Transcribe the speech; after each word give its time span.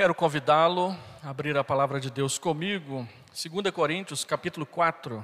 Quero 0.00 0.14
convidá-lo 0.14 0.96
a 1.22 1.28
abrir 1.28 1.58
a 1.58 1.62
palavra 1.62 2.00
de 2.00 2.10
Deus 2.10 2.38
comigo, 2.38 3.06
2 3.28 3.70
Coríntios, 3.70 4.24
capítulo 4.24 4.64
4. 4.64 5.22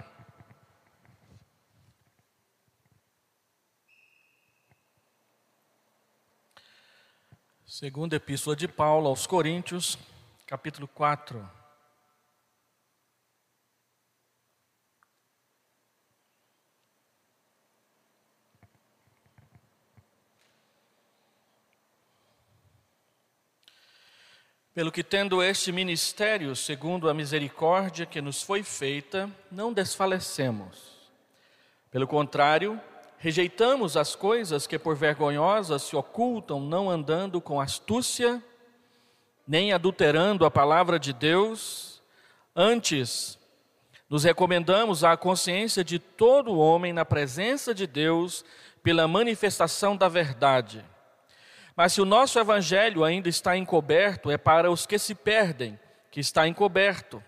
Segunda 7.64 8.16
Epístola 8.16 8.54
de 8.54 8.68
Paulo 8.68 9.08
aos 9.08 9.26
Coríntios, 9.26 9.98
capítulo 10.46 10.86
4. 10.86 11.65
Pelo 24.76 24.92
que, 24.92 25.02
tendo 25.02 25.42
este 25.42 25.72
ministério, 25.72 26.54
segundo 26.54 27.08
a 27.08 27.14
misericórdia 27.14 28.04
que 28.04 28.20
nos 28.20 28.42
foi 28.42 28.62
feita, 28.62 29.30
não 29.50 29.72
desfalecemos. 29.72 31.08
Pelo 31.90 32.06
contrário, 32.06 32.78
rejeitamos 33.16 33.96
as 33.96 34.14
coisas 34.14 34.66
que 34.66 34.78
por 34.78 34.94
vergonhosas 34.94 35.80
se 35.80 35.96
ocultam, 35.96 36.60
não 36.60 36.90
andando 36.90 37.40
com 37.40 37.58
astúcia, 37.58 38.44
nem 39.48 39.72
adulterando 39.72 40.44
a 40.44 40.50
palavra 40.50 40.98
de 40.98 41.14
Deus. 41.14 42.02
Antes, 42.54 43.38
nos 44.10 44.24
recomendamos 44.24 45.02
à 45.02 45.16
consciência 45.16 45.82
de 45.82 45.98
todo 45.98 46.58
homem 46.58 46.92
na 46.92 47.06
presença 47.06 47.74
de 47.74 47.86
Deus 47.86 48.44
pela 48.82 49.08
manifestação 49.08 49.96
da 49.96 50.06
verdade 50.06 50.84
mas 51.76 51.92
se 51.92 52.00
o 52.00 52.06
nosso 52.06 52.38
evangelho 52.38 53.04
ainda 53.04 53.28
está 53.28 53.56
encoberto, 53.56 54.30
é 54.30 54.38
para 54.38 54.70
os 54.70 54.86
que 54.86 54.98
se 54.98 55.14
perdem, 55.14 55.78
que 56.10 56.18
está 56.18 56.48
encoberto, 56.48 57.22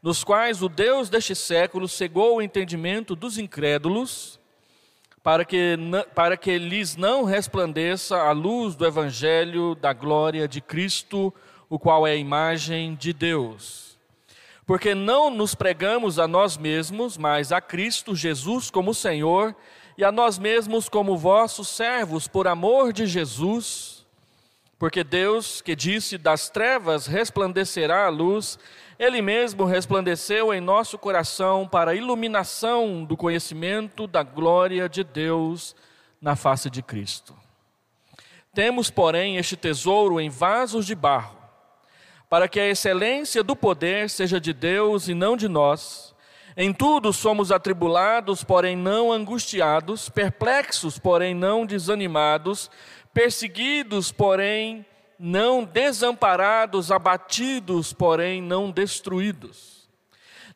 nos 0.00 0.22
quais 0.22 0.62
o 0.62 0.68
Deus 0.68 1.10
deste 1.10 1.34
século 1.34 1.88
cegou 1.88 2.36
o 2.36 2.42
entendimento 2.42 3.16
dos 3.16 3.36
incrédulos, 3.36 4.38
para 5.20 5.44
que, 5.44 5.76
para 6.14 6.36
que 6.36 6.56
lhes 6.56 6.96
não 6.96 7.24
resplandeça 7.24 8.16
a 8.16 8.30
luz 8.30 8.76
do 8.76 8.86
evangelho 8.86 9.74
da 9.74 9.92
glória 9.92 10.46
de 10.46 10.60
Cristo, 10.60 11.34
o 11.68 11.76
qual 11.76 12.06
é 12.06 12.12
a 12.12 12.16
imagem 12.16 12.94
de 12.94 13.12
Deus. 13.12 13.98
Porque 14.64 14.94
não 14.94 15.28
nos 15.28 15.56
pregamos 15.56 16.18
a 16.18 16.28
nós 16.28 16.56
mesmos, 16.56 17.18
mas 17.18 17.50
a 17.50 17.60
Cristo 17.60 18.14
Jesus 18.14 18.70
como 18.70 18.94
Senhor 18.94 19.56
e 19.98 20.04
a 20.04 20.12
nós 20.12 20.38
mesmos 20.38 20.88
como 20.88 21.16
vossos 21.16 21.66
servos 21.66 22.28
por 22.28 22.46
amor 22.46 22.92
de 22.92 23.04
Jesus, 23.04 24.06
porque 24.78 25.02
Deus, 25.02 25.60
que 25.60 25.74
disse: 25.74 26.16
Das 26.16 26.48
trevas 26.48 27.08
resplandecerá 27.08 28.06
a 28.06 28.08
luz, 28.08 28.60
Ele 28.96 29.20
mesmo 29.20 29.64
resplandeceu 29.64 30.54
em 30.54 30.60
nosso 30.60 30.96
coração 30.96 31.66
para 31.66 31.90
a 31.90 31.94
iluminação 31.96 33.04
do 33.04 33.16
conhecimento 33.16 34.06
da 34.06 34.22
glória 34.22 34.88
de 34.88 35.02
Deus 35.02 35.74
na 36.22 36.36
face 36.36 36.70
de 36.70 36.80
Cristo. 36.80 37.34
Temos, 38.54 38.90
porém, 38.90 39.36
este 39.36 39.56
tesouro 39.56 40.20
em 40.20 40.30
vasos 40.30 40.86
de 40.86 40.94
barro, 40.94 41.36
para 42.30 42.46
que 42.46 42.60
a 42.60 42.68
excelência 42.68 43.42
do 43.42 43.56
poder 43.56 44.08
seja 44.08 44.40
de 44.40 44.52
Deus 44.52 45.08
e 45.08 45.14
não 45.14 45.36
de 45.36 45.48
nós 45.48 46.14
em 46.60 46.72
tudo 46.72 47.12
somos 47.12 47.52
atribulados, 47.52 48.42
porém 48.42 48.74
não 48.76 49.12
angustiados, 49.12 50.08
perplexos, 50.08 50.98
porém 50.98 51.32
não 51.32 51.64
desanimados, 51.64 52.68
perseguidos, 53.14 54.10
porém 54.10 54.84
não 55.16 55.62
desamparados, 55.62 56.90
abatidos, 56.90 57.92
porém 57.92 58.42
não 58.42 58.72
destruídos. 58.72 59.88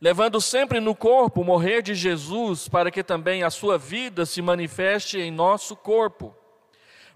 Levando 0.01 0.41
sempre 0.41 0.81
no 0.81 0.93
corpo 0.93 1.45
morrer 1.45 1.83
de 1.83 1.95
Jesus, 1.95 2.67
para 2.67 2.91
que 2.91 3.05
também 3.05 3.45
a 3.45 3.51
sua 3.51 3.79
vida 3.79 4.27
se 4.27 4.43
manifeste 4.43 5.21
em 5.21 5.31
nosso 5.31 5.77
corpo. 5.77 6.37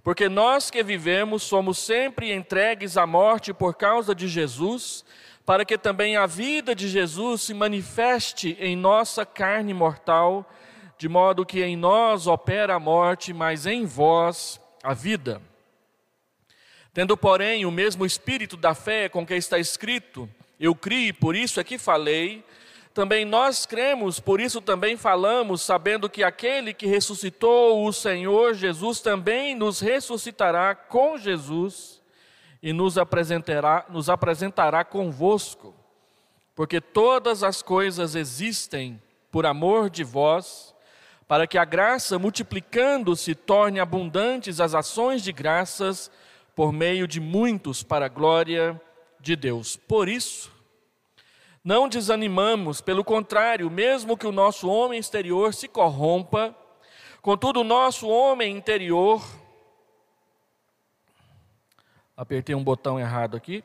Porque 0.00 0.28
nós 0.28 0.70
que 0.70 0.84
vivemos 0.84 1.42
somos 1.42 1.78
sempre 1.78 2.32
entregues 2.32 2.96
à 2.96 3.04
morte 3.04 3.52
por 3.52 3.74
causa 3.74 4.14
de 4.14 4.28
Jesus, 4.28 5.04
para 5.46 5.64
que 5.64 5.78
também 5.78 6.16
a 6.16 6.26
vida 6.26 6.74
de 6.74 6.88
Jesus 6.88 7.42
se 7.42 7.54
manifeste 7.54 8.56
em 8.58 8.74
nossa 8.74 9.24
carne 9.24 9.72
mortal, 9.72 10.44
de 10.98 11.08
modo 11.08 11.46
que 11.46 11.62
em 11.62 11.76
nós 11.76 12.26
opera 12.26 12.74
a 12.74 12.80
morte, 12.80 13.32
mas 13.32 13.64
em 13.64 13.86
vós 13.86 14.60
a 14.82 14.92
vida. 14.92 15.40
Tendo, 16.92 17.16
porém, 17.16 17.64
o 17.64 17.70
mesmo 17.70 18.04
espírito 18.04 18.56
da 18.56 18.74
fé 18.74 19.08
com 19.08 19.24
que 19.24 19.34
está 19.34 19.56
escrito, 19.56 20.28
eu 20.58 20.74
criei, 20.74 21.12
por 21.12 21.36
isso 21.36 21.60
é 21.60 21.64
que 21.64 21.78
falei, 21.78 22.42
também 22.92 23.24
nós 23.24 23.66
cremos, 23.66 24.18
por 24.18 24.40
isso 24.40 24.60
também 24.60 24.96
falamos, 24.96 25.62
sabendo 25.62 26.10
que 26.10 26.24
aquele 26.24 26.74
que 26.74 26.86
ressuscitou 26.86 27.86
o 27.86 27.92
Senhor 27.92 28.54
Jesus 28.54 29.00
também 29.00 29.54
nos 29.54 29.78
ressuscitará 29.78 30.74
com 30.74 31.16
Jesus 31.16 31.95
e 32.66 32.72
nos 32.72 32.98
apresentará, 32.98 33.86
nos 33.88 34.10
apresentará 34.10 34.84
convosco, 34.84 35.72
porque 36.52 36.80
todas 36.80 37.44
as 37.44 37.62
coisas 37.62 38.16
existem 38.16 39.00
por 39.30 39.46
amor 39.46 39.88
de 39.88 40.02
vós, 40.02 40.74
para 41.28 41.46
que 41.46 41.58
a 41.58 41.64
graça, 41.64 42.18
multiplicando-se, 42.18 43.36
torne 43.36 43.78
abundantes 43.78 44.58
as 44.58 44.74
ações 44.74 45.22
de 45.22 45.30
graças 45.30 46.10
por 46.56 46.72
meio 46.72 47.06
de 47.06 47.20
muitos 47.20 47.84
para 47.84 48.06
a 48.06 48.08
glória 48.08 48.82
de 49.20 49.36
Deus. 49.36 49.76
Por 49.76 50.08
isso, 50.08 50.50
não 51.62 51.88
desanimamos, 51.88 52.80
pelo 52.80 53.04
contrário, 53.04 53.70
mesmo 53.70 54.16
que 54.16 54.26
o 54.26 54.32
nosso 54.32 54.68
homem 54.68 54.98
exterior 54.98 55.54
se 55.54 55.68
corrompa, 55.68 56.52
contudo, 57.22 57.60
o 57.60 57.64
nosso 57.64 58.08
homem 58.08 58.56
interior 58.56 59.24
Apertei 62.16 62.54
um 62.54 62.64
botão 62.64 62.98
errado 62.98 63.36
aqui. 63.36 63.62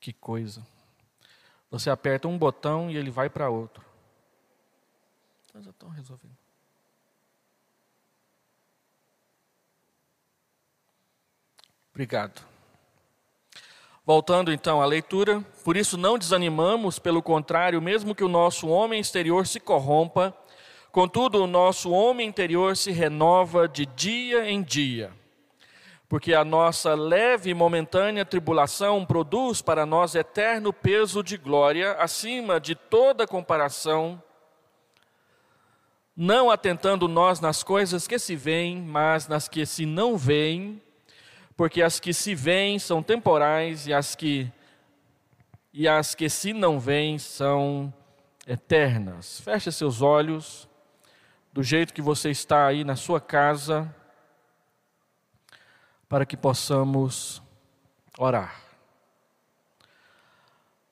Que 0.00 0.12
coisa. 0.12 0.66
Você 1.70 1.88
aperta 1.88 2.26
um 2.26 2.36
botão 2.36 2.90
e 2.90 2.96
ele 2.96 3.10
vai 3.10 3.30
para 3.30 3.48
outro. 3.48 3.84
Então 5.46 5.62
já 5.62 5.70
estão 5.70 5.88
resolvendo. 5.88 6.41
Obrigado. 11.92 12.40
Voltando 14.04 14.50
então 14.50 14.80
à 14.80 14.86
leitura, 14.86 15.44
por 15.62 15.76
isso 15.76 15.96
não 15.96 16.18
desanimamos, 16.18 16.98
pelo 16.98 17.22
contrário, 17.22 17.80
mesmo 17.80 18.14
que 18.14 18.24
o 18.24 18.28
nosso 18.28 18.66
homem 18.66 18.98
exterior 18.98 19.46
se 19.46 19.60
corrompa, 19.60 20.36
contudo 20.90 21.44
o 21.44 21.46
nosso 21.46 21.90
homem 21.90 22.26
interior 22.26 22.76
se 22.76 22.90
renova 22.90 23.68
de 23.68 23.86
dia 23.86 24.50
em 24.50 24.62
dia. 24.62 25.12
Porque 26.08 26.34
a 26.34 26.44
nossa 26.44 26.94
leve 26.94 27.50
e 27.50 27.54
momentânea 27.54 28.24
tribulação 28.24 29.04
produz 29.06 29.62
para 29.62 29.86
nós 29.86 30.14
eterno 30.14 30.72
peso 30.72 31.22
de 31.22 31.36
glória, 31.36 31.92
acima 31.92 32.58
de 32.58 32.74
toda 32.74 33.26
comparação, 33.26 34.20
não 36.16 36.50
atentando 36.50 37.06
nós 37.06 37.38
nas 37.38 37.62
coisas 37.62 38.08
que 38.08 38.18
se 38.18 38.34
veem, 38.34 38.82
mas 38.82 39.28
nas 39.28 39.46
que 39.46 39.64
se 39.64 39.86
não 39.86 40.16
veem, 40.16 40.82
porque 41.56 41.82
as 41.82 42.00
que 42.00 42.12
se 42.12 42.34
veem 42.34 42.78
são 42.78 43.02
temporais 43.02 43.86
e 43.86 43.92
as 43.92 44.14
que 44.14 44.50
e 45.72 45.88
as 45.88 46.14
que 46.14 46.28
se 46.28 46.52
não 46.52 46.78
veem 46.78 47.18
são 47.18 47.92
eternas. 48.46 49.40
Feche 49.40 49.72
seus 49.72 50.02
olhos 50.02 50.68
do 51.52 51.62
jeito 51.62 51.94
que 51.94 52.02
você 52.02 52.30
está 52.30 52.66
aí 52.66 52.84
na 52.84 52.94
sua 52.94 53.20
casa 53.20 53.94
para 56.08 56.26
que 56.26 56.36
possamos 56.36 57.42
orar. 58.18 58.60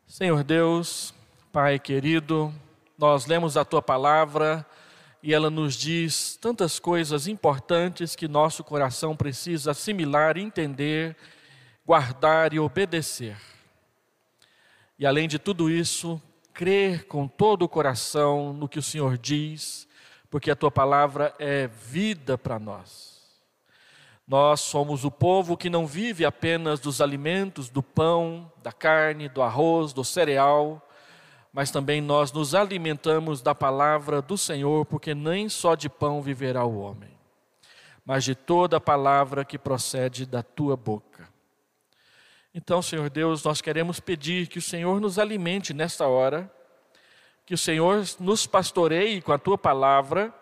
Senhor 0.06 0.42
Deus, 0.42 1.14
Pai 1.52 1.78
querido, 1.78 2.54
nós 2.96 3.26
lemos 3.26 3.56
a 3.56 3.64
tua 3.64 3.82
palavra 3.82 4.66
e 5.22 5.34
ela 5.34 5.50
nos 5.50 5.74
diz 5.74 6.36
tantas 6.36 6.78
coisas 6.78 7.26
importantes 7.26 8.16
que 8.16 8.26
nosso 8.26 8.64
coração 8.64 9.14
precisa 9.14 9.72
assimilar, 9.72 10.38
entender, 10.38 11.16
guardar 11.84 12.54
e 12.54 12.58
obedecer. 12.58 13.36
E 14.98 15.06
além 15.06 15.28
de 15.28 15.38
tudo 15.38 15.70
isso, 15.70 16.20
crer 16.54 17.06
com 17.06 17.28
todo 17.28 17.62
o 17.62 17.68
coração 17.68 18.52
no 18.52 18.68
que 18.68 18.78
o 18.78 18.82
Senhor 18.82 19.18
diz, 19.18 19.86
porque 20.30 20.50
a 20.50 20.56
tua 20.56 20.70
palavra 20.70 21.34
é 21.38 21.66
vida 21.66 22.38
para 22.38 22.58
nós. 22.58 23.20
Nós 24.26 24.60
somos 24.60 25.04
o 25.04 25.10
povo 25.10 25.56
que 25.56 25.68
não 25.68 25.86
vive 25.86 26.24
apenas 26.24 26.78
dos 26.78 27.00
alimentos, 27.00 27.68
do 27.68 27.82
pão, 27.82 28.50
da 28.62 28.72
carne, 28.72 29.28
do 29.28 29.42
arroz, 29.42 29.92
do 29.92 30.04
cereal, 30.04 30.86
mas 31.52 31.70
também 31.70 32.00
nós 32.00 32.32
nos 32.32 32.54
alimentamos 32.54 33.42
da 33.42 33.54
palavra 33.54 34.22
do 34.22 34.38
Senhor, 34.38 34.86
porque 34.86 35.14
nem 35.14 35.48
só 35.48 35.74
de 35.74 35.88
pão 35.88 36.22
viverá 36.22 36.64
o 36.64 36.78
homem, 36.78 37.10
mas 38.04 38.24
de 38.24 38.34
toda 38.34 38.76
a 38.76 38.80
palavra 38.80 39.44
que 39.44 39.58
procede 39.58 40.24
da 40.24 40.42
tua 40.42 40.76
boca. 40.76 41.28
Então, 42.54 42.82
Senhor 42.82 43.08
Deus, 43.10 43.44
nós 43.44 43.60
queremos 43.60 44.00
pedir 44.00 44.48
que 44.48 44.58
o 44.58 44.62
Senhor 44.62 45.00
nos 45.00 45.18
alimente 45.18 45.72
nesta 45.72 46.06
hora, 46.06 46.52
que 47.46 47.54
o 47.54 47.58
Senhor 47.58 48.04
nos 48.18 48.46
pastoreie 48.46 49.20
com 49.20 49.32
a 49.32 49.38
tua 49.38 49.58
palavra 49.58 50.34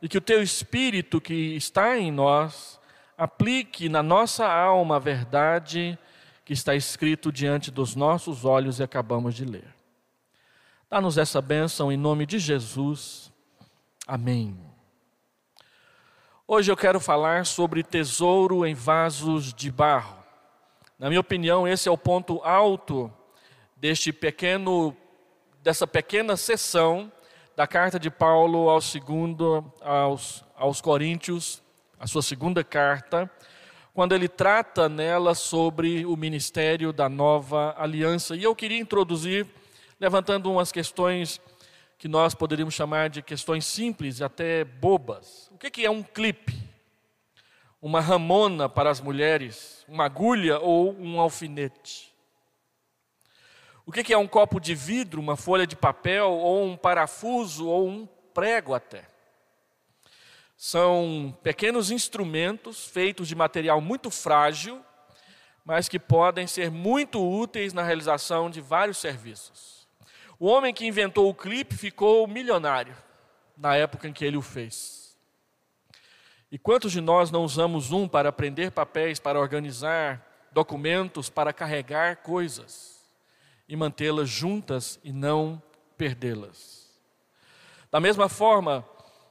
e 0.00 0.08
que 0.08 0.18
o 0.18 0.22
teu 0.22 0.42
espírito 0.42 1.20
que 1.20 1.56
está 1.56 1.98
em 1.98 2.10
nós 2.10 2.80
aplique 3.16 3.88
na 3.88 4.02
nossa 4.02 4.50
alma 4.50 4.96
a 4.96 4.98
verdade 4.98 5.98
que 6.44 6.54
está 6.54 6.74
escrito 6.74 7.30
diante 7.30 7.70
dos 7.70 7.94
nossos 7.94 8.44
olhos 8.44 8.78
e 8.78 8.82
acabamos 8.82 9.34
de 9.34 9.44
ler. 9.44 9.79
Dá-nos 10.92 11.16
essa 11.16 11.40
bênção 11.40 11.92
em 11.92 11.96
nome 11.96 12.26
de 12.26 12.40
Jesus. 12.40 13.32
Amém. 14.08 14.58
Hoje 16.48 16.72
eu 16.72 16.76
quero 16.76 16.98
falar 16.98 17.46
sobre 17.46 17.84
tesouro 17.84 18.66
em 18.66 18.74
vasos 18.74 19.54
de 19.54 19.70
barro. 19.70 20.16
Na 20.98 21.06
minha 21.06 21.20
opinião, 21.20 21.68
esse 21.68 21.88
é 21.88 21.92
o 21.92 21.96
ponto 21.96 22.42
alto 22.42 23.08
deste 23.76 24.12
pequeno 24.12 24.96
dessa 25.62 25.86
pequena 25.86 26.36
sessão 26.36 27.12
da 27.54 27.68
carta 27.68 27.96
de 27.96 28.10
Paulo 28.10 28.68
ao 28.68 28.80
segundo 28.80 29.72
aos, 29.80 30.44
aos 30.56 30.80
Coríntios, 30.80 31.62
a 32.00 32.08
sua 32.08 32.20
segunda 32.20 32.64
carta, 32.64 33.30
quando 33.94 34.12
ele 34.12 34.26
trata 34.26 34.88
nela 34.88 35.36
sobre 35.36 36.04
o 36.04 36.16
ministério 36.16 36.92
da 36.92 37.08
nova 37.08 37.76
aliança. 37.78 38.34
E 38.34 38.42
eu 38.42 38.56
queria 38.56 38.80
introduzir, 38.80 39.46
levantando 40.00 40.50
umas 40.50 40.72
questões 40.72 41.40
que 41.98 42.08
nós 42.08 42.34
poderíamos 42.34 42.74
chamar 42.74 43.10
de 43.10 43.20
questões 43.20 43.66
simples, 43.66 44.22
até 44.22 44.64
bobas. 44.64 45.50
O 45.52 45.58
que 45.58 45.84
é 45.84 45.90
um 45.90 46.02
clipe? 46.02 46.58
Uma 47.82 48.00
ramona 48.00 48.68
para 48.68 48.90
as 48.90 49.00
mulheres, 49.00 49.84
uma 49.86 50.06
agulha 50.06 50.58
ou 50.58 50.98
um 50.98 51.20
alfinete? 51.20 52.10
O 53.84 53.92
que 53.92 54.12
é 54.12 54.16
um 54.16 54.26
copo 54.26 54.58
de 54.58 54.74
vidro, 54.74 55.20
uma 55.20 55.36
folha 55.36 55.66
de 55.66 55.76
papel, 55.76 56.30
ou 56.30 56.64
um 56.64 56.76
parafuso, 56.76 57.66
ou 57.66 57.88
um 57.88 58.06
prego 58.32 58.72
até? 58.72 59.04
São 60.56 61.36
pequenos 61.42 61.90
instrumentos 61.90 62.86
feitos 62.86 63.28
de 63.28 63.34
material 63.34 63.80
muito 63.80 64.10
frágil, 64.10 64.80
mas 65.64 65.88
que 65.88 65.98
podem 65.98 66.46
ser 66.46 66.70
muito 66.70 67.20
úteis 67.20 67.72
na 67.72 67.82
realização 67.82 68.48
de 68.48 68.60
vários 68.60 68.98
serviços. 68.98 69.79
O 70.40 70.46
homem 70.46 70.72
que 70.72 70.86
inventou 70.86 71.28
o 71.28 71.34
clipe 71.34 71.76
ficou 71.76 72.26
milionário 72.26 72.96
na 73.54 73.76
época 73.76 74.08
em 74.08 74.12
que 74.12 74.24
ele 74.24 74.38
o 74.38 74.42
fez. 74.42 75.14
E 76.50 76.58
quantos 76.58 76.92
de 76.92 77.00
nós 77.02 77.30
não 77.30 77.44
usamos 77.44 77.92
um 77.92 78.08
para 78.08 78.32
prender 78.32 78.70
papéis, 78.70 79.20
para 79.20 79.38
organizar 79.38 80.26
documentos, 80.50 81.28
para 81.28 81.52
carregar 81.52 82.16
coisas 82.22 82.98
e 83.68 83.76
mantê-las 83.76 84.30
juntas 84.30 84.98
e 85.04 85.12
não 85.12 85.62
perdê-las? 85.98 86.88
Da 87.90 88.00
mesma 88.00 88.26
forma, 88.26 88.82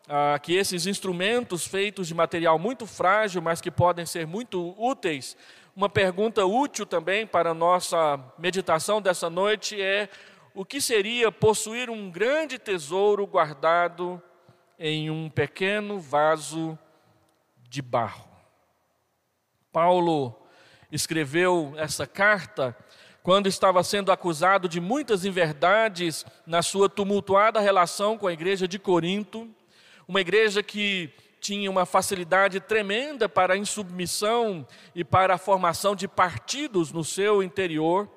ah, 0.08 0.38
que 0.38 0.54
esses 0.54 0.86
instrumentos 0.86 1.66
feitos 1.66 2.08
de 2.08 2.14
material 2.14 2.60
muito 2.60 2.86
frágil, 2.86 3.42
mas 3.42 3.60
que 3.60 3.72
podem 3.72 4.06
ser 4.06 4.28
muito 4.28 4.76
úteis, 4.80 5.36
uma 5.76 5.90
pergunta 5.90 6.46
útil 6.46 6.86
também 6.86 7.26
para 7.26 7.50
a 7.50 7.54
nossa 7.56 8.20
meditação 8.38 9.02
dessa 9.02 9.28
noite 9.28 9.82
é: 9.82 10.08
o 10.60 10.66
que 10.66 10.82
seria 10.82 11.32
possuir 11.32 11.90
um 11.90 12.12
grande 12.12 12.60
tesouro 12.60 13.26
guardado 13.26 14.22
em 14.78 15.10
um 15.10 15.30
pequeno 15.30 16.02
vaso 16.02 16.78
de 17.70 17.82
barro? 17.82 18.30
Paulo 19.72 20.36
escreveu 20.92 21.74
essa 21.78 22.06
carta 22.06 22.76
quando 23.24 23.48
estava 23.48 23.82
sendo 23.86 24.12
acusado 24.12 24.68
de 24.68 24.82
muitas 24.82 25.24
inverdades 25.24 26.26
na 26.46 26.62
sua 26.62 26.90
tumultuada 26.90 27.62
relação 27.62 28.18
com 28.18 28.28
a 28.28 28.34
igreja 28.34 28.68
de 28.68 28.78
Corinto 28.78 29.50
uma 30.06 30.20
igreja 30.20 30.62
que 30.62 31.10
tinha 31.40 31.72
uma 31.72 31.86
facilidade 31.86 32.60
tremenda 32.60 33.30
para 33.30 33.54
a 33.54 33.58
insubmissão 33.58 34.68
e 34.94 35.06
para 35.06 35.36
a 35.36 35.38
formação 35.38 35.96
de 35.96 36.06
partidos 36.06 36.92
no 36.92 37.06
seu 37.06 37.42
interior. 37.42 38.10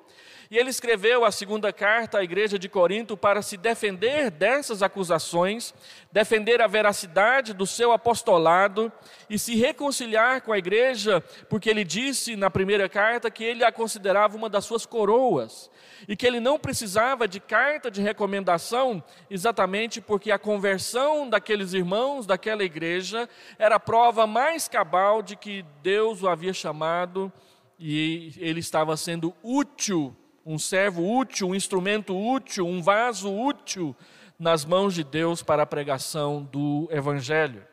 E 0.53 0.57
ele 0.59 0.69
escreveu 0.69 1.25
a 1.25 1.31
segunda 1.31 1.73
carta 1.73 2.19
à 2.19 2.23
igreja 2.23 2.59
de 2.59 2.69
Corinto 2.69 3.17
para 3.17 3.41
se 3.41 3.57
defender 3.57 4.29
dessas 4.29 4.83
acusações, 4.83 5.73
defender 6.11 6.61
a 6.61 6.67
veracidade 6.67 7.55
do 7.55 7.65
seu 7.65 7.91
apostolado 7.91 8.91
e 9.27 9.39
se 9.39 9.55
reconciliar 9.55 10.41
com 10.41 10.53
a 10.53 10.57
igreja, 10.59 11.21
porque 11.49 11.71
ele 11.71 11.83
disse 11.83 12.35
na 12.35 12.51
primeira 12.51 12.87
carta 12.87 13.31
que 13.31 13.43
ele 13.43 13.63
a 13.63 13.71
considerava 13.71 14.37
uma 14.37 14.47
das 14.47 14.63
suas 14.63 14.85
coroas 14.85 15.71
e 16.07 16.15
que 16.15 16.27
ele 16.27 16.39
não 16.39 16.59
precisava 16.59 17.27
de 17.27 17.39
carta 17.39 17.89
de 17.89 18.03
recomendação, 18.03 19.03
exatamente 19.31 19.99
porque 19.99 20.29
a 20.29 20.37
conversão 20.37 21.27
daqueles 21.27 21.73
irmãos 21.73 22.27
daquela 22.27 22.63
igreja 22.63 23.27
era 23.57 23.77
a 23.77 23.79
prova 23.79 24.27
mais 24.27 24.67
cabal 24.67 25.23
de 25.23 25.35
que 25.35 25.65
Deus 25.81 26.21
o 26.21 26.29
havia 26.29 26.53
chamado 26.53 27.33
e 27.79 28.33
ele 28.37 28.59
estava 28.59 28.95
sendo 28.95 29.33
útil 29.41 30.15
um 30.45 30.59
servo 30.59 31.07
útil, 31.17 31.49
um 31.49 31.55
instrumento 31.55 32.17
útil, 32.17 32.67
um 32.67 32.81
vaso 32.81 33.33
útil 33.33 33.95
nas 34.37 34.65
mãos 34.65 34.93
de 34.93 35.03
Deus 35.03 35.41
para 35.41 35.63
a 35.63 35.65
pregação 35.65 36.43
do 36.51 36.87
Evangelho. 36.91 37.65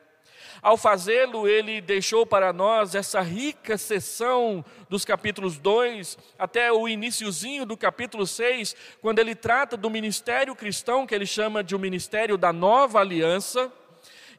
Ao 0.61 0.77
fazê-lo, 0.77 1.47
ele 1.47 1.81
deixou 1.81 2.23
para 2.23 2.53
nós 2.53 2.93
essa 2.93 3.19
rica 3.19 3.79
sessão 3.79 4.63
dos 4.87 5.03
capítulos 5.03 5.57
2 5.57 6.17
até 6.37 6.71
o 6.71 6.87
iníciozinho 6.87 7.65
do 7.65 7.75
capítulo 7.75 8.27
6, 8.27 8.75
quando 9.01 9.17
ele 9.17 9.33
trata 9.33 9.75
do 9.75 9.89
ministério 9.89 10.55
cristão, 10.55 11.07
que 11.07 11.15
ele 11.15 11.25
chama 11.25 11.63
de 11.63 11.75
o 11.75 11.79
ministério 11.79 12.37
da 12.37 12.53
nova 12.53 12.99
aliança, 12.99 13.71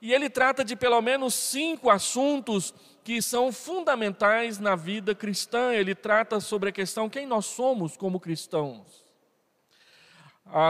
e 0.00 0.12
ele 0.12 0.30
trata 0.30 0.64
de 0.64 0.76
pelo 0.76 1.00
menos 1.02 1.34
cinco 1.34 1.90
assuntos 1.90 2.72
que 3.04 3.20
são 3.20 3.52
fundamentais 3.52 4.58
na 4.58 4.76
vida 4.76 5.14
cristã. 5.14 5.72
Ele 5.72 5.94
trata 5.94 6.40
sobre 6.40 6.68
a 6.68 6.72
questão 6.72 7.08
quem 7.08 7.26
nós 7.26 7.46
somos 7.46 7.96
como 7.96 8.20
cristãos. 8.20 9.04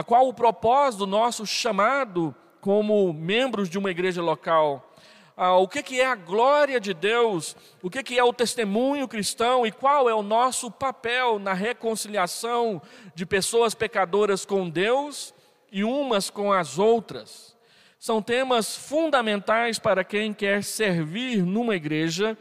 Qual 0.05 0.27
o 0.27 0.33
propósito 0.33 0.99
do 0.99 1.07
nosso 1.07 1.45
chamado 1.45 2.33
como 2.61 3.11
membros 3.11 3.69
de 3.69 3.77
uma 3.77 3.91
igreja 3.91 4.21
local? 4.21 4.93
Ah, 5.35 5.57
o 5.57 5.67
que, 5.67 5.99
é 5.99 6.05
a 6.05 6.15
glória 6.15 6.79
de 6.79 6.93
Deus? 6.93 7.55
O 7.81 7.89
que 7.89 8.17
é 8.17 8.23
o 8.23 8.31
testemunho 8.31 9.07
cristão? 9.07 9.65
E 9.65 9.71
qual 9.71 10.07
é 10.07 10.13
o 10.13 10.21
nosso 10.21 10.69
papel 10.69 11.39
na 11.39 11.53
reconciliação 11.53 12.81
de 13.15 13.25
pessoas 13.25 13.73
pecadoras 13.73 14.45
com 14.45 14.69
Deus 14.69 15.33
e 15.71 15.83
umas 15.83 16.29
com 16.29 16.53
as 16.53 16.77
outras? 16.77 17.57
São 18.03 18.21
temas 18.21 18.75
fundamentais 18.75 19.79
para 19.79 20.03
quem 20.03 20.33
quer 20.33 20.61
servir 20.61 21.41
numa 21.41 21.73
igreja 21.73 22.37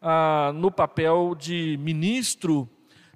ah, 0.00 0.50
no 0.54 0.70
papel 0.70 1.34
de 1.38 1.76
ministro, 1.78 2.66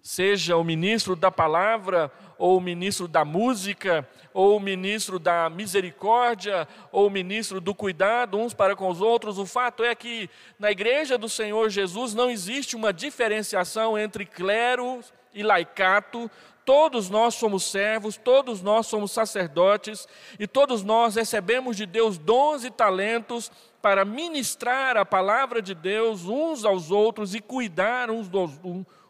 seja 0.03 0.55
o 0.59 0.63
ministro 0.63 1.17
da 1.17 1.31
palavra, 1.31 2.13
ou 2.37 2.59
o 2.59 2.61
ministro 2.61 3.09
da 3.09 3.25
música, 3.25 4.07
ou 4.35 4.59
o 4.59 4.61
ministro 4.61 5.19
da 5.19 5.49
misericórdia, 5.49 6.69
ou 6.91 7.07
o 7.07 7.11
ministro 7.11 7.59
do 7.59 7.75
cuidado 7.75 8.37
uns 8.37 8.53
para 8.53 8.77
com 8.77 8.91
os 8.91 9.01
outros. 9.01 9.39
O 9.39 9.47
fato 9.47 9.83
é 9.83 9.95
que 9.95 10.29
na 10.59 10.71
igreja 10.71 11.17
do 11.17 11.27
Senhor 11.27 11.71
Jesus 11.71 12.13
não 12.13 12.31
existe 12.31 12.77
uma 12.77 12.93
diferenciação 12.93 13.97
entre 13.99 14.27
clero 14.27 15.01
e 15.33 15.43
laicato, 15.43 16.31
Todos 16.65 17.11
nós 17.11 17.35
somos 17.35 17.65
servos, 17.65 18.17
todos 18.17 18.63
nós 18.63 18.87
somos 18.87 19.11
sacerdotes 19.11 20.07
e 20.39 20.47
todos 20.47 20.85
nós 20.85 21.17
recebemos 21.17 21.77
de 21.77 21.87
Deus 21.87 22.19
dons 22.19 22.65
e 22.65 22.71
talentos 22.71 23.51
para 23.81 24.05
ministrar 24.05 24.97
a 24.97 25.05
palavra 25.05 25.61
de 25.61 25.75
Deus 25.75 26.25
uns 26.25 26.65
aos 26.65 26.93
outros 26.93 27.35
e 27.35 27.41
cuidar 27.41 28.11
uns 28.11 28.29
dos, 28.29 28.53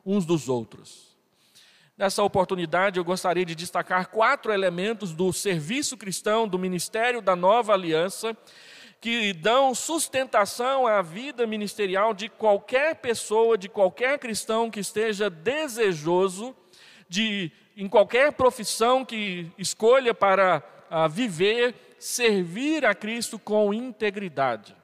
uns 0.04 0.24
dos 0.24 0.48
outros. 0.48 1.12
Nessa 1.96 2.22
oportunidade, 2.22 2.98
eu 2.98 3.04
gostaria 3.04 3.44
de 3.44 3.54
destacar 3.54 4.08
quatro 4.08 4.50
elementos 4.50 5.12
do 5.12 5.30
serviço 5.30 5.96
cristão, 5.96 6.48
do 6.48 6.58
ministério 6.58 7.20
da 7.20 7.36
nova 7.36 7.74
aliança, 7.74 8.34
que 8.98 9.34
dão 9.34 9.74
sustentação 9.74 10.86
à 10.86 11.02
vida 11.02 11.46
ministerial 11.46 12.14
de 12.14 12.30
qualquer 12.30 12.94
pessoa, 12.96 13.58
de 13.58 13.68
qualquer 13.68 14.18
cristão 14.18 14.70
que 14.70 14.80
esteja 14.80 15.28
desejoso 15.28 16.56
de 17.12 17.52
em 17.76 17.86
qualquer 17.86 18.32
profissão 18.32 19.04
que 19.04 19.50
escolha 19.58 20.14
para 20.14 20.62
uh, 20.90 21.08
viver, 21.10 21.74
servir 21.98 22.86
a 22.86 22.94
Cristo 22.94 23.38
com 23.38 23.72
integridade. 23.74 24.74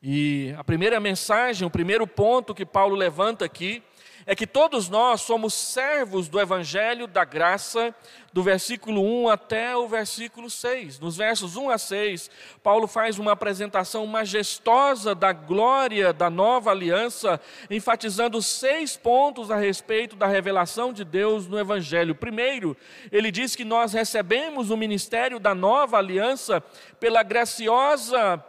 E 0.00 0.54
a 0.56 0.62
primeira 0.62 1.00
mensagem, 1.00 1.66
o 1.66 1.70
primeiro 1.70 2.06
ponto 2.06 2.54
que 2.54 2.64
Paulo 2.64 2.94
levanta 2.94 3.44
aqui, 3.44 3.82
é 4.26 4.34
que 4.34 4.46
todos 4.46 4.88
nós 4.88 5.20
somos 5.20 5.52
servos 5.52 6.28
do 6.28 6.40
Evangelho 6.40 7.06
da 7.06 7.24
graça, 7.24 7.94
do 8.32 8.42
versículo 8.42 9.02
1 9.02 9.28
até 9.28 9.76
o 9.76 9.86
versículo 9.86 10.48
6. 10.50 10.98
Nos 10.98 11.16
versos 11.16 11.56
1 11.56 11.70
a 11.70 11.78
6, 11.78 12.30
Paulo 12.62 12.86
faz 12.86 13.18
uma 13.18 13.32
apresentação 13.32 14.06
majestosa 14.06 15.14
da 15.14 15.32
glória 15.32 16.12
da 16.12 16.30
nova 16.30 16.70
aliança, 16.70 17.40
enfatizando 17.70 18.40
seis 18.42 18.96
pontos 18.96 19.50
a 19.50 19.56
respeito 19.56 20.16
da 20.16 20.26
revelação 20.26 20.92
de 20.92 21.04
Deus 21.04 21.46
no 21.46 21.58
Evangelho. 21.58 22.14
Primeiro, 22.14 22.76
ele 23.12 23.30
diz 23.30 23.54
que 23.54 23.64
nós 23.64 23.92
recebemos 23.92 24.70
o 24.70 24.76
ministério 24.76 25.38
da 25.38 25.54
nova 25.54 25.98
aliança 25.98 26.62
pela 26.98 27.22
graciosa 27.22 28.42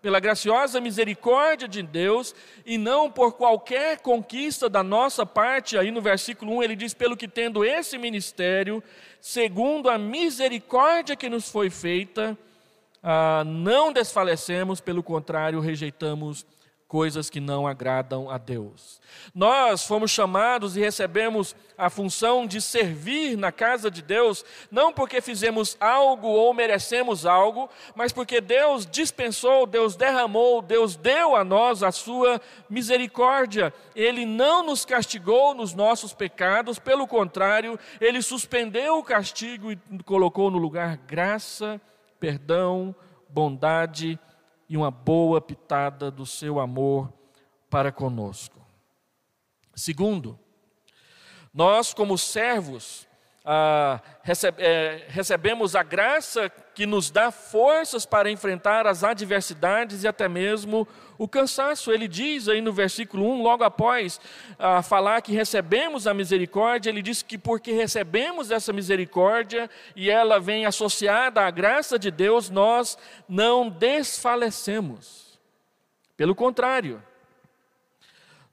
pela 0.00 0.20
graciosa 0.20 0.80
misericórdia 0.80 1.66
de 1.66 1.82
Deus 1.82 2.34
e 2.64 2.78
não 2.78 3.10
por 3.10 3.32
qualquer 3.32 3.98
conquista 3.98 4.68
da 4.68 4.82
nossa 4.82 5.26
parte. 5.26 5.76
Aí 5.76 5.90
no 5.90 6.00
versículo 6.00 6.56
1 6.56 6.62
ele 6.62 6.76
diz: 6.76 6.94
Pelo 6.94 7.16
que 7.16 7.28
tendo 7.28 7.64
esse 7.64 7.98
ministério, 7.98 8.82
segundo 9.20 9.88
a 9.88 9.98
misericórdia 9.98 11.16
que 11.16 11.28
nos 11.28 11.48
foi 11.48 11.70
feita, 11.70 12.36
ah, 13.02 13.42
não 13.44 13.92
desfalecemos, 13.92 14.80
pelo 14.80 15.02
contrário, 15.02 15.60
rejeitamos 15.60 16.46
coisas 16.94 17.28
que 17.28 17.40
não 17.40 17.66
agradam 17.66 18.30
a 18.30 18.38
Deus. 18.38 19.00
Nós 19.34 19.84
fomos 19.84 20.12
chamados 20.12 20.76
e 20.76 20.80
recebemos 20.80 21.56
a 21.76 21.90
função 21.90 22.46
de 22.46 22.60
servir 22.60 23.36
na 23.36 23.50
casa 23.50 23.90
de 23.90 24.00
Deus, 24.00 24.44
não 24.70 24.92
porque 24.92 25.20
fizemos 25.20 25.76
algo 25.80 26.28
ou 26.28 26.54
merecemos 26.54 27.26
algo, 27.26 27.68
mas 27.96 28.12
porque 28.12 28.40
Deus 28.40 28.86
dispensou, 28.86 29.66
Deus 29.66 29.96
derramou, 29.96 30.62
Deus 30.62 30.94
deu 30.94 31.34
a 31.34 31.42
nós 31.42 31.82
a 31.82 31.90
sua 31.90 32.40
misericórdia. 32.70 33.74
Ele 33.96 34.24
não 34.24 34.64
nos 34.64 34.84
castigou 34.84 35.52
nos 35.52 35.74
nossos 35.74 36.12
pecados, 36.12 36.78
pelo 36.78 37.08
contrário, 37.08 37.76
ele 38.00 38.22
suspendeu 38.22 38.98
o 38.98 39.02
castigo 39.02 39.72
e 39.72 39.78
colocou 40.04 40.48
no 40.48 40.58
lugar 40.58 40.96
graça, 40.98 41.80
perdão, 42.20 42.94
bondade 43.28 44.12
e 44.12 44.33
uma 44.70 44.90
boa 44.90 45.40
pitada 45.40 46.10
do 46.10 46.24
seu 46.24 46.58
amor 46.58 47.12
para 47.68 47.92
conosco. 47.92 48.60
Segundo, 49.74 50.38
nós, 51.52 51.92
como 51.92 52.16
servos, 52.16 53.06
ah, 53.44 54.00
recebe, 54.22 54.62
é, 54.62 55.04
recebemos 55.08 55.76
a 55.76 55.82
graça 55.82 56.50
que 56.74 56.86
nos 56.86 57.10
dá 57.10 57.30
forças 57.30 58.06
para 58.06 58.30
enfrentar 58.30 58.86
as 58.86 59.04
adversidades 59.04 60.02
e 60.02 60.08
até 60.08 60.26
mesmo 60.28 60.88
o 61.18 61.28
cansaço. 61.28 61.92
Ele 61.92 62.08
diz 62.08 62.48
aí 62.48 62.62
no 62.62 62.72
versículo 62.72 63.30
1, 63.32 63.42
logo 63.42 63.62
após 63.62 64.18
ah, 64.58 64.82
falar 64.82 65.20
que 65.20 65.32
recebemos 65.32 66.06
a 66.06 66.14
misericórdia, 66.14 66.88
ele 66.88 67.02
diz 67.02 67.22
que 67.22 67.36
porque 67.36 67.72
recebemos 67.72 68.50
essa 68.50 68.72
misericórdia 68.72 69.68
e 69.94 70.08
ela 70.08 70.40
vem 70.40 70.64
associada 70.64 71.42
à 71.42 71.50
graça 71.50 71.98
de 71.98 72.10
Deus, 72.10 72.48
nós 72.48 72.96
não 73.28 73.68
desfalecemos. 73.68 75.38
Pelo 76.16 76.34
contrário, 76.34 77.02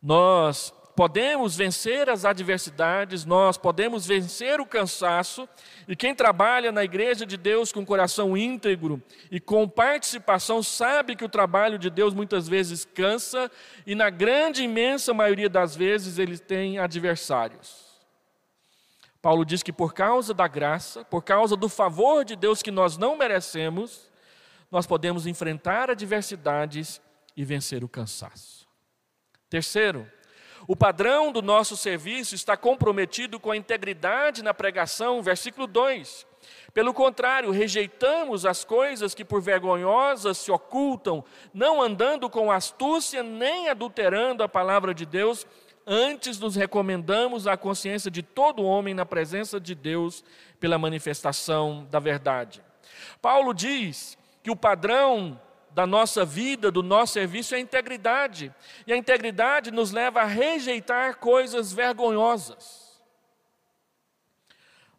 nós 0.04 0.74
podemos 0.96 1.56
vencer 1.56 2.10
as 2.10 2.26
adversidades, 2.26 3.26
nós 3.26 3.58
podemos 3.58 4.06
vencer 4.06 4.60
o 4.60 4.66
cansaço, 4.66 5.48
e 5.88 5.96
quem 5.96 6.14
trabalha 6.14 6.72
na 6.72 6.84
igreja 6.84 7.26
de 7.26 7.38
Deus 7.38 7.72
com 7.72 7.86
coração 7.86 8.38
íntegro 8.38 9.02
e 9.30 9.40
com 9.40 9.68
participação 9.68 10.62
sabe 10.62 11.16
que 11.16 11.26
o 11.26 11.30
trabalho 11.30 11.80
de 11.80 11.90
Deus 11.90 12.14
muitas 12.14 12.48
vezes 12.48 12.86
cansa, 12.86 13.50
e 13.86 13.96
na 13.96 14.10
grande, 14.10 14.64
imensa 14.64 15.14
maioria 15.14 15.50
das 15.50 15.76
vezes 15.76 16.18
ele 16.18 16.38
tem 16.38 16.78
adversários. 16.78 17.92
Paulo 19.22 19.46
diz 19.46 19.62
que 19.62 19.72
por 19.72 19.94
causa 19.94 20.34
da 20.34 20.48
graça, 20.48 21.06
por 21.06 21.24
causa 21.24 21.56
do 21.56 21.70
favor 21.70 22.26
de 22.26 22.36
Deus 22.36 22.64
que 22.64 22.72
nós 22.72 22.98
não 22.98 23.16
merecemos, 23.16 24.10
nós 24.72 24.88
podemos 24.88 25.28
enfrentar 25.28 25.92
adversidades 25.92 27.00
e 27.36 27.46
vencer 27.46 27.84
o 27.84 27.90
cansaço. 27.90 28.68
Terceiro, 29.50 30.10
o 30.68 30.76
padrão 30.76 31.32
do 31.32 31.42
nosso 31.42 31.76
serviço 31.76 32.36
está 32.36 32.56
comprometido 32.56 33.40
com 33.40 33.52
a 33.52 33.58
integridade 33.58 34.44
na 34.44 34.54
pregação, 34.54 35.22
versículo 35.22 35.68
2. 35.68 36.26
Pelo 36.74 36.94
contrário, 36.94 37.52
rejeitamos 37.52 38.46
as 38.46 38.64
coisas 38.64 39.14
que 39.14 39.26
por 39.26 39.42
vergonhosas 39.42 40.38
se 40.38 40.52
ocultam, 40.52 41.24
não 41.54 41.82
andando 41.82 42.30
com 42.30 42.52
astúcia 42.52 43.22
nem 43.22 43.70
adulterando 43.70 44.44
a 44.44 44.50
palavra 44.50 44.94
de 44.94 45.06
Deus, 45.06 45.46
antes 45.86 46.40
nos 46.40 46.56
recomendamos 46.56 47.48
à 47.48 47.58
consciência 47.58 48.10
de 48.10 48.22
todo 48.22 48.64
homem 48.64 48.94
na 48.94 49.06
presença 49.06 49.60
de 49.60 49.76
Deus 49.76 50.24
pela 50.60 50.78
manifestação 50.78 51.88
da 51.90 52.00
verdade. 52.00 52.64
Paulo 53.22 53.54
diz 53.54 54.18
que 54.42 54.52
o 54.52 54.56
padrão 54.56 55.40
da 55.74 55.88
nossa 55.88 56.26
vida, 56.26 56.72
do 56.72 56.84
nosso 56.84 57.14
serviço 57.14 57.56
é 57.56 57.58
a 57.58 57.62
integridade. 57.62 58.54
E 58.86 58.94
a 58.94 58.98
integridade 58.98 59.72
nos 59.72 59.92
leva 59.92 60.22
a 60.22 60.26
rejeitar 60.26 61.18
coisas 61.18 61.72
vergonhosas. 61.72 63.02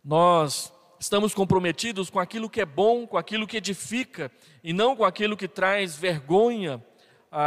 Nós 0.05 0.73
estamos 0.99 1.35
comprometidos 1.35 2.11
com 2.11 2.19
aquilo 2.19 2.49
que 2.49 2.61
é 2.61 2.67
bom, 2.67 3.07
com 3.07 3.19
aquilo 3.19 3.47
que 3.47 3.57
edifica, 3.57 4.31
e 4.63 4.73
não 4.73 4.97
com 4.97 5.05
aquilo 5.05 5.37
que 5.37 5.49
traz 5.49 5.97
vergonha, 5.97 6.85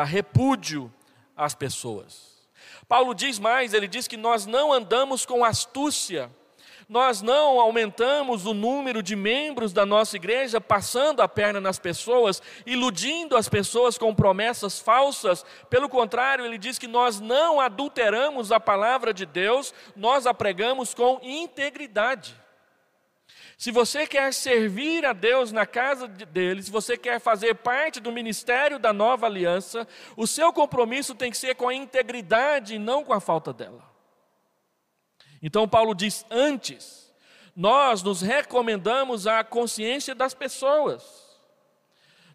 repúdio 0.06 0.94
às 1.36 1.56
pessoas. 1.56 2.36
Paulo 2.88 3.14
diz 3.14 3.40
mais, 3.40 3.74
ele 3.74 3.88
diz 3.88 4.08
que 4.08 4.18
nós 4.18 4.46
não 4.46 4.72
andamos 4.72 5.26
com 5.26 5.44
astúcia, 5.44 6.32
nós 6.88 7.22
não 7.22 7.60
aumentamos 7.60 8.46
o 8.46 8.54
número 8.54 9.02
de 9.02 9.16
membros 9.16 9.74
da 9.74 9.86
nossa 9.86 10.16
igreja 10.16 10.62
passando 10.62 11.22
a 11.22 11.28
perna 11.28 11.60
nas 11.60 11.80
pessoas, 11.80 12.42
iludindo 12.66 13.36
as 13.36 13.50
pessoas 13.50 13.98
com 13.98 14.14
promessas 14.14 14.80
falsas. 14.80 15.46
Pelo 15.70 15.90
contrário, 15.90 16.46
ele 16.46 16.58
diz 16.58 16.78
que 16.78 16.88
nós 16.88 17.20
não 17.20 17.60
adulteramos 17.60 18.52
a 18.52 18.60
palavra 18.60 19.14
de 19.14 19.26
Deus, 19.26 19.74
nós 19.96 20.28
a 20.28 20.34
pregamos 20.34 20.94
com 20.94 21.20
integridade. 21.24 22.36
Se 23.58 23.72
você 23.72 24.06
quer 24.06 24.34
servir 24.34 25.06
a 25.06 25.14
Deus 25.14 25.52
na 25.52 25.66
casa 25.66 26.08
dele, 26.08 26.62
se 26.62 26.70
você 26.70 26.98
quer 26.98 27.20
fazer 27.20 27.56
parte 27.56 28.02
do 28.02 28.12
ministério 28.12 28.78
da 28.78 28.92
nova 28.92 29.26
aliança, 29.26 29.88
o 30.18 30.28
seu 30.28 30.52
compromisso 30.52 31.16
tem 31.16 31.32
que 31.32 31.38
ser 31.38 31.56
com 31.56 31.70
a 31.70 31.74
integridade 31.74 32.76
e 32.76 32.80
não 32.80 33.04
com 33.04 33.14
a 33.14 33.22
falta 33.22 33.54
dela. 33.54 33.95
Então, 35.46 35.68
Paulo 35.68 35.94
diz: 35.94 36.26
antes, 36.32 37.14
nós 37.56 38.02
nos 38.02 38.20
recomendamos 38.20 39.28
à 39.28 39.44
consciência 39.44 40.16
das 40.16 40.34
pessoas. 40.34 41.24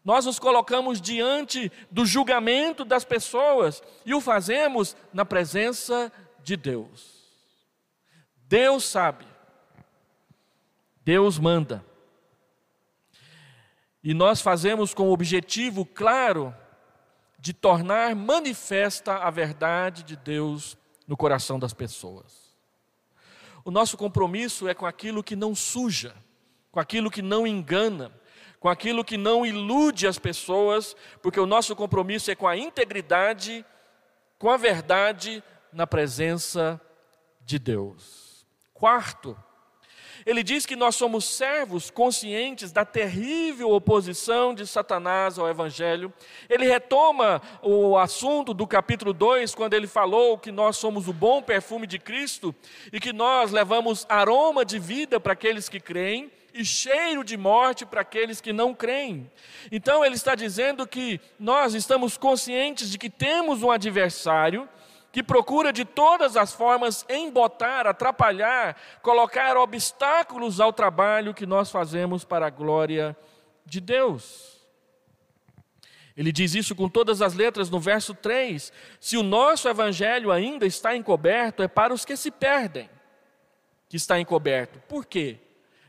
Nós 0.05 0.27
nos 0.27 0.39
colocamos 0.39 1.01
diante 1.01 1.73
do 1.91 2.07
julgamento 2.07 2.85
das 2.85 3.05
pessoas 3.05 3.83
e 4.07 4.15
o 4.15 4.21
fazemos 4.21 4.97
na 5.13 5.25
presença 5.25 6.13
de 6.45 6.57
Deus. 6.57 7.19
Deus 8.47 8.85
sabe, 8.85 9.27
Deus 11.05 11.37
manda. 11.37 11.85
E 14.05 14.15
nós 14.15 14.41
fazemos 14.41 14.95
com 14.95 15.09
o 15.09 15.13
objetivo 15.13 15.85
claro 15.85 16.55
de 17.41 17.53
tornar 17.53 18.15
manifesta 18.15 19.17
a 19.17 19.31
verdade 19.31 20.05
de 20.05 20.15
Deus 20.15 20.79
no 21.09 21.17
coração 21.17 21.59
das 21.59 21.75
pessoas. 21.75 22.50
O 23.71 23.73
nosso 23.73 23.97
compromisso 23.97 24.67
é 24.69 24.75
com 24.75 24.85
aquilo 24.85 25.23
que 25.23 25.37
não 25.37 25.55
suja, 25.55 26.13
com 26.73 26.81
aquilo 26.81 27.09
que 27.09 27.23
não 27.23 27.47
engana, 27.47 28.13
com 28.59 28.69
aquilo 28.69 29.05
que 29.05 29.17
não 29.17 29.47
ilude 29.47 30.09
as 30.09 30.19
pessoas, 30.19 30.97
porque 31.23 31.39
o 31.39 31.47
nosso 31.47 31.77
compromisso 31.77 32.33
é 32.33 32.35
com 32.35 32.49
a 32.49 32.57
integridade, 32.57 33.65
com 34.41 34.51
a 34.51 34.57
verdade 34.57 35.41
na 35.73 35.87
presença 35.87 36.81
de 37.43 37.61
Deus. 37.61 38.45
Quarto, 38.75 39.39
ele 40.31 40.45
diz 40.45 40.65
que 40.65 40.77
nós 40.77 40.95
somos 40.95 41.25
servos 41.25 41.91
conscientes 41.91 42.71
da 42.71 42.85
terrível 42.85 43.73
oposição 43.73 44.55
de 44.55 44.65
Satanás 44.65 45.41
ao 45.41 45.49
Evangelho. 45.49 46.13
Ele 46.49 46.69
retoma 46.69 47.43
o 47.61 47.99
assunto 47.99 48.55
do 48.55 48.65
capítulo 48.65 49.13
2, 49.13 49.57
quando 49.57 49.75
ele 49.75 49.89
falou 49.89 50.39
que 50.39 50.53
nós 50.53 50.77
somos 50.77 51.09
o 51.09 51.13
bom 51.13 51.43
perfume 51.43 51.85
de 51.85 51.99
Cristo 51.99 52.55
e 52.93 53.01
que 53.01 53.13
nós 53.13 53.51
levamos 53.51 54.07
aroma 54.09 54.65
de 54.65 54.79
vida 54.79 55.19
para 55.19 55.33
aqueles 55.33 55.69
que 55.69 55.81
creem 55.81 56.31
e 56.55 56.65
cheiro 56.65 57.25
de 57.25 57.37
morte 57.37 57.85
para 57.85 58.03
aqueles 58.03 58.41
que 58.41 58.53
não 58.53 58.73
creem. 58.73 59.29
Então 59.73 60.05
ele 60.05 60.15
está 60.15 60.37
dizendo 60.37 60.87
que 60.87 61.21
nós 61.41 61.75
estamos 61.75 62.17
conscientes 62.17 62.89
de 62.89 62.99
que 62.99 63.11
temos 63.11 63.65
um 63.65 63.71
adversário 63.73 64.69
que 65.13 65.23
procura 65.23 65.73
de 65.73 65.85
todas 65.85 66.37
as 66.37 66.53
formas 66.53 67.05
embotar, 67.09 67.87
atrapalhar, 67.87 68.77
colocar 69.03 69.57
obstáculos 69.57 70.61
ao 70.61 70.73
trabalho 70.73 71.35
que 71.35 71.47
nós 71.47 71.71
fazemos 71.71 72.25
para 72.25 72.47
a 72.47 72.51
glória 72.51 73.17
de 73.67 73.81
Deus. 73.81 74.61
Ele 76.17 76.33
diz 76.33 76.55
isso 76.55 76.75
com 76.75 76.89
todas 76.89 77.23
as 77.23 77.35
letras 77.35 77.71
no 77.71 77.81
verso 77.81 78.15
3. 78.15 78.73
Se 79.01 79.17
o 79.17 79.23
nosso 79.23 79.69
evangelho 79.69 80.31
ainda 80.31 80.67
está 80.67 80.95
encoberto, 80.95 81.63
é 81.63 81.69
para 81.69 81.95
os 81.95 82.05
que 82.05 82.17
se 82.17 82.31
perdem 82.31 82.89
que 83.89 83.97
está 83.97 84.21
encoberto. 84.21 84.81
Por 84.89 85.07
quê? 85.07 85.39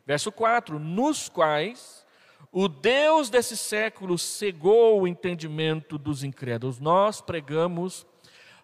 Verso 0.05 0.31
4: 0.31 0.79
Nos 0.79 1.27
quais 1.29 2.01
o 2.51 2.67
Deus 2.67 3.29
desse 3.29 3.55
século 3.55 4.17
cegou 4.17 5.01
o 5.01 5.07
entendimento 5.07 5.97
dos 5.97 6.23
incrédulos. 6.23 6.79
Nós 6.79 7.21
pregamos 7.21 8.05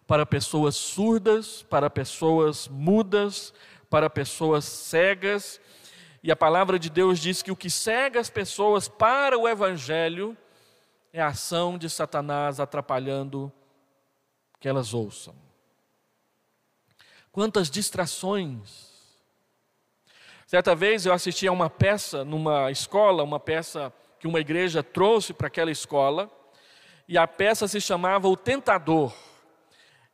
para 0.07 0.25
pessoas 0.25 0.75
surdas, 0.75 1.63
para 1.63 1.89
pessoas 1.89 2.69
mudas, 2.69 3.53
para 3.89 4.09
pessoas 4.09 4.63
cegas. 4.63 5.59
E 6.23 6.31
a 6.31 6.35
palavra 6.35 6.79
de 6.79 6.89
Deus 6.89 7.19
diz 7.19 7.43
que 7.43 7.51
o 7.51 7.55
que 7.55 7.69
cega 7.69 8.19
as 8.19 8.29
pessoas 8.29 8.87
para 8.87 9.37
o 9.37 9.47
evangelho 9.47 10.35
é 11.11 11.21
a 11.21 11.27
ação 11.27 11.77
de 11.77 11.89
Satanás 11.89 12.59
atrapalhando 12.59 13.51
que 14.59 14.69
elas 14.69 14.93
ouçam. 14.93 15.35
Quantas 17.31 17.69
distrações. 17.69 18.87
Certa 20.47 20.73
vez 20.73 21.05
eu 21.05 21.11
assisti 21.11 21.45
a 21.47 21.51
uma 21.51 21.69
peça 21.69 22.23
numa 22.23 22.71
escola, 22.71 23.23
uma 23.23 23.39
peça 23.39 23.93
que 24.19 24.27
uma 24.27 24.39
igreja 24.39 24.81
trouxe 24.81 25.33
para 25.33 25.47
aquela 25.47 25.69
escola, 25.69 26.31
e 27.07 27.17
a 27.17 27.27
peça 27.27 27.67
se 27.67 27.81
chamava 27.81 28.29
O 28.29 28.37
Tentador. 28.37 29.13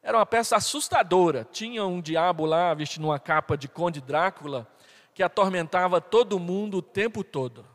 Era 0.04 0.18
uma 0.18 0.26
peça 0.26 0.58
assustadora. 0.58 1.48
Tinha 1.50 1.86
um 1.86 2.02
diabo 2.02 2.46
lá 2.46 2.74
vestindo 2.74 3.06
uma 3.06 3.20
capa 3.20 3.58
de 3.58 3.70
Conde 3.70 4.02
Drácula 4.02 4.68
que 5.14 5.24
atormentava 5.24 6.02
todo 6.02 6.38
mundo 6.38 6.80
o 6.80 6.82
tempo 6.82 7.24
todo. 7.24 7.66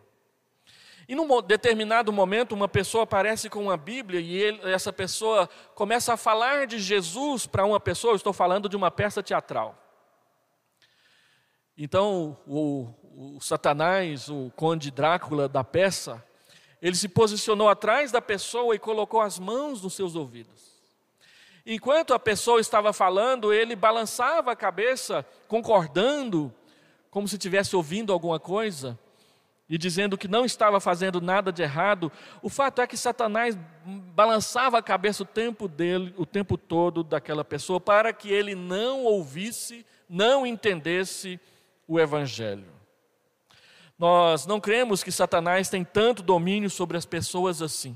E 1.09 1.15
num 1.15 1.41
determinado 1.41 2.13
momento, 2.13 2.53
uma 2.53 2.69
pessoa 2.69 3.05
aparece 3.05 3.49
com 3.49 3.63
uma 3.63 3.79
Bíblia 3.79 4.21
e 4.21 4.37
ele, 4.37 4.61
essa 4.71 4.93
pessoa 4.93 5.49
começa 5.75 6.13
a 6.13 6.19
falar 6.19 6.67
de 6.67 6.79
Jesus 6.79 7.47
para 7.47 7.65
uma 7.65 7.81
pessoa. 7.81 8.13
Eu 8.13 8.17
estou 8.17 8.35
falando 8.35 8.69
de 8.69 8.77
uma 8.77 8.91
peça 8.91 9.23
teatral. 9.23 9.75
Então, 11.79 12.37
o, 12.47 12.93
o 13.37 13.41
Satanás, 13.41 14.29
o 14.29 14.53
Conde 14.55 14.91
Drácula 14.91 15.49
da 15.49 15.65
peça, 15.65 16.23
ele 16.83 16.95
se 16.95 17.09
posicionou 17.09 17.71
atrás 17.71 18.13
da 18.13 18.21
pessoa 18.21 18.75
e 18.75 18.79
colocou 18.79 19.23
as 19.23 19.39
mãos 19.39 19.81
nos 19.81 19.95
seus 19.95 20.15
ouvidos. 20.15 20.68
Enquanto 21.71 22.15
a 22.15 22.19
pessoa 22.19 22.63
estava 22.63 22.95
falando, 22.95 23.53
ele 23.53 23.77
balançava 23.77 24.51
a 24.51 24.57
cabeça, 24.57 25.23
concordando, 25.47 26.51
como 27.11 27.29
se 27.29 27.35
estivesse 27.35 27.77
ouvindo 27.77 28.11
alguma 28.11 28.41
coisa 28.41 28.99
e 29.69 29.77
dizendo 29.77 30.17
que 30.17 30.27
não 30.27 30.47
estava 30.47 30.81
fazendo 30.81 31.21
nada 31.21 31.53
de 31.53 31.63
errado, 31.63 32.11
o 32.41 32.49
fato 32.49 32.81
é 32.81 32.87
que 32.87 32.97
Satanás 32.97 33.55
balançava 33.85 34.79
a 34.79 34.83
cabeça 34.83 35.25
o 35.25 35.27
tempo 35.27 35.69
dele, 35.69 36.15
o 36.17 36.25
tempo 36.25 36.57
todo 36.57 37.05
daquela 37.05 37.45
pessoa, 37.45 37.79
para 37.79 38.15
que 38.15 38.33
ele 38.33 38.55
não 38.55 39.05
ouvisse, 39.05 39.85
não 40.09 40.47
entendesse 40.47 41.39
o 41.87 42.01
evangelho. 42.01 42.73
Nós 43.99 44.47
não 44.47 44.59
cremos 44.59 45.05
que 45.05 45.13
Satanás 45.13 45.69
tem 45.69 45.85
tanto 45.85 46.23
domínio 46.23 46.71
sobre 46.71 46.97
as 46.97 47.05
pessoas 47.05 47.61
assim. 47.61 47.95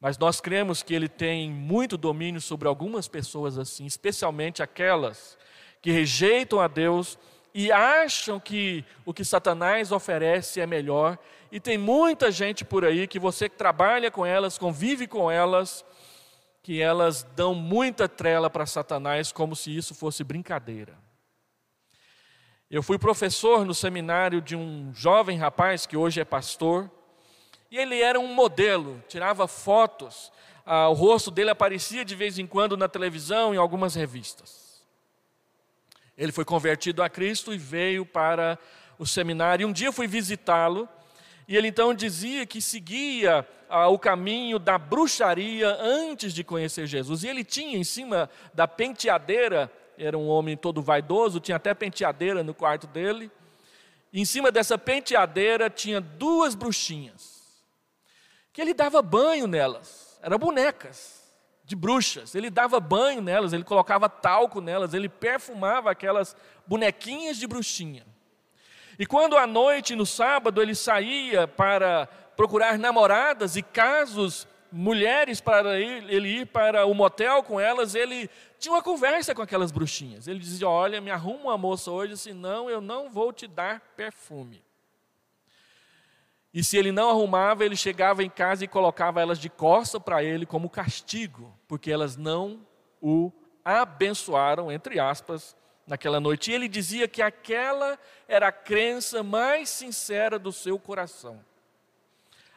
Mas 0.00 0.18
nós 0.18 0.40
cremos 0.40 0.82
que 0.82 0.94
ele 0.94 1.08
tem 1.08 1.50
muito 1.50 1.96
domínio 1.96 2.40
sobre 2.40 2.68
algumas 2.68 3.08
pessoas 3.08 3.56
assim, 3.58 3.86
especialmente 3.86 4.62
aquelas 4.62 5.38
que 5.80 5.90
rejeitam 5.90 6.60
a 6.60 6.68
Deus 6.68 7.18
e 7.54 7.72
acham 7.72 8.38
que 8.38 8.84
o 9.04 9.14
que 9.14 9.24
Satanás 9.24 9.90
oferece 9.90 10.60
é 10.60 10.66
melhor. 10.66 11.18
E 11.50 11.58
tem 11.58 11.78
muita 11.78 12.30
gente 12.30 12.64
por 12.64 12.84
aí 12.84 13.06
que 13.06 13.18
você 13.18 13.48
trabalha 13.48 14.10
com 14.10 14.26
elas, 14.26 14.58
convive 14.58 15.06
com 15.06 15.30
elas, 15.30 15.84
que 16.62 16.82
elas 16.82 17.22
dão 17.34 17.54
muita 17.54 18.08
trela 18.08 18.50
para 18.50 18.66
Satanás 18.66 19.32
como 19.32 19.56
se 19.56 19.74
isso 19.74 19.94
fosse 19.94 20.22
brincadeira. 20.22 20.98
Eu 22.68 22.82
fui 22.82 22.98
professor 22.98 23.64
no 23.64 23.72
seminário 23.72 24.42
de 24.42 24.56
um 24.56 24.92
jovem 24.92 25.38
rapaz 25.38 25.86
que 25.86 25.96
hoje 25.96 26.20
é 26.20 26.24
pastor, 26.24 26.90
ele 27.76 28.00
era 28.00 28.18
um 28.18 28.32
modelo, 28.32 29.02
tirava 29.08 29.46
fotos, 29.46 30.32
ah, 30.64 30.88
o 30.88 30.92
rosto 30.94 31.30
dele 31.30 31.50
aparecia 31.50 32.04
de 32.04 32.14
vez 32.14 32.38
em 32.38 32.46
quando 32.46 32.76
na 32.76 32.88
televisão, 32.88 33.54
em 33.54 33.58
algumas 33.58 33.94
revistas. 33.94 34.82
Ele 36.16 36.32
foi 36.32 36.44
convertido 36.44 37.02
a 37.02 37.08
Cristo 37.08 37.52
e 37.52 37.58
veio 37.58 38.06
para 38.06 38.58
o 38.98 39.06
seminário. 39.06 39.64
E 39.64 39.66
um 39.66 39.72
dia 39.72 39.92
fui 39.92 40.06
visitá-lo 40.06 40.88
e 41.46 41.56
ele 41.56 41.68
então 41.68 41.94
dizia 41.94 42.44
que 42.44 42.60
seguia 42.60 43.46
ah, 43.68 43.88
o 43.88 43.98
caminho 43.98 44.58
da 44.58 44.78
bruxaria 44.78 45.68
antes 45.80 46.32
de 46.32 46.42
conhecer 46.42 46.86
Jesus. 46.86 47.22
E 47.22 47.28
ele 47.28 47.44
tinha 47.44 47.76
em 47.76 47.84
cima 47.84 48.28
da 48.52 48.66
penteadeira, 48.66 49.70
era 49.98 50.16
um 50.16 50.26
homem 50.26 50.56
todo 50.56 50.82
vaidoso, 50.82 51.38
tinha 51.38 51.56
até 51.56 51.72
penteadeira 51.74 52.42
no 52.42 52.54
quarto 52.54 52.86
dele. 52.86 53.30
E 54.12 54.20
em 54.20 54.24
cima 54.24 54.50
dessa 54.50 54.78
penteadeira 54.78 55.68
tinha 55.68 56.00
duas 56.00 56.54
bruxinhas, 56.54 57.35
que 58.56 58.62
ele 58.62 58.72
dava 58.72 59.02
banho 59.02 59.46
nelas, 59.46 60.18
eram 60.22 60.38
bonecas 60.38 61.30
de 61.62 61.76
bruxas. 61.76 62.34
Ele 62.34 62.48
dava 62.48 62.80
banho 62.80 63.20
nelas, 63.20 63.52
ele 63.52 63.62
colocava 63.62 64.08
talco 64.08 64.62
nelas, 64.62 64.94
ele 64.94 65.10
perfumava 65.10 65.90
aquelas 65.90 66.34
bonequinhas 66.66 67.36
de 67.36 67.46
bruxinha. 67.46 68.06
E 68.98 69.04
quando 69.04 69.36
à 69.36 69.46
noite, 69.46 69.94
no 69.94 70.06
sábado, 70.06 70.62
ele 70.62 70.74
saía 70.74 71.46
para 71.46 72.06
procurar 72.34 72.78
namoradas 72.78 73.56
e 73.56 73.62
casos, 73.62 74.48
mulheres 74.72 75.38
para 75.38 75.78
ele 75.78 76.40
ir 76.40 76.46
para 76.46 76.86
o 76.86 76.94
motel 76.94 77.42
com 77.42 77.60
elas, 77.60 77.94
ele 77.94 78.30
tinha 78.58 78.72
uma 78.72 78.82
conversa 78.82 79.34
com 79.34 79.42
aquelas 79.42 79.70
bruxinhas. 79.70 80.26
Ele 80.26 80.38
dizia: 80.38 80.66
Olha, 80.66 80.98
me 80.98 81.10
arruma 81.10 81.50
uma 81.50 81.58
moça 81.58 81.90
hoje, 81.90 82.16
senão 82.16 82.70
eu 82.70 82.80
não 82.80 83.10
vou 83.10 83.34
te 83.34 83.46
dar 83.46 83.82
perfume. 83.94 84.64
E 86.56 86.64
se 86.64 86.78
ele 86.78 86.90
não 86.90 87.10
arrumava, 87.10 87.66
ele 87.66 87.76
chegava 87.76 88.24
em 88.24 88.30
casa 88.30 88.64
e 88.64 88.66
colocava 88.66 89.20
elas 89.20 89.38
de 89.38 89.50
costa 89.50 90.00
para 90.00 90.24
ele 90.24 90.46
como 90.46 90.70
castigo, 90.70 91.54
porque 91.68 91.92
elas 91.92 92.16
não 92.16 92.66
o 92.98 93.30
abençoaram, 93.62 94.72
entre 94.72 94.98
aspas, 94.98 95.54
naquela 95.86 96.18
noite. 96.18 96.50
E 96.50 96.54
ele 96.54 96.66
dizia 96.66 97.06
que 97.06 97.20
aquela 97.20 97.98
era 98.26 98.48
a 98.48 98.52
crença 98.52 99.22
mais 99.22 99.68
sincera 99.68 100.38
do 100.38 100.50
seu 100.50 100.78
coração, 100.78 101.44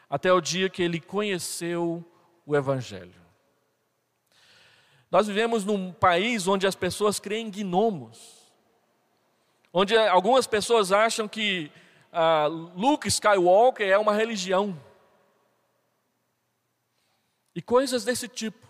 até 0.08 0.32
o 0.32 0.40
dia 0.40 0.70
que 0.70 0.82
ele 0.82 0.98
conheceu 0.98 2.02
o 2.46 2.56
Evangelho. 2.56 3.20
Nós 5.10 5.26
vivemos 5.26 5.62
num 5.62 5.92
país 5.92 6.48
onde 6.48 6.66
as 6.66 6.74
pessoas 6.74 7.20
creem 7.20 7.48
em 7.48 7.50
gnomos, 7.50 8.50
onde 9.70 9.94
algumas 9.94 10.46
pessoas 10.46 10.90
acham 10.90 11.28
que 11.28 11.70
uh, 12.12 12.48
Luke 12.74 13.08
Skywalker 13.08 13.88
é 13.88 13.98
uma 13.98 14.14
religião. 14.14 14.78
E 17.54 17.60
coisas 17.60 18.04
desse 18.04 18.28
tipo. 18.28 18.68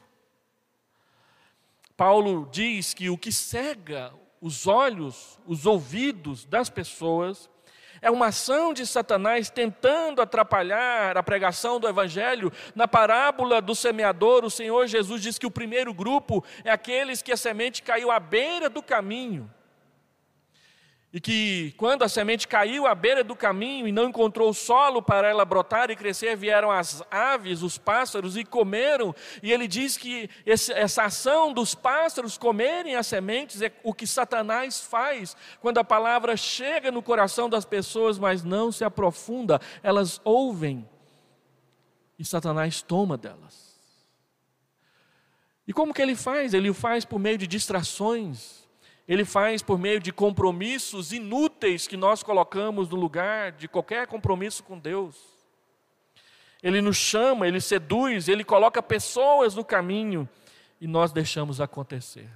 Paulo 1.96 2.48
diz 2.50 2.94
que 2.94 3.10
o 3.10 3.18
que 3.18 3.30
cega 3.30 4.12
os 4.40 4.66
olhos, 4.66 5.38
os 5.46 5.66
ouvidos 5.66 6.46
das 6.46 6.70
pessoas, 6.70 7.50
é 8.00 8.10
uma 8.10 8.28
ação 8.28 8.72
de 8.72 8.86
Satanás 8.86 9.50
tentando 9.50 10.22
atrapalhar 10.22 11.16
a 11.18 11.22
pregação 11.22 11.78
do 11.78 11.86
Evangelho. 11.86 12.50
Na 12.74 12.88
parábola 12.88 13.60
do 13.60 13.74
semeador, 13.74 14.44
o 14.44 14.50
Senhor 14.50 14.86
Jesus 14.86 15.20
diz 15.20 15.38
que 15.38 15.46
o 15.46 15.50
primeiro 15.50 15.92
grupo 15.92 16.42
é 16.64 16.70
aqueles 16.70 17.20
que 17.20 17.32
a 17.32 17.36
semente 17.36 17.82
caiu 17.82 18.10
à 18.10 18.18
beira 18.18 18.70
do 18.70 18.82
caminho. 18.82 19.52
E 21.12 21.20
que 21.20 21.74
quando 21.76 22.04
a 22.04 22.08
semente 22.08 22.46
caiu 22.46 22.86
à 22.86 22.94
beira 22.94 23.24
do 23.24 23.34
caminho 23.34 23.88
e 23.88 23.90
não 23.90 24.08
encontrou 24.08 24.54
solo 24.54 25.02
para 25.02 25.26
ela 25.26 25.44
brotar 25.44 25.90
e 25.90 25.96
crescer, 25.96 26.36
vieram 26.36 26.70
as 26.70 27.02
aves, 27.10 27.62
os 27.62 27.76
pássaros 27.76 28.36
e 28.36 28.44
comeram. 28.44 29.12
E 29.42 29.50
ele 29.50 29.66
diz 29.66 29.96
que 29.96 30.30
essa 30.46 31.02
ação 31.02 31.52
dos 31.52 31.74
pássaros 31.74 32.38
comerem 32.38 32.94
as 32.94 33.08
sementes 33.08 33.60
é 33.60 33.72
o 33.82 33.92
que 33.92 34.06
Satanás 34.06 34.80
faz 34.80 35.36
quando 35.60 35.78
a 35.78 35.84
palavra 35.84 36.36
chega 36.36 36.92
no 36.92 37.02
coração 37.02 37.50
das 37.50 37.64
pessoas, 37.64 38.16
mas 38.16 38.44
não 38.44 38.70
se 38.70 38.84
aprofunda. 38.84 39.60
Elas 39.82 40.20
ouvem 40.22 40.88
e 42.16 42.24
Satanás 42.24 42.82
toma 42.82 43.16
delas. 43.16 43.70
E 45.66 45.72
como 45.72 45.92
que 45.92 46.02
ele 46.02 46.14
faz? 46.14 46.54
Ele 46.54 46.70
o 46.70 46.74
faz 46.74 47.04
por 47.04 47.18
meio 47.18 47.36
de 47.36 47.48
distrações 47.48 48.59
ele 49.10 49.24
faz 49.24 49.60
por 49.60 49.76
meio 49.76 49.98
de 49.98 50.12
compromissos 50.12 51.12
inúteis 51.12 51.88
que 51.88 51.96
nós 51.96 52.22
colocamos 52.22 52.88
no 52.88 52.94
lugar 52.94 53.50
de 53.50 53.66
qualquer 53.66 54.06
compromisso 54.06 54.62
com 54.62 54.78
Deus. 54.78 55.16
Ele 56.62 56.80
nos 56.80 56.96
chama, 56.96 57.48
ele 57.48 57.60
seduz, 57.60 58.28
ele 58.28 58.44
coloca 58.44 58.80
pessoas 58.80 59.56
no 59.56 59.64
caminho 59.64 60.28
e 60.80 60.86
nós 60.86 61.10
deixamos 61.10 61.60
acontecer. 61.60 62.30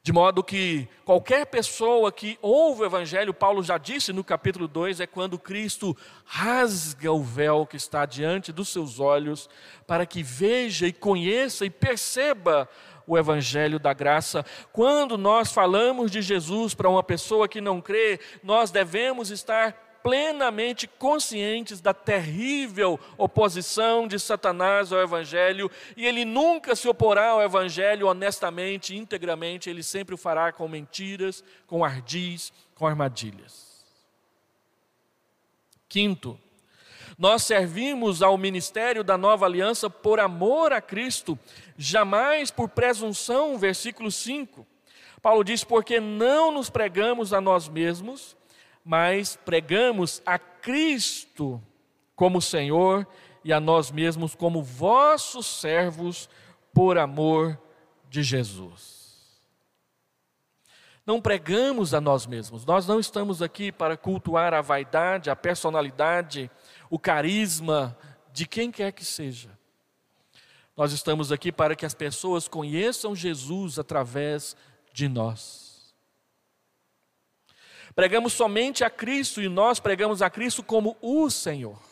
De 0.00 0.12
modo 0.12 0.44
que 0.44 0.86
qualquer 1.04 1.46
pessoa 1.46 2.12
que 2.12 2.38
ouve 2.40 2.82
o 2.82 2.84
Evangelho, 2.84 3.34
Paulo 3.34 3.64
já 3.64 3.78
disse 3.78 4.12
no 4.12 4.22
capítulo 4.22 4.68
2, 4.68 5.00
é 5.00 5.06
quando 5.08 5.38
Cristo 5.38 5.96
rasga 6.26 7.10
o 7.10 7.22
véu 7.22 7.66
que 7.66 7.76
está 7.76 8.06
diante 8.06 8.52
dos 8.52 8.68
seus 8.68 9.00
olhos, 9.00 9.48
para 9.86 10.04
que 10.06 10.22
veja 10.22 10.86
e 10.86 10.92
conheça 10.92 11.64
e 11.64 11.70
perceba 11.70 12.68
o 13.06 13.18
Evangelho 13.18 13.78
da 13.78 13.92
graça. 13.92 14.44
Quando 14.72 15.18
nós 15.18 15.52
falamos 15.52 16.10
de 16.10 16.22
Jesus 16.22 16.74
para 16.74 16.88
uma 16.88 17.02
pessoa 17.02 17.48
que 17.48 17.60
não 17.60 17.80
crê, 17.80 18.20
nós 18.42 18.70
devemos 18.70 19.30
estar 19.30 19.84
plenamente 20.04 20.86
conscientes 20.86 21.80
da 21.80 21.94
terrível 21.94 23.00
oposição 23.16 24.06
de 24.06 24.20
Satanás 24.20 24.92
ao 24.92 25.00
Evangelho, 25.00 25.70
e 25.96 26.04
ele 26.04 26.26
nunca 26.26 26.76
se 26.76 26.86
oporá 26.86 27.30
ao 27.30 27.42
Evangelho 27.42 28.06
honestamente, 28.06 28.94
integramente, 28.94 29.70
ele 29.70 29.82
sempre 29.82 30.14
o 30.14 30.18
fará 30.18 30.52
com 30.52 30.68
mentiras, 30.68 31.42
com 31.66 31.82
ardis, 31.82 32.52
com 32.74 32.86
armadilhas. 32.86 33.82
Quinto, 35.88 36.38
nós 37.18 37.42
servimos 37.42 38.22
ao 38.22 38.36
ministério 38.36 39.04
da 39.04 39.16
nova 39.16 39.46
aliança 39.46 39.88
por 39.88 40.18
amor 40.18 40.72
a 40.72 40.80
Cristo, 40.80 41.38
jamais 41.76 42.50
por 42.50 42.68
presunção, 42.68 43.58
versículo 43.58 44.10
5. 44.10 44.66
Paulo 45.22 45.44
diz: 45.44 45.64
Porque 45.64 46.00
não 46.00 46.52
nos 46.52 46.68
pregamos 46.68 47.32
a 47.32 47.40
nós 47.40 47.68
mesmos, 47.68 48.36
mas 48.84 49.36
pregamos 49.44 50.20
a 50.26 50.38
Cristo 50.38 51.62
como 52.14 52.42
Senhor 52.42 53.06
e 53.44 53.52
a 53.52 53.60
nós 53.60 53.90
mesmos 53.90 54.34
como 54.34 54.62
vossos 54.62 55.46
servos 55.46 56.28
por 56.72 56.98
amor 56.98 57.58
de 58.08 58.22
Jesus. 58.22 59.04
Não 61.06 61.20
pregamos 61.20 61.92
a 61.92 62.00
nós 62.00 62.26
mesmos, 62.26 62.64
nós 62.64 62.86
não 62.86 62.98
estamos 62.98 63.42
aqui 63.42 63.70
para 63.70 63.96
cultuar 63.96 64.54
a 64.54 64.62
vaidade, 64.62 65.28
a 65.28 65.36
personalidade, 65.36 66.50
o 66.94 66.98
carisma 66.98 67.98
de 68.32 68.46
quem 68.46 68.70
quer 68.70 68.92
que 68.92 69.04
seja. 69.04 69.50
Nós 70.76 70.92
estamos 70.92 71.32
aqui 71.32 71.50
para 71.50 71.74
que 71.74 71.84
as 71.84 71.92
pessoas 71.92 72.46
conheçam 72.46 73.16
Jesus 73.16 73.80
através 73.80 74.56
de 74.92 75.08
nós. 75.08 75.92
Pregamos 77.96 78.32
somente 78.32 78.84
a 78.84 78.90
Cristo 78.90 79.42
e 79.42 79.48
nós 79.48 79.80
pregamos 79.80 80.22
a 80.22 80.30
Cristo 80.30 80.62
como 80.62 80.96
o 81.02 81.28
Senhor, 81.30 81.82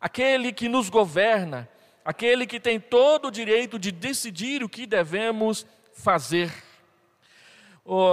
aquele 0.00 0.52
que 0.52 0.68
nos 0.68 0.88
governa, 0.88 1.68
aquele 2.04 2.46
que 2.46 2.60
tem 2.60 2.78
todo 2.78 3.26
o 3.26 3.32
direito 3.32 3.76
de 3.76 3.90
decidir 3.90 4.62
o 4.62 4.68
que 4.68 4.86
devemos 4.86 5.66
fazer. 5.94 6.52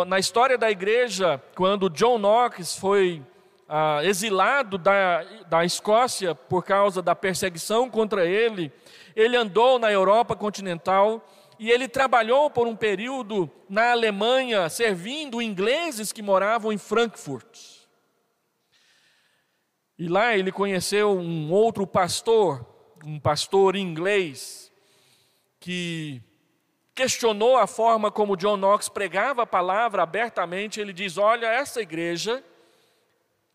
Na 0.07 0.17
história 0.17 0.57
da 0.57 0.71
igreja, 0.71 1.39
quando 1.53 1.87
John 1.87 2.17
Knox 2.17 2.77
foi 2.77 3.23
ah, 3.67 3.99
exilado 4.03 4.77
da, 4.77 5.23
da 5.49 5.65
Escócia 5.65 6.33
por 6.33 6.63
causa 6.63 7.01
da 7.01 7.15
perseguição 7.15 7.89
contra 7.89 8.25
ele, 8.25 8.71
ele 9.15 9.35
andou 9.35 9.77
na 9.77 9.91
Europa 9.91 10.35
continental 10.35 11.23
e 11.59 11.71
ele 11.71 11.87
trabalhou 11.87 12.49
por 12.49 12.67
um 12.67 12.75
período 12.75 13.49
na 13.67 13.91
Alemanha, 13.91 14.69
servindo 14.69 15.41
ingleses 15.41 16.11
que 16.11 16.21
moravam 16.21 16.71
em 16.71 16.77
Frankfurt. 16.77 17.77
E 19.97 20.07
lá 20.07 20.37
ele 20.37 20.51
conheceu 20.51 21.17
um 21.17 21.51
outro 21.51 21.87
pastor, 21.87 22.63
um 23.03 23.19
pastor 23.19 23.75
inglês, 23.75 24.71
que 25.59 26.21
questionou 26.93 27.57
a 27.57 27.65
forma 27.65 28.11
como 28.11 28.37
John 28.37 28.57
Knox 28.57 28.87
pregava 28.89 29.41
a 29.41 29.47
palavra 29.47 30.03
abertamente. 30.03 30.79
Ele 30.79 30.93
diz: 30.93 31.17
Olha, 31.17 31.47
essa 31.47 31.81
igreja 31.81 32.43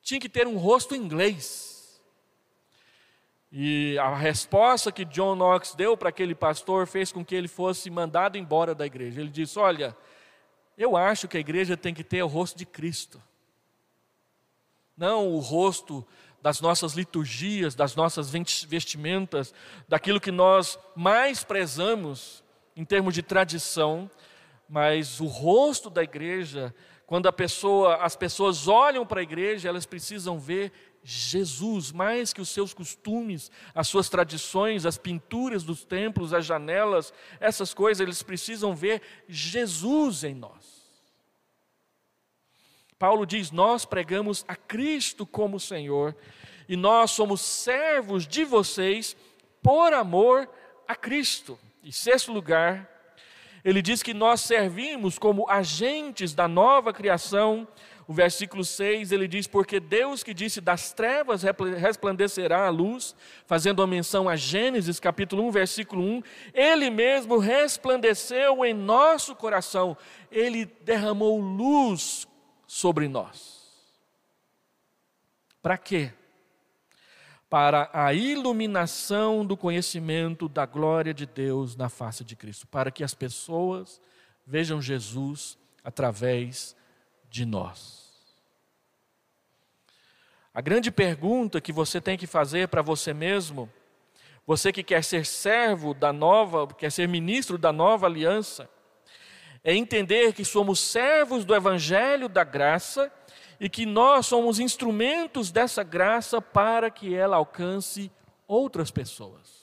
tinha 0.02 0.20
que 0.20 0.28
ter 0.28 0.46
um 0.46 0.56
rosto 0.56 0.94
inglês. 0.94 2.00
E 3.50 3.98
a 3.98 4.14
resposta 4.16 4.90
que 4.90 5.04
John 5.04 5.36
Knox 5.36 5.74
deu 5.74 5.96
para 5.96 6.08
aquele 6.08 6.34
pastor 6.34 6.86
fez 6.86 7.12
com 7.12 7.24
que 7.24 7.34
ele 7.34 7.48
fosse 7.48 7.90
mandado 7.90 8.36
embora 8.38 8.74
da 8.74 8.86
igreja. 8.86 9.20
Ele 9.20 9.30
disse: 9.30 9.58
Olha, 9.58 9.96
eu 10.76 10.96
acho 10.96 11.28
que 11.28 11.36
a 11.36 11.40
igreja 11.40 11.76
tem 11.76 11.92
que 11.92 12.02
ter 12.02 12.22
o 12.22 12.26
rosto 12.26 12.56
de 12.56 12.64
Cristo, 12.64 13.22
não 14.96 15.28
o 15.28 15.38
rosto 15.38 16.06
das 16.40 16.60
nossas 16.60 16.94
liturgias, 16.94 17.74
das 17.74 17.94
nossas 17.94 18.30
vestimentas, 18.66 19.54
daquilo 19.86 20.20
que 20.20 20.32
nós 20.32 20.78
mais 20.96 21.44
prezamos 21.44 22.42
em 22.74 22.84
termos 22.84 23.14
de 23.14 23.22
tradição, 23.22 24.10
mas 24.68 25.20
o 25.20 25.26
rosto 25.26 25.88
da 25.88 26.02
igreja, 26.02 26.74
quando 27.12 27.26
a 27.26 27.32
pessoa, 27.32 27.96
as 27.96 28.16
pessoas 28.16 28.68
olham 28.68 29.04
para 29.04 29.20
a 29.20 29.22
igreja, 29.22 29.68
elas 29.68 29.84
precisam 29.84 30.40
ver 30.40 30.72
Jesus, 31.04 31.92
mais 31.92 32.32
que 32.32 32.40
os 32.40 32.48
seus 32.48 32.72
costumes, 32.72 33.50
as 33.74 33.86
suas 33.86 34.08
tradições, 34.08 34.86
as 34.86 34.96
pinturas 34.96 35.62
dos 35.62 35.84
templos, 35.84 36.32
as 36.32 36.46
janelas, 36.46 37.12
essas 37.38 37.74
coisas, 37.74 38.00
eles 38.00 38.22
precisam 38.22 38.74
ver 38.74 39.02
Jesus 39.28 40.24
em 40.24 40.34
nós. 40.34 40.90
Paulo 42.98 43.26
diz: 43.26 43.50
Nós 43.50 43.84
pregamos 43.84 44.42
a 44.48 44.56
Cristo 44.56 45.26
como 45.26 45.60
Senhor 45.60 46.16
e 46.66 46.78
nós 46.78 47.10
somos 47.10 47.42
servos 47.42 48.26
de 48.26 48.42
vocês 48.42 49.14
por 49.62 49.92
amor 49.92 50.48
a 50.88 50.96
Cristo. 50.96 51.58
Em 51.84 51.92
sexto 51.92 52.32
lugar, 52.32 52.88
ele 53.64 53.80
diz 53.82 54.02
que 54.02 54.12
nós 54.12 54.40
servimos 54.40 55.18
como 55.18 55.48
agentes 55.48 56.34
da 56.34 56.48
nova 56.48 56.92
criação 56.92 57.66
o 58.06 58.12
versículo 58.12 58.64
6 58.64 59.12
ele 59.12 59.28
diz: 59.28 59.46
Porque 59.46 59.78
Deus 59.78 60.22
que 60.22 60.34
disse 60.34 60.60
das 60.60 60.92
trevas 60.92 61.42
resplandecerá 61.78 62.66
a 62.66 62.70
luz, 62.70 63.14
fazendo 63.46 63.78
uma 63.80 63.86
menção 63.86 64.28
a 64.28 64.36
Gênesis 64.36 64.98
capítulo 64.98 65.46
1, 65.46 65.50
versículo 65.50 66.02
1, 66.02 66.22
Ele 66.52 66.90
mesmo 66.90 67.38
resplandeceu 67.38 68.64
em 68.64 68.74
nosso 68.74 69.34
coração, 69.34 69.96
Ele 70.30 70.64
derramou 70.64 71.40
luz 71.40 72.26
sobre 72.66 73.08
nós. 73.08 73.62
Para 75.62 75.78
quê? 75.78 76.12
Para 77.52 77.90
a 77.92 78.14
iluminação 78.14 79.44
do 79.44 79.58
conhecimento 79.58 80.48
da 80.48 80.64
glória 80.64 81.12
de 81.12 81.26
Deus 81.26 81.76
na 81.76 81.90
face 81.90 82.24
de 82.24 82.34
Cristo, 82.34 82.66
para 82.66 82.90
que 82.90 83.04
as 83.04 83.12
pessoas 83.12 84.00
vejam 84.46 84.80
Jesus 84.80 85.58
através 85.84 86.74
de 87.28 87.44
nós. 87.44 88.10
A 90.54 90.62
grande 90.62 90.90
pergunta 90.90 91.60
que 91.60 91.74
você 91.74 92.00
tem 92.00 92.16
que 92.16 92.26
fazer 92.26 92.68
para 92.68 92.80
você 92.80 93.12
mesmo, 93.12 93.70
você 94.46 94.72
que 94.72 94.82
quer 94.82 95.04
ser 95.04 95.26
servo 95.26 95.92
da 95.92 96.10
nova, 96.10 96.66
quer 96.68 96.90
ser 96.90 97.06
ministro 97.06 97.58
da 97.58 97.70
nova 97.70 98.06
aliança, 98.06 98.66
é 99.62 99.74
entender 99.74 100.32
que 100.32 100.42
somos 100.42 100.80
servos 100.80 101.44
do 101.44 101.54
evangelho 101.54 102.30
da 102.30 102.44
graça 102.44 103.12
e 103.62 103.68
que 103.68 103.86
nós 103.86 104.26
somos 104.26 104.58
instrumentos 104.58 105.52
dessa 105.52 105.84
graça 105.84 106.42
para 106.42 106.90
que 106.90 107.14
ela 107.14 107.36
alcance 107.36 108.10
outras 108.44 108.90
pessoas. 108.90 109.62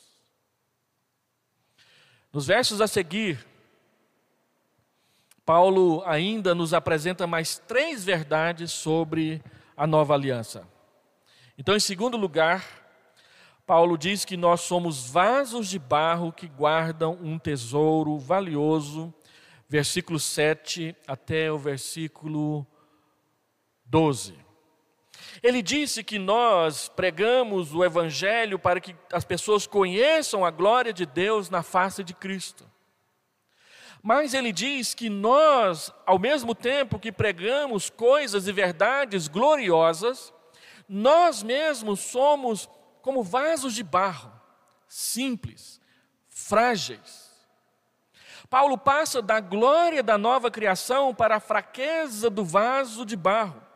Nos 2.32 2.48
versos 2.48 2.80
a 2.80 2.88
seguir, 2.88 3.46
Paulo 5.46 6.02
ainda 6.06 6.56
nos 6.56 6.74
apresenta 6.74 7.28
mais 7.28 7.58
três 7.58 8.06
verdades 8.06 8.72
sobre 8.72 9.44
a 9.76 9.86
nova 9.86 10.14
aliança. 10.14 10.66
Então, 11.58 11.76
em 11.76 11.80
segundo 11.82 12.16
lugar, 12.16 12.64
Paulo 13.68 13.98
diz 13.98 14.24
que 14.24 14.38
nós 14.38 14.62
somos 14.62 15.10
vasos 15.10 15.68
de 15.68 15.78
barro 15.78 16.32
que 16.32 16.48
guardam 16.48 17.20
um 17.22 17.38
tesouro 17.38 18.18
valioso, 18.18 19.14
versículo 19.68 20.22
7 20.22 20.96
até 21.06 21.52
o 21.52 21.58
versículo 21.58 22.66
12. 23.90 24.38
Ele 25.42 25.62
disse 25.62 26.04
que 26.04 26.20
nós 26.20 26.90
pregamos 26.90 27.74
o 27.74 27.84
Evangelho 27.84 28.60
para 28.60 28.80
que 28.80 28.96
as 29.12 29.24
pessoas 29.24 29.66
conheçam 29.66 30.46
a 30.46 30.52
glória 30.52 30.94
de 30.94 31.06
Deus 31.06 31.50
na 31.50 31.64
face 31.64 32.04
de 32.04 32.14
Cristo. 32.14 32.70
Mas 34.02 34.34
ele 34.34 34.52
diz 34.52 34.94
que 34.94 35.10
nós, 35.10 35.94
ao 36.06 36.20
mesmo 36.20 36.56
tempo 36.56 37.00
que 37.00 37.12
pregamos 37.12 37.90
coisas 37.90 38.48
e 38.48 38.52
verdades 38.52 39.28
gloriosas, 39.28 40.34
nós 40.88 41.44
mesmos 41.44 42.00
somos 42.00 42.70
como 43.02 43.24
vasos 43.24 43.74
de 43.74 43.84
barro, 43.84 44.32
simples, 44.88 45.82
frágeis. 46.30 47.30
Paulo 48.50 48.78
passa 48.78 49.22
da 49.22 49.40
glória 49.40 50.02
da 50.02 50.18
nova 50.18 50.50
criação 50.50 51.14
para 51.14 51.36
a 51.36 51.40
fraqueza 51.40 52.30
do 52.30 52.44
vaso 52.44 53.06
de 53.06 53.16
barro. 53.16 53.69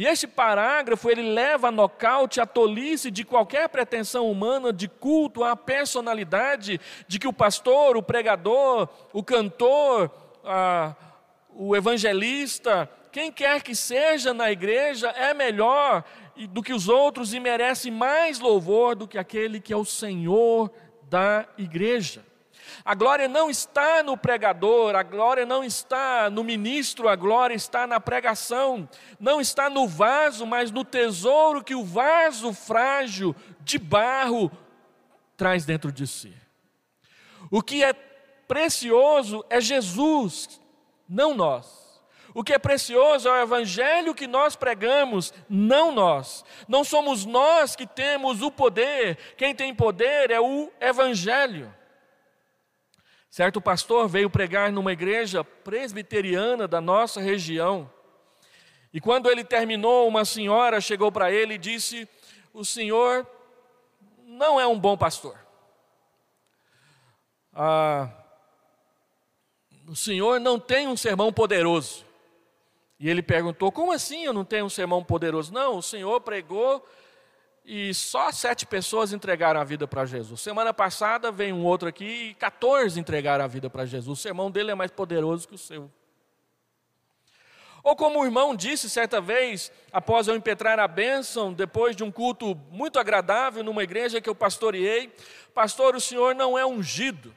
E 0.00 0.06
este 0.06 0.26
parágrafo 0.26 1.10
ele 1.10 1.20
leva 1.20 1.68
a 1.68 1.70
nocaute 1.70 2.40
a 2.40 2.46
tolice 2.46 3.10
de 3.10 3.22
qualquer 3.22 3.68
pretensão 3.68 4.30
humana 4.30 4.72
de 4.72 4.88
culto 4.88 5.44
à 5.44 5.54
personalidade 5.54 6.80
de 7.06 7.18
que 7.18 7.28
o 7.28 7.34
pastor, 7.34 7.98
o 7.98 8.02
pregador, 8.02 8.88
o 9.12 9.22
cantor, 9.22 10.10
a, 10.42 10.96
o 11.50 11.76
evangelista, 11.76 12.90
quem 13.12 13.30
quer 13.30 13.62
que 13.62 13.74
seja 13.74 14.32
na 14.32 14.50
igreja, 14.50 15.10
é 15.10 15.34
melhor 15.34 16.02
do 16.48 16.62
que 16.62 16.72
os 16.72 16.88
outros 16.88 17.34
e 17.34 17.38
merece 17.38 17.90
mais 17.90 18.40
louvor 18.40 18.96
do 18.96 19.06
que 19.06 19.18
aquele 19.18 19.60
que 19.60 19.70
é 19.70 19.76
o 19.76 19.84
Senhor 19.84 20.72
da 21.10 21.44
igreja. 21.58 22.24
A 22.84 22.94
glória 22.94 23.28
não 23.28 23.50
está 23.50 24.02
no 24.02 24.16
pregador, 24.16 24.94
a 24.94 25.02
glória 25.02 25.44
não 25.44 25.62
está 25.62 26.30
no 26.30 26.44
ministro, 26.44 27.08
a 27.08 27.16
glória 27.16 27.54
está 27.54 27.86
na 27.86 28.00
pregação, 28.00 28.88
não 29.18 29.40
está 29.40 29.70
no 29.70 29.86
vaso, 29.86 30.46
mas 30.46 30.70
no 30.70 30.84
tesouro 30.84 31.62
que 31.64 31.74
o 31.74 31.84
vaso 31.84 32.52
frágil 32.52 33.34
de 33.60 33.78
barro 33.78 34.50
traz 35.36 35.64
dentro 35.64 35.90
de 35.90 36.06
si. 36.06 36.34
O 37.50 37.62
que 37.62 37.82
é 37.82 37.92
precioso 37.92 39.44
é 39.48 39.60
Jesus, 39.60 40.60
não 41.08 41.34
nós. 41.34 41.80
O 42.32 42.44
que 42.44 42.52
é 42.52 42.58
precioso 42.58 43.28
é 43.28 43.32
o 43.32 43.42
evangelho 43.42 44.14
que 44.14 44.26
nós 44.26 44.54
pregamos, 44.54 45.32
não 45.48 45.90
nós. 45.90 46.44
Não 46.68 46.84
somos 46.84 47.24
nós 47.24 47.74
que 47.74 47.86
temos 47.86 48.40
o 48.42 48.50
poder, 48.50 49.16
quem 49.36 49.54
tem 49.54 49.74
poder 49.74 50.30
é 50.30 50.40
o 50.40 50.70
evangelho. 50.80 51.74
Certo 53.30 53.60
pastor 53.60 54.08
veio 54.08 54.28
pregar 54.28 54.72
numa 54.72 54.92
igreja 54.92 55.44
presbiteriana 55.44 56.66
da 56.66 56.80
nossa 56.80 57.20
região. 57.20 57.88
E 58.92 59.00
quando 59.00 59.30
ele 59.30 59.44
terminou, 59.44 60.08
uma 60.08 60.24
senhora 60.24 60.80
chegou 60.80 61.12
para 61.12 61.30
ele 61.30 61.54
e 61.54 61.58
disse: 61.58 62.08
O 62.52 62.64
senhor 62.64 63.24
não 64.24 64.60
é 64.60 64.66
um 64.66 64.76
bom 64.76 64.98
pastor. 64.98 65.38
Ah, 67.54 68.10
o 69.86 69.94
senhor 69.94 70.40
não 70.40 70.58
tem 70.58 70.88
um 70.88 70.96
sermão 70.96 71.32
poderoso. 71.32 72.04
E 72.98 73.08
ele 73.08 73.22
perguntou: 73.22 73.70
Como 73.70 73.92
assim 73.92 74.24
eu 74.24 74.32
não 74.32 74.44
tenho 74.44 74.64
um 74.64 74.70
sermão 74.70 75.04
poderoso? 75.04 75.52
Não, 75.52 75.76
o 75.76 75.82
senhor 75.82 76.20
pregou 76.20 76.84
e 77.72 77.94
só 77.94 78.32
sete 78.32 78.66
pessoas 78.66 79.12
entregaram 79.12 79.60
a 79.60 79.62
vida 79.62 79.86
para 79.86 80.04
Jesus. 80.04 80.40
Semana 80.40 80.74
passada 80.74 81.30
veio 81.30 81.54
um 81.54 81.64
outro 81.64 81.88
aqui 81.88 82.30
e 82.30 82.34
14 82.34 82.98
entregaram 82.98 83.44
a 83.44 83.46
vida 83.46 83.70
para 83.70 83.86
Jesus. 83.86 84.18
O 84.18 84.20
sermão 84.20 84.50
dele 84.50 84.72
é 84.72 84.74
mais 84.74 84.90
poderoso 84.90 85.46
que 85.46 85.54
o 85.54 85.58
seu. 85.58 85.88
Ou 87.84 87.94
como 87.94 88.18
o 88.18 88.24
irmão 88.24 88.56
disse 88.56 88.90
certa 88.90 89.20
vez, 89.20 89.70
após 89.92 90.26
eu 90.26 90.34
impetrar 90.34 90.80
a 90.80 90.88
bênção, 90.88 91.52
depois 91.52 91.94
de 91.94 92.02
um 92.02 92.10
culto 92.10 92.56
muito 92.72 92.98
agradável 92.98 93.62
numa 93.62 93.84
igreja 93.84 94.20
que 94.20 94.28
eu 94.28 94.34
pastoreei, 94.34 95.14
pastor, 95.54 95.94
o 95.94 96.00
senhor 96.00 96.34
não 96.34 96.58
é 96.58 96.66
ungido, 96.66 97.32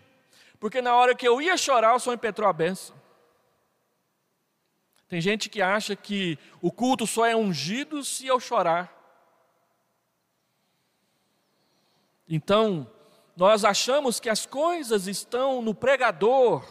porque 0.60 0.82
na 0.82 0.96
hora 0.96 1.14
que 1.14 1.28
eu 1.28 1.40
ia 1.44 1.56
chorar, 1.56 1.94
o 1.94 2.00
senhor 2.00 2.16
impetrou 2.16 2.50
a 2.50 2.54
bênção. 2.54 2.96
Tem 5.08 5.22
gente 5.22 5.48
que 5.48 5.62
acha 5.62 5.96
que 5.96 6.40
o 6.60 6.72
culto 6.72 7.06
só 7.06 7.24
é 7.24 7.36
ungido 7.36 8.04
se 8.04 8.26
eu 8.26 8.40
chorar. 8.40 9.03
Então, 12.36 12.88
nós 13.38 13.64
achamos 13.64 14.20
que 14.20 14.28
as 14.28 14.44
coisas 14.44 15.06
estão 15.06 15.62
no 15.62 15.72
pregador, 15.72 16.66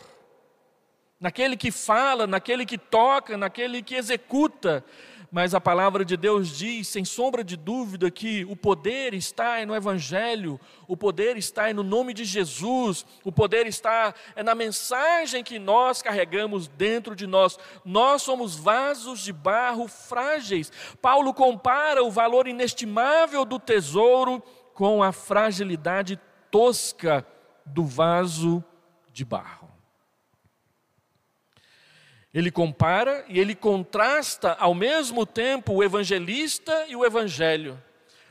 naquele 1.20 1.56
que 1.56 1.70
fala, 1.70 2.26
naquele 2.26 2.66
que 2.66 2.76
toca, 2.76 3.36
naquele 3.36 3.80
que 3.80 3.94
executa, 3.94 4.84
mas 5.30 5.54
a 5.54 5.60
palavra 5.60 6.04
de 6.04 6.16
Deus 6.16 6.58
diz, 6.58 6.88
sem 6.88 7.04
sombra 7.04 7.44
de 7.44 7.56
dúvida, 7.56 8.10
que 8.10 8.44
o 8.46 8.56
poder 8.56 9.14
está 9.14 9.64
no 9.64 9.72
Evangelho, 9.72 10.58
o 10.88 10.96
poder 10.96 11.36
está 11.36 11.72
no 11.72 11.84
nome 11.84 12.12
de 12.12 12.24
Jesus, 12.24 13.06
o 13.22 13.30
poder 13.30 13.68
está 13.68 14.12
é 14.34 14.42
na 14.42 14.56
mensagem 14.56 15.44
que 15.44 15.60
nós 15.60 16.02
carregamos 16.02 16.66
dentro 16.66 17.14
de 17.14 17.28
nós. 17.28 17.56
Nós 17.84 18.22
somos 18.22 18.56
vasos 18.56 19.20
de 19.20 19.32
barro 19.32 19.86
frágeis. 19.86 20.72
Paulo 21.00 21.32
compara 21.32 22.02
o 22.02 22.10
valor 22.10 22.48
inestimável 22.48 23.44
do 23.44 23.60
tesouro 23.60 24.42
com 24.74 25.02
a 25.02 25.12
fragilidade 25.12 26.18
tosca 26.50 27.26
do 27.64 27.84
vaso 27.84 28.62
de 29.12 29.24
barro. 29.24 29.70
Ele 32.32 32.50
compara 32.50 33.24
e 33.28 33.38
ele 33.38 33.54
contrasta 33.54 34.52
ao 34.52 34.74
mesmo 34.74 35.26
tempo 35.26 35.74
o 35.74 35.84
evangelista 35.84 36.86
e 36.88 36.96
o 36.96 37.04
evangelho. 37.04 37.82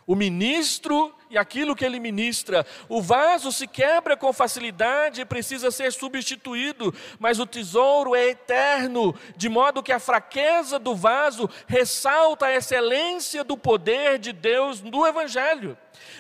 O 0.08 0.16
ministro 0.16 1.14
e 1.32 1.38
aquilo 1.38 1.76
que 1.76 1.86
ele 1.86 2.00
ministra. 2.00 2.66
O 2.90 3.02
vaso 3.02 3.52
se 3.52 3.66
quebra 3.66 4.18
com 4.18 4.34
facilidade 4.34 5.22
e 5.22 5.26
precisa 5.26 5.72
ser 5.72 5.94
substituído, 5.94 6.94
mas 7.18 7.40
o 7.40 7.48
tesouro 7.48 8.14
é 8.14 8.28
eterno, 8.28 9.16
de 9.38 9.48
modo 9.48 9.82
que 9.82 9.94
a 9.94 10.00
fraqueza 10.00 10.78
do 10.78 10.94
vaso 10.94 11.50
ressalta 11.66 12.48
a 12.48 12.56
excelência 12.56 13.44
do 13.44 13.58
poder 13.58 14.20
de 14.20 14.34
Deus 14.34 14.82
no 14.82 15.08
Evangelho. 15.08 15.78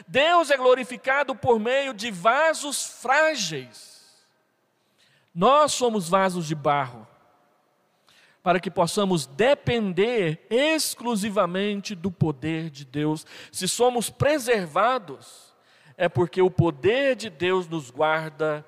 Deus 0.07 0.49
é 0.49 0.55
glorificado 0.55 1.35
por 1.35 1.59
meio 1.59 1.93
de 1.93 2.09
vasos 2.09 2.85
frágeis. 3.01 3.91
Nós 5.35 5.73
somos 5.73 6.07
vasos 6.07 6.47
de 6.47 6.55
barro 6.55 7.10
para 8.43 8.59
que 8.59 8.71
possamos 8.71 9.25
depender 9.25 10.45
exclusivamente 10.49 11.93
do 11.93 12.11
poder 12.11 12.69
de 12.69 12.85
Deus. 12.85 13.25
Se 13.51 13.67
somos 13.67 14.09
preservados, 14.09 15.53
é 15.95 16.09
porque 16.09 16.41
o 16.41 16.49
poder 16.49 17.15
de 17.15 17.29
Deus 17.29 17.67
nos 17.67 17.91
guarda 17.91 18.65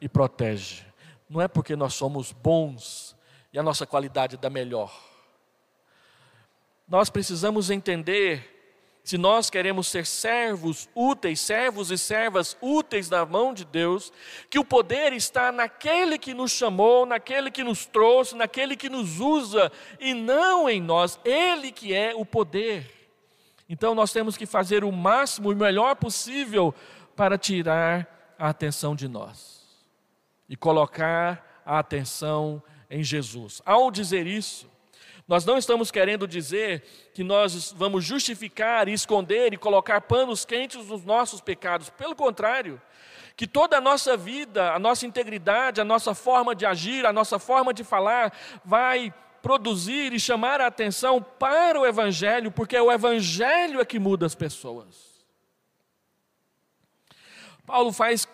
e 0.00 0.08
protege. 0.08 0.84
Não 1.28 1.40
é 1.40 1.48
porque 1.48 1.74
nós 1.74 1.94
somos 1.94 2.32
bons 2.32 3.16
e 3.52 3.58
a 3.58 3.62
nossa 3.62 3.86
qualidade 3.86 4.36
dá 4.36 4.48
melhor. 4.48 4.94
Nós 6.86 7.10
precisamos 7.10 7.68
entender 7.70 8.55
se 9.06 9.16
nós 9.16 9.48
queremos 9.48 9.86
ser 9.86 10.04
servos 10.04 10.88
úteis, 10.92 11.38
servos 11.38 11.92
e 11.92 11.96
servas 11.96 12.56
úteis 12.60 13.08
na 13.08 13.24
mão 13.24 13.54
de 13.54 13.64
Deus, 13.64 14.12
que 14.50 14.58
o 14.58 14.64
poder 14.64 15.12
está 15.12 15.52
naquele 15.52 16.18
que 16.18 16.34
nos 16.34 16.50
chamou, 16.50 17.06
naquele 17.06 17.48
que 17.48 17.62
nos 17.62 17.86
trouxe, 17.86 18.34
naquele 18.34 18.74
que 18.74 18.88
nos 18.88 19.20
usa, 19.20 19.70
e 20.00 20.12
não 20.12 20.68
em 20.68 20.82
nós, 20.82 21.20
Ele 21.24 21.70
que 21.70 21.94
é 21.94 22.16
o 22.16 22.26
poder. 22.26 23.08
Então 23.68 23.94
nós 23.94 24.12
temos 24.12 24.36
que 24.36 24.44
fazer 24.44 24.82
o 24.82 24.90
máximo, 24.90 25.52
o 25.52 25.54
melhor 25.54 25.94
possível 25.94 26.74
para 27.14 27.38
tirar 27.38 28.34
a 28.36 28.48
atenção 28.48 28.96
de 28.96 29.06
nós 29.06 29.64
e 30.48 30.56
colocar 30.56 31.62
a 31.64 31.78
atenção 31.78 32.60
em 32.90 33.04
Jesus. 33.04 33.62
Ao 33.64 33.88
dizer 33.88 34.26
isso, 34.26 34.68
nós 35.28 35.44
não 35.44 35.58
estamos 35.58 35.90
querendo 35.90 36.26
dizer 36.26 36.84
que 37.12 37.24
nós 37.24 37.72
vamos 37.72 38.04
justificar 38.04 38.88
e 38.88 38.92
esconder 38.92 39.52
e 39.52 39.56
colocar 39.56 40.00
panos 40.02 40.44
quentes 40.44 40.86
nos 40.86 41.04
nossos 41.04 41.40
pecados. 41.40 41.90
Pelo 41.90 42.14
contrário, 42.14 42.80
que 43.36 43.46
toda 43.46 43.76
a 43.76 43.80
nossa 43.80 44.16
vida, 44.16 44.72
a 44.72 44.78
nossa 44.78 45.04
integridade, 45.04 45.80
a 45.80 45.84
nossa 45.84 46.14
forma 46.14 46.54
de 46.54 46.64
agir, 46.64 47.04
a 47.04 47.12
nossa 47.12 47.40
forma 47.40 47.74
de 47.74 47.82
falar 47.82 48.32
vai 48.64 49.12
produzir 49.42 50.12
e 50.12 50.20
chamar 50.20 50.60
a 50.60 50.68
atenção 50.68 51.20
para 51.20 51.80
o 51.80 51.86
Evangelho, 51.86 52.52
porque 52.52 52.76
é 52.76 52.82
o 52.82 52.90
Evangelho 52.90 53.80
é 53.80 53.84
que 53.84 53.98
muda 53.98 54.26
as 54.26 54.34
pessoas. 54.34 55.26
Paulo 57.66 57.92
faz 57.92 58.28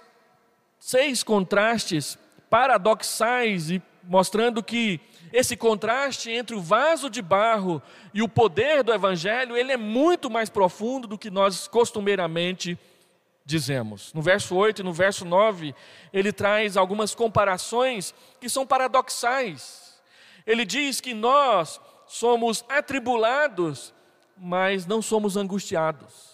seis 0.79 1.23
contrastes 1.23 2.19
paradoxais 2.51 3.71
e 3.71 3.83
mostrando 4.05 4.63
que 4.63 5.01
esse 5.33 5.57
contraste 5.57 6.31
entre 6.31 6.55
o 6.55 6.61
vaso 6.61 7.09
de 7.09 7.23
barro 7.23 7.83
e 8.13 8.23
o 8.23 8.29
poder 8.29 8.83
do 8.83 8.93
evangelho, 8.93 9.57
ele 9.57 9.73
é 9.73 9.77
muito 9.77 10.29
mais 10.29 10.51
profundo 10.51 11.09
do 11.09 11.17
que 11.17 11.31
nós 11.31 11.67
costumeiramente 11.67 12.79
dizemos. 13.45 14.13
No 14.13 14.21
verso 14.21 14.55
8 14.55 14.81
e 14.81 14.85
no 14.85 14.93
verso 14.93 15.25
9, 15.25 15.75
ele 16.13 16.33
traz 16.33 16.77
algumas 16.77 17.15
comparações 17.15 18.15
que 18.41 18.49
são 18.49 18.67
paradoxais. 18.67 20.01
Ele 20.47 20.65
diz 20.65 21.01
que 21.01 21.15
nós 21.15 21.81
somos 22.07 22.65
atribulados, 22.69 23.95
mas 24.37 24.87
não 24.87 25.01
somos 25.01 25.37
angustiados 25.37 26.32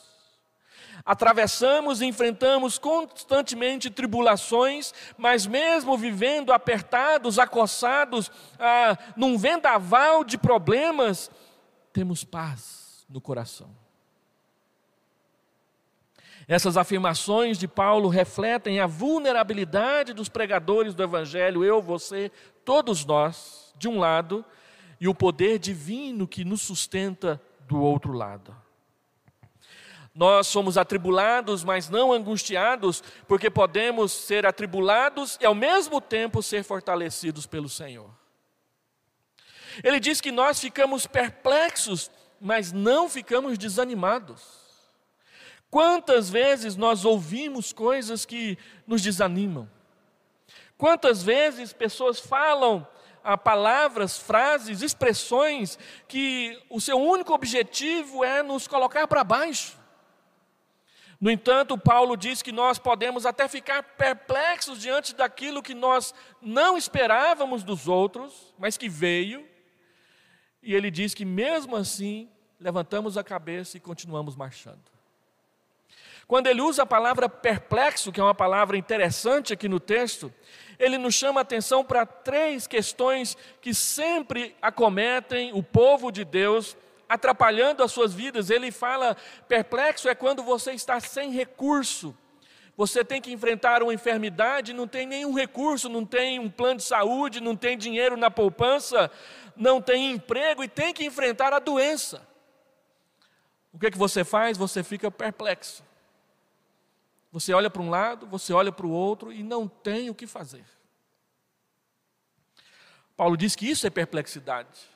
atravessamos 1.09 2.03
e 2.03 2.05
enfrentamos 2.05 2.77
constantemente 2.77 3.89
tribulações, 3.89 4.93
mas 5.17 5.47
mesmo 5.47 5.97
vivendo 5.97 6.53
apertados, 6.53 7.39
acossados, 7.39 8.31
ah, 8.59 8.95
num 9.17 9.39
vendaval 9.39 10.23
de 10.23 10.37
problemas, 10.37 11.31
temos 11.95 12.25
paz 12.25 13.07
no 13.09 13.23
coração. 13.23 13.75
Essas 16.47 16.77
afirmações 16.77 17.57
de 17.57 17.67
Paulo 17.67 18.11
refletem 18.11 18.79
a 18.79 18.87
vulnerabilidade 18.87 20.13
dos 20.13 20.29
pregadores 20.29 20.95
do 20.95 21.03
Evangelho, 21.03 21.65
eu, 21.65 21.81
você, 21.81 22.31
todos 22.67 23.07
nós, 23.07 23.75
de 23.79 23.89
um 23.89 23.99
lado, 23.99 24.45
e 25.01 25.09
o 25.09 25.15
poder 25.15 25.59
divino 25.59 26.29
que 26.29 26.45
nos 26.45 26.61
sustenta 26.61 27.41
do 27.67 27.81
outro 27.81 28.13
lado. 28.13 28.55
Nós 30.15 30.47
somos 30.47 30.77
atribulados, 30.77 31.63
mas 31.63 31.89
não 31.89 32.13
angustiados, 32.13 33.03
porque 33.27 33.49
podemos 33.49 34.13
ser 34.13 34.47
atribulados 34.47 35.39
e 35.41 35.47
ao 35.47 35.55
mesmo 35.55 36.01
tempo 36.01 36.43
ser 36.43 36.65
fortalecidos 36.65 37.47
pelo 37.47 37.69
Senhor. 37.69 38.11
Ele 39.83 40.01
diz 40.01 40.21
que 40.21 40.33
nós 40.33 40.61
ficamos 40.61 41.07
perplexos, 41.07 42.11
mas 42.41 42.73
não 42.73 43.09
ficamos 43.09 43.57
desanimados. 43.57 44.43
Quantas 45.71 46.31
vezes 46.31 46.77
nós 46.77 47.05
ouvimos 47.05 47.73
coisas 47.73 48.25
que 48.25 48.59
nos 48.87 49.03
desanimam? 49.03 49.71
Quantas 50.77 51.23
vezes 51.23 51.73
pessoas 51.73 52.19
falam 52.19 52.87
a 53.23 53.37
palavras, 53.37 54.17
frases, 54.17 54.81
expressões 54.81 55.79
que 56.07 56.59
o 56.71 56.81
seu 56.81 56.99
único 56.99 57.35
objetivo 57.35 58.25
é 58.25 58.43
nos 58.43 58.67
colocar 58.67 59.07
para 59.07 59.23
baixo. 59.23 59.78
No 61.21 61.31
entanto, 61.31 61.77
Paulo 61.77 62.17
diz 62.17 62.43
que 62.43 62.53
nós 62.53 62.79
podemos 62.79 63.27
até 63.27 63.49
ficar 63.49 63.83
perplexos 63.83 64.81
diante 64.81 65.15
daquilo 65.15 65.63
que 65.63 65.75
nós 65.75 66.15
não 66.41 66.79
esperávamos 66.79 67.65
dos 67.65 67.89
outros, 67.89 68.55
mas 68.57 68.77
que 68.77 68.89
veio. 68.89 69.45
E 70.63 70.75
ele 70.75 70.91
diz 70.91 71.15
que 71.15 71.25
mesmo 71.25 71.75
assim, 71.75 72.31
levantamos 72.61 73.19
a 73.19 73.25
cabeça 73.25 73.77
e 73.77 73.81
continuamos 73.81 74.37
marchando. 74.37 74.99
Quando 76.29 76.47
ele 76.47 76.61
usa 76.61 76.83
a 76.83 76.87
palavra 76.87 77.29
perplexo, 77.29 78.13
que 78.13 78.21
é 78.21 78.23
uma 78.23 78.35
palavra 78.35 78.77
interessante 78.77 79.53
aqui 79.53 79.67
no 79.67 79.81
texto, 79.81 80.33
ele 80.79 80.99
nos 80.99 81.15
chama 81.15 81.41
a 81.41 81.43
atenção 81.43 81.83
para 81.83 82.07
três 82.07 82.67
questões 82.67 83.37
que 83.61 83.73
sempre 83.75 84.55
acometem 84.61 85.53
o 85.53 85.63
povo 85.63 86.13
de 86.13 86.25
Deus, 86.25 86.77
atrapalhando 87.09 87.83
as 87.83 87.93
suas 87.93 88.13
vidas. 88.13 88.51
Ele 88.51 88.71
fala: 88.71 89.17
perplexo 89.49 90.09
é 90.09 90.15
quando 90.15 90.43
você 90.43 90.73
está 90.73 91.01
sem 91.01 91.31
recurso. 91.31 92.17
Você 92.77 93.05
tem 93.05 93.21
que 93.21 93.33
enfrentar 93.33 93.83
uma 93.83 93.93
enfermidade, 93.93 94.73
não 94.73 94.87
tem 94.87 95.05
nenhum 95.05 95.35
recurso, 95.35 95.89
não 95.89 96.05
tem 96.05 96.39
um 96.39 96.49
plano 96.49 96.77
de 96.77 96.85
saúde, 96.85 97.41
não 97.41 97.57
tem 97.57 97.77
dinheiro 97.77 98.17
na 98.17 98.31
poupança, 98.31 99.11
não 99.57 99.83
tem 99.83 100.13
emprego 100.13 100.63
e 100.63 100.69
tem 100.69 100.95
que 100.95 101.05
enfrentar 101.05 101.53
a 101.53 101.59
doença. 101.59 102.25
O 103.73 103.79
que, 103.81 103.87
é 103.87 103.91
que 103.91 103.99
você 103.99 104.23
faz? 104.23 104.57
Você 104.57 104.85
fica 104.85 105.11
perplexo. 105.11 105.83
Você 107.33 107.53
olha 107.53 107.69
para 107.69 107.83
um 107.83 107.91
lado, 107.91 108.27
você 108.27 108.53
olha 108.53 108.71
para 108.71 108.87
o 108.87 108.91
outro 108.91 109.33
e 109.33 109.43
não 109.43 109.67
tem 109.67 110.09
o 110.09 110.15
que 110.15 110.27
fazer. 110.27 110.65
Paulo 113.17 113.37
diz 113.37 113.57
que 113.57 113.69
isso 113.69 113.87
é 113.87 113.91
perplexidade. 113.91 114.89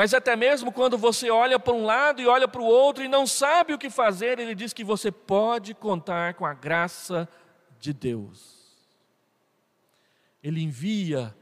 Mas 0.00 0.14
até 0.14 0.34
mesmo 0.34 0.72
quando 0.72 0.96
você 0.96 1.28
olha 1.28 1.58
para 1.58 1.74
um 1.74 1.84
lado 1.84 2.22
e 2.22 2.26
olha 2.26 2.48
para 2.48 2.62
o 2.62 2.64
outro 2.64 3.04
e 3.04 3.06
não 3.06 3.26
sabe 3.26 3.74
o 3.74 3.78
que 3.78 3.90
fazer, 3.90 4.38
ele 4.38 4.54
diz 4.54 4.72
que 4.72 4.82
você 4.82 5.12
pode 5.12 5.74
contar 5.74 6.32
com 6.32 6.46
a 6.46 6.54
graça 6.54 7.28
de 7.78 7.92
Deus. 7.92 8.78
Ele 10.42 10.62
envia 10.62 11.36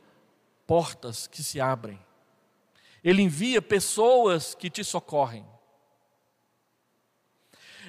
portas 0.67 1.29
que 1.29 1.41
se 1.41 1.61
abrem. 1.61 2.05
Ele 3.05 3.23
envia 3.23 3.63
pessoas 3.63 4.57
que 4.57 4.69
te 4.69 4.83
socorrem. 4.83 5.47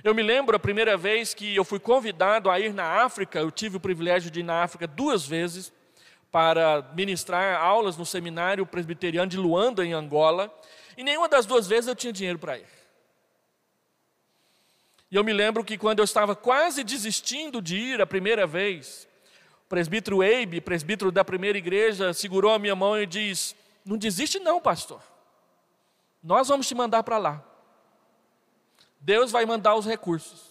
Eu 0.03 0.13
me 0.13 0.21
lembro 0.21 0.55
a 0.55 0.59
primeira 0.59 0.95
vez 0.95 1.33
que 1.33 1.55
eu 1.55 1.65
fui 1.65 1.79
convidado 1.79 2.47
a 2.47 2.59
ir 2.59 2.75
na 2.75 3.03
África, 3.03 3.39
eu 3.39 3.49
tive 3.49 3.77
o 3.77 3.81
privilégio 3.81 4.29
de 4.29 4.41
ir 4.41 4.43
na 4.43 4.61
África 4.61 4.85
duas 4.85 5.25
vezes 5.25 5.73
para 6.31 6.91
ministrar 6.93 7.61
aulas 7.61 7.97
no 7.97 8.05
seminário 8.05 8.65
presbiteriano 8.65 9.29
de 9.29 9.37
Luanda, 9.37 9.85
em 9.85 9.93
Angola, 9.93 10.53
e 10.97 11.03
nenhuma 11.03 11.27
das 11.27 11.45
duas 11.45 11.67
vezes 11.67 11.87
eu 11.87 11.95
tinha 11.95 12.13
dinheiro 12.13 12.37
para 12.37 12.57
ir. 12.57 12.67
E 15.11 15.15
eu 15.15 15.23
me 15.23 15.33
lembro 15.33 15.63
que 15.63 15.77
quando 15.77 15.99
eu 15.99 16.05
estava 16.05 16.35
quase 16.35 16.83
desistindo 16.83 17.61
de 17.61 17.77
ir 17.77 18.01
a 18.01 18.05
primeira 18.05 18.45
vez, 18.45 19.07
o 19.65 19.69
presbítero 19.69 20.21
Eibe, 20.21 20.61
presbítero 20.61 21.11
da 21.11 21.25
primeira 21.25 21.57
igreja, 21.57 22.13
segurou 22.13 22.53
a 22.53 22.59
minha 22.59 22.75
mão 22.75 22.99
e 22.99 23.07
disse: 23.07 23.55
Não 23.83 23.97
desiste, 23.97 24.39
não, 24.39 24.61
pastor. 24.61 25.01
Nós 26.21 26.47
vamos 26.47 26.67
te 26.67 26.75
mandar 26.75 27.01
para 27.01 27.17
lá. 27.17 27.43
Deus 28.99 29.31
vai 29.31 29.45
mandar 29.45 29.75
os 29.75 29.85
recursos. 29.85 30.49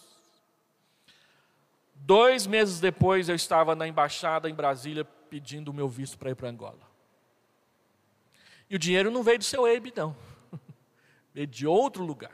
Dois 1.94 2.46
meses 2.46 2.80
depois, 2.80 3.28
eu 3.28 3.34
estava 3.34 3.76
na 3.76 3.86
embaixada 3.86 4.48
em 4.48 4.54
Brasília 4.54 5.06
pedindo 5.28 5.70
o 5.70 5.74
meu 5.74 5.88
visto 5.88 6.18
para 6.18 6.30
ir 6.30 6.34
para 6.34 6.48
Angola. 6.48 6.88
E 8.68 8.76
o 8.76 8.78
dinheiro 8.78 9.10
não 9.10 9.22
veio 9.22 9.38
do 9.38 9.44
seu 9.44 9.66
EIB, 9.66 9.92
não. 9.96 10.16
Veio 11.32 11.46
de 11.46 11.66
outro 11.66 12.04
lugar. 12.04 12.32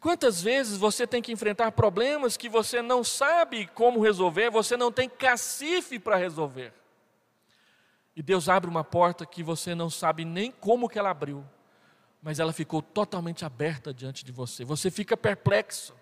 Quantas 0.00 0.42
vezes 0.42 0.76
você 0.76 1.06
tem 1.06 1.22
que 1.22 1.32
enfrentar 1.32 1.72
problemas 1.72 2.36
que 2.36 2.48
você 2.48 2.82
não 2.82 3.04
sabe 3.04 3.66
como 3.68 4.02
resolver, 4.02 4.50
você 4.50 4.76
não 4.76 4.90
tem 4.90 5.08
cacife 5.08 5.98
para 5.98 6.16
resolver. 6.16 6.72
E 8.16 8.22
Deus 8.22 8.48
abre 8.48 8.68
uma 8.68 8.84
porta 8.84 9.24
que 9.24 9.42
você 9.42 9.74
não 9.74 9.88
sabe 9.88 10.24
nem 10.24 10.50
como 10.50 10.88
que 10.88 10.98
ela 10.98 11.10
abriu 11.10 11.44
mas 12.22 12.38
ela 12.38 12.52
ficou 12.52 12.82
totalmente 12.82 13.44
aberta 13.44 13.94
diante 13.94 14.24
de 14.24 14.32
você. 14.32 14.64
Você 14.64 14.90
fica 14.90 15.16
perplexo 15.16 15.94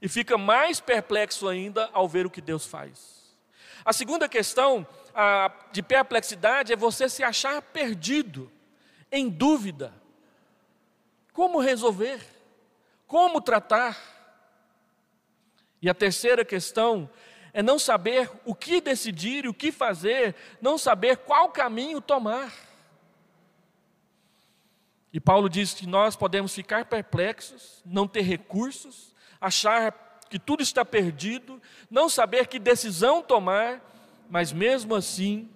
e 0.00 0.08
fica 0.08 0.36
mais 0.36 0.80
perplexo 0.80 1.48
ainda 1.48 1.88
ao 1.92 2.08
ver 2.08 2.26
o 2.26 2.30
que 2.30 2.40
Deus 2.40 2.66
faz. 2.66 3.21
A 3.84 3.92
segunda 3.92 4.28
questão 4.28 4.86
a, 5.14 5.50
de 5.72 5.82
perplexidade 5.82 6.72
é 6.72 6.76
você 6.76 7.08
se 7.08 7.22
achar 7.22 7.60
perdido, 7.60 8.50
em 9.10 9.28
dúvida. 9.28 9.92
Como 11.32 11.60
resolver? 11.60 12.20
Como 13.06 13.40
tratar? 13.40 13.98
E 15.80 15.88
a 15.88 15.94
terceira 15.94 16.44
questão 16.44 17.10
é 17.52 17.62
não 17.62 17.78
saber 17.78 18.30
o 18.44 18.54
que 18.54 18.80
decidir, 18.80 19.46
o 19.46 19.52
que 19.52 19.72
fazer, 19.72 20.34
não 20.60 20.78
saber 20.78 21.18
qual 21.18 21.50
caminho 21.50 22.00
tomar. 22.00 22.52
E 25.12 25.20
Paulo 25.20 25.48
diz 25.48 25.74
que 25.74 25.86
nós 25.86 26.16
podemos 26.16 26.54
ficar 26.54 26.86
perplexos, 26.86 27.82
não 27.84 28.08
ter 28.08 28.22
recursos, 28.22 29.14
achar 29.38 29.92
que 30.32 30.38
tudo 30.38 30.62
está 30.62 30.82
perdido, 30.82 31.60
não 31.90 32.08
saber 32.08 32.46
que 32.46 32.58
decisão 32.58 33.20
tomar, 33.20 33.82
mas 34.30 34.50
mesmo 34.50 34.94
assim 34.94 35.46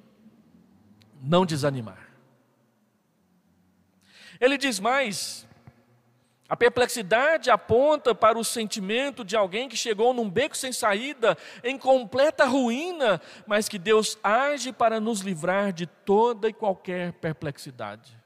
não 1.18 1.46
desanimar. 1.46 2.10
Ele 4.38 4.58
diz 4.58 4.78
mais: 4.78 5.48
a 6.46 6.54
perplexidade 6.54 7.48
aponta 7.48 8.14
para 8.14 8.38
o 8.38 8.44
sentimento 8.44 9.24
de 9.24 9.34
alguém 9.34 9.66
que 9.66 9.78
chegou 9.78 10.12
num 10.12 10.28
beco 10.28 10.54
sem 10.54 10.74
saída, 10.74 11.38
em 11.64 11.78
completa 11.78 12.44
ruína, 12.44 13.18
mas 13.46 13.70
que 13.70 13.78
Deus 13.78 14.18
age 14.22 14.74
para 14.74 15.00
nos 15.00 15.20
livrar 15.20 15.72
de 15.72 15.86
toda 15.86 16.50
e 16.50 16.52
qualquer 16.52 17.14
perplexidade. 17.14 18.25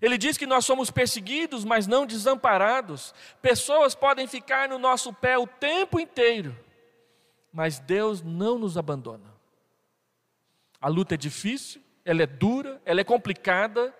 Ele 0.00 0.16
diz 0.16 0.36
que 0.36 0.46
nós 0.46 0.64
somos 0.64 0.90
perseguidos, 0.90 1.64
mas 1.64 1.86
não 1.86 2.06
desamparados. 2.06 3.14
Pessoas 3.42 3.94
podem 3.94 4.26
ficar 4.26 4.68
no 4.68 4.78
nosso 4.78 5.12
pé 5.12 5.36
o 5.36 5.46
tempo 5.46 5.98
inteiro, 5.98 6.56
mas 7.52 7.78
Deus 7.78 8.22
não 8.22 8.58
nos 8.58 8.78
abandona. 8.78 9.34
A 10.80 10.88
luta 10.88 11.14
é 11.14 11.16
difícil, 11.16 11.82
ela 12.04 12.22
é 12.22 12.26
dura, 12.26 12.80
ela 12.84 13.00
é 13.00 13.04
complicada, 13.04 13.94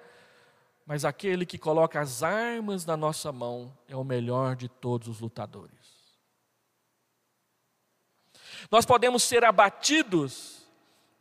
mas 0.87 1.05
aquele 1.05 1.45
que 1.45 1.59
coloca 1.59 2.01
as 2.01 2.23
armas 2.23 2.87
na 2.87 2.97
nossa 2.97 3.33
mão 3.33 3.77
é 3.89 3.97
o 3.97 4.05
melhor 4.05 4.57
de 4.57 4.69
todos 4.69 5.09
os 5.09 5.21
lutadores. 5.21 5.77
Nós 8.71 8.87
podemos 8.87 9.23
ser 9.23 9.45
abatidos, 9.45 10.67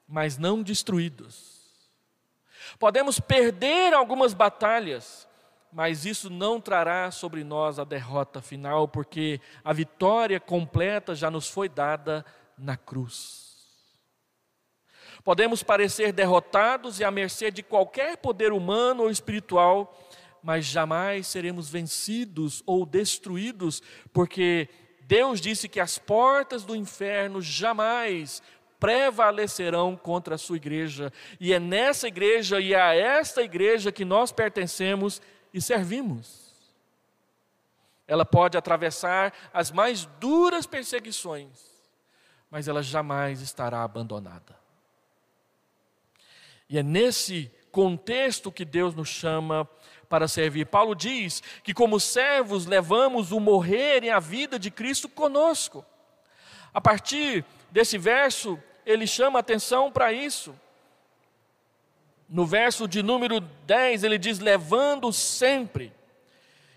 mas 0.07 0.37
não 0.37 0.61
destruídos. 0.61 1.56
Podemos 2.79 3.19
perder 3.19 3.93
algumas 3.93 4.33
batalhas, 4.33 5.27
mas 5.71 6.05
isso 6.05 6.29
não 6.29 6.59
trará 6.59 7.11
sobre 7.11 7.43
nós 7.43 7.79
a 7.79 7.83
derrota 7.83 8.41
final, 8.41 8.87
porque 8.87 9.39
a 9.63 9.73
vitória 9.73 10.39
completa 10.39 11.13
já 11.13 11.29
nos 11.29 11.49
foi 11.49 11.69
dada 11.69 12.25
na 12.57 12.75
cruz. 12.75 13.47
Podemos 15.23 15.61
parecer 15.61 16.13
derrotados 16.13 16.99
e 16.99 17.03
à 17.03 17.11
mercê 17.11 17.51
de 17.51 17.61
qualquer 17.61 18.17
poder 18.17 18.53
humano 18.53 19.03
ou 19.03 19.11
espiritual, 19.11 19.93
mas 20.41 20.65
jamais 20.65 21.27
seremos 21.27 21.69
vencidos 21.69 22.63
ou 22.65 22.85
destruídos, 22.85 23.81
porque 24.13 24.69
Deus 25.01 25.41
disse 25.41 25.67
que 25.67 25.79
as 25.79 25.97
portas 25.97 26.63
do 26.63 26.75
inferno 26.75 27.41
jamais 27.41 28.41
prevalecerão 28.79 29.95
contra 29.95 30.35
a 30.35 30.37
sua 30.37 30.57
igreja. 30.57 31.11
E 31.39 31.53
é 31.53 31.59
nessa 31.59 32.07
igreja 32.07 32.59
e 32.59 32.75
a 32.75 32.93
esta 32.93 33.41
igreja 33.41 33.91
que 33.91 34.05
nós 34.05 34.31
pertencemos 34.31 35.21
e 35.53 35.61
servimos. 35.61 36.47
Ela 38.07 38.25
pode 38.25 38.57
atravessar 38.57 39.33
as 39.53 39.71
mais 39.71 40.05
duras 40.19 40.65
perseguições, 40.65 41.49
mas 42.49 42.67
ela 42.67 42.81
jamais 42.81 43.41
estará 43.41 43.83
abandonada. 43.83 44.55
E 46.69 46.77
é 46.77 46.83
nesse 46.83 47.51
contexto 47.71 48.51
que 48.51 48.65
Deus 48.65 48.95
nos 48.95 49.09
chama 49.09 49.69
para 50.09 50.27
servir. 50.27 50.65
Paulo 50.65 50.95
diz 50.95 51.43
que, 51.63 51.73
como 51.73 51.99
servos, 51.99 52.65
levamos 52.65 53.31
o 53.31 53.39
morrer 53.39 54.03
e 54.03 54.09
a 54.09 54.19
vida 54.19 54.57
de 54.57 54.71
Cristo 54.71 55.09
conosco. 55.09 55.85
A 56.73 56.81
partir 56.81 57.45
desse 57.71 57.97
verso, 57.97 58.61
ele 58.87 59.05
chama 59.05 59.39
atenção 59.39 59.91
para 59.91 60.13
isso. 60.13 60.55
No 62.29 62.45
verso 62.45 62.87
de 62.87 63.03
número 63.03 63.41
10, 63.41 64.03
ele 64.03 64.17
diz: 64.17 64.39
levando 64.39 65.11
sempre. 65.11 65.91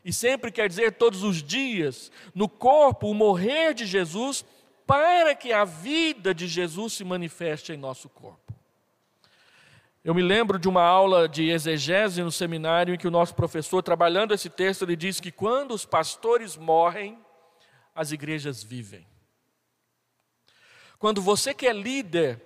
E 0.04 0.12
sempre 0.12 0.50
quer 0.50 0.68
dizer 0.68 0.92
todos 0.92 1.22
os 1.22 1.42
dias, 1.42 2.11
no 2.34 2.48
corpo, 2.48 3.08
o 3.08 3.14
morrer 3.14 3.74
de 3.74 3.86
Jesus, 3.86 4.44
para 4.86 5.34
que 5.34 5.52
a 5.52 5.64
vida 5.64 6.34
de 6.34 6.48
Jesus 6.48 6.94
se 6.94 7.04
manifeste 7.04 7.72
em 7.72 7.76
nosso 7.76 8.08
corpo. 8.08 8.52
Eu 10.02 10.14
me 10.14 10.22
lembro 10.22 10.58
de 10.58 10.66
uma 10.66 10.82
aula 10.82 11.28
de 11.28 11.50
exegese 11.50 12.22
no 12.22 12.32
seminário 12.32 12.94
em 12.94 12.98
que 12.98 13.06
o 13.06 13.11
nosso 13.11 13.34
professor, 13.34 13.82
trabalhando 13.82 14.32
esse 14.32 14.48
texto, 14.48 14.82
ele 14.82 14.96
diz 14.96 15.20
que 15.20 15.30
quando 15.30 15.72
os 15.72 15.84
pastores 15.84 16.56
morrem, 16.56 17.18
as 17.94 18.11
igrejas 18.11 18.62
vivem. 18.62 19.09
Quando 21.01 21.22
você 21.22 21.55
que 21.55 21.66
é 21.66 21.72
líder 21.72 22.40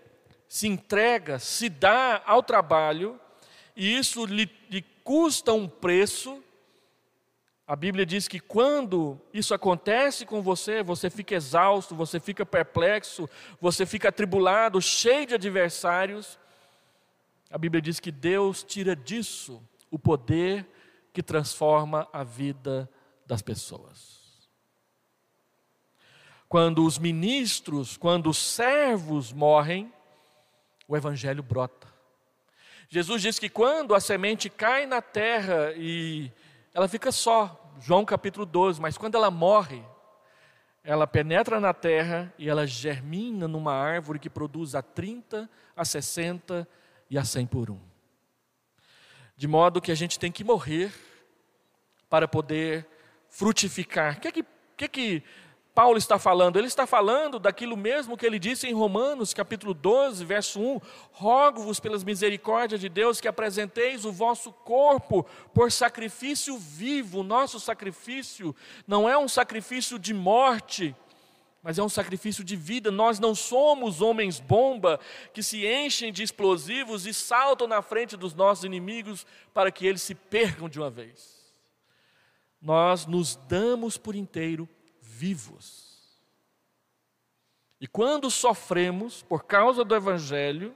se 0.46 0.68
entrega, 0.68 1.40
se 1.40 1.68
dá 1.68 2.22
ao 2.24 2.40
trabalho, 2.40 3.20
e 3.74 3.98
isso 3.98 4.24
lhe, 4.24 4.48
lhe 4.70 4.80
custa 5.02 5.52
um 5.52 5.68
preço, 5.68 6.40
a 7.66 7.74
Bíblia 7.74 8.06
diz 8.06 8.28
que 8.28 8.38
quando 8.38 9.20
isso 9.32 9.54
acontece 9.54 10.24
com 10.24 10.40
você, 10.40 10.84
você 10.84 11.10
fica 11.10 11.34
exausto, 11.34 11.96
você 11.96 12.20
fica 12.20 12.46
perplexo, 12.46 13.28
você 13.60 13.84
fica 13.84 14.10
atribulado, 14.10 14.80
cheio 14.80 15.26
de 15.26 15.34
adversários. 15.34 16.38
A 17.50 17.58
Bíblia 17.58 17.82
diz 17.82 17.98
que 17.98 18.12
Deus 18.12 18.62
tira 18.62 18.94
disso 18.94 19.60
o 19.90 19.98
poder 19.98 20.64
que 21.12 21.24
transforma 21.24 22.06
a 22.12 22.22
vida 22.22 22.88
das 23.26 23.42
pessoas. 23.42 24.13
Quando 26.54 26.86
os 26.86 27.00
ministros, 27.00 27.96
quando 27.96 28.30
os 28.30 28.38
servos 28.38 29.32
morrem, 29.32 29.92
o 30.86 30.96
evangelho 30.96 31.42
brota. 31.42 31.88
Jesus 32.88 33.22
diz 33.22 33.40
que 33.40 33.48
quando 33.48 33.92
a 33.92 33.98
semente 33.98 34.48
cai 34.48 34.86
na 34.86 35.02
terra 35.02 35.72
e 35.76 36.30
ela 36.72 36.86
fica 36.86 37.10
só, 37.10 37.74
João 37.80 38.04
capítulo 38.04 38.46
12, 38.46 38.80
mas 38.80 38.96
quando 38.96 39.16
ela 39.16 39.32
morre, 39.32 39.82
ela 40.84 41.08
penetra 41.08 41.58
na 41.58 41.74
terra 41.74 42.32
e 42.38 42.48
ela 42.48 42.68
germina 42.68 43.48
numa 43.48 43.74
árvore 43.74 44.20
que 44.20 44.30
produz 44.30 44.76
a 44.76 44.80
30, 44.80 45.50
a 45.74 45.84
60 45.84 46.68
e 47.10 47.18
a 47.18 47.24
100 47.24 47.46
por 47.46 47.68
um. 47.68 47.80
De 49.36 49.48
modo 49.48 49.82
que 49.82 49.90
a 49.90 49.96
gente 49.96 50.20
tem 50.20 50.30
que 50.30 50.44
morrer 50.44 50.94
para 52.08 52.28
poder 52.28 52.86
frutificar. 53.28 54.18
O 54.18 54.20
que 54.20 54.28
é 54.28 54.30
que, 54.30 54.44
que, 54.76 54.84
é 54.84 54.88
que 54.88 55.24
Paulo 55.74 55.98
está 55.98 56.20
falando? 56.20 56.56
Ele 56.56 56.68
está 56.68 56.86
falando 56.86 57.40
daquilo 57.40 57.76
mesmo 57.76 58.16
que 58.16 58.24
ele 58.24 58.38
disse 58.38 58.68
em 58.68 58.72
Romanos, 58.72 59.34
capítulo 59.34 59.74
12, 59.74 60.24
verso 60.24 60.60
1: 60.60 60.80
Rogo-vos 61.10 61.80
pelas 61.80 62.04
misericórdias 62.04 62.80
de 62.80 62.88
Deus 62.88 63.20
que 63.20 63.26
apresenteis 63.26 64.04
o 64.04 64.12
vosso 64.12 64.52
corpo 64.52 65.26
por 65.52 65.72
sacrifício 65.72 66.56
vivo. 66.56 67.20
O 67.20 67.24
nosso 67.24 67.58
sacrifício 67.58 68.54
não 68.86 69.08
é 69.08 69.18
um 69.18 69.26
sacrifício 69.26 69.98
de 69.98 70.14
morte, 70.14 70.94
mas 71.60 71.76
é 71.76 71.82
um 71.82 71.88
sacrifício 71.88 72.44
de 72.44 72.54
vida. 72.54 72.92
Nós 72.92 73.18
não 73.18 73.34
somos 73.34 74.00
homens 74.00 74.38
bomba 74.38 75.00
que 75.32 75.42
se 75.42 75.66
enchem 75.66 76.12
de 76.12 76.22
explosivos 76.22 77.04
e 77.04 77.12
saltam 77.12 77.66
na 77.66 77.82
frente 77.82 78.16
dos 78.16 78.32
nossos 78.32 78.62
inimigos 78.62 79.26
para 79.52 79.72
que 79.72 79.84
eles 79.84 80.02
se 80.02 80.14
percam 80.14 80.68
de 80.68 80.78
uma 80.78 80.88
vez. 80.88 81.52
Nós 82.62 83.06
nos 83.06 83.34
damos 83.34 83.98
por 83.98 84.14
inteiro 84.14 84.68
vivos. 85.14 85.94
E 87.80 87.86
quando 87.86 88.30
sofremos 88.30 89.22
por 89.22 89.44
causa 89.44 89.84
do 89.84 89.94
Evangelho, 89.94 90.74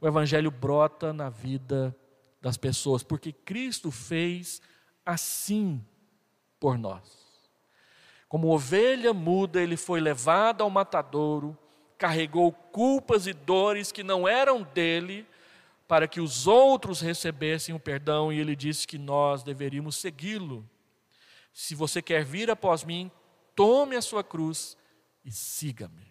o 0.00 0.06
Evangelho 0.06 0.50
brota 0.50 1.12
na 1.12 1.30
vida 1.30 1.96
das 2.40 2.56
pessoas, 2.56 3.02
porque 3.02 3.32
Cristo 3.32 3.90
fez 3.90 4.60
assim 5.04 5.82
por 6.60 6.76
nós. 6.76 7.02
Como 8.28 8.48
ovelha 8.48 9.14
muda, 9.14 9.62
ele 9.62 9.76
foi 9.76 10.00
levado 10.00 10.62
ao 10.62 10.70
matadouro, 10.70 11.56
carregou 11.96 12.52
culpas 12.52 13.26
e 13.26 13.32
dores 13.32 13.90
que 13.90 14.02
não 14.02 14.28
eram 14.28 14.62
dele, 14.62 15.26
para 15.88 16.06
que 16.08 16.20
os 16.20 16.46
outros 16.46 17.00
recebessem 17.00 17.74
o 17.74 17.80
perdão, 17.80 18.32
e 18.32 18.38
ele 18.38 18.56
disse 18.56 18.86
que 18.86 18.98
nós 18.98 19.42
deveríamos 19.42 19.96
segui-lo. 19.96 20.68
Se 21.54 21.74
você 21.74 22.02
quer 22.02 22.24
vir 22.24 22.50
após 22.50 22.84
mim, 22.84 23.10
tome 23.56 23.96
a 23.96 24.02
sua 24.02 24.22
cruz 24.22 24.76
e 25.24 25.32
siga-me. 25.32 26.06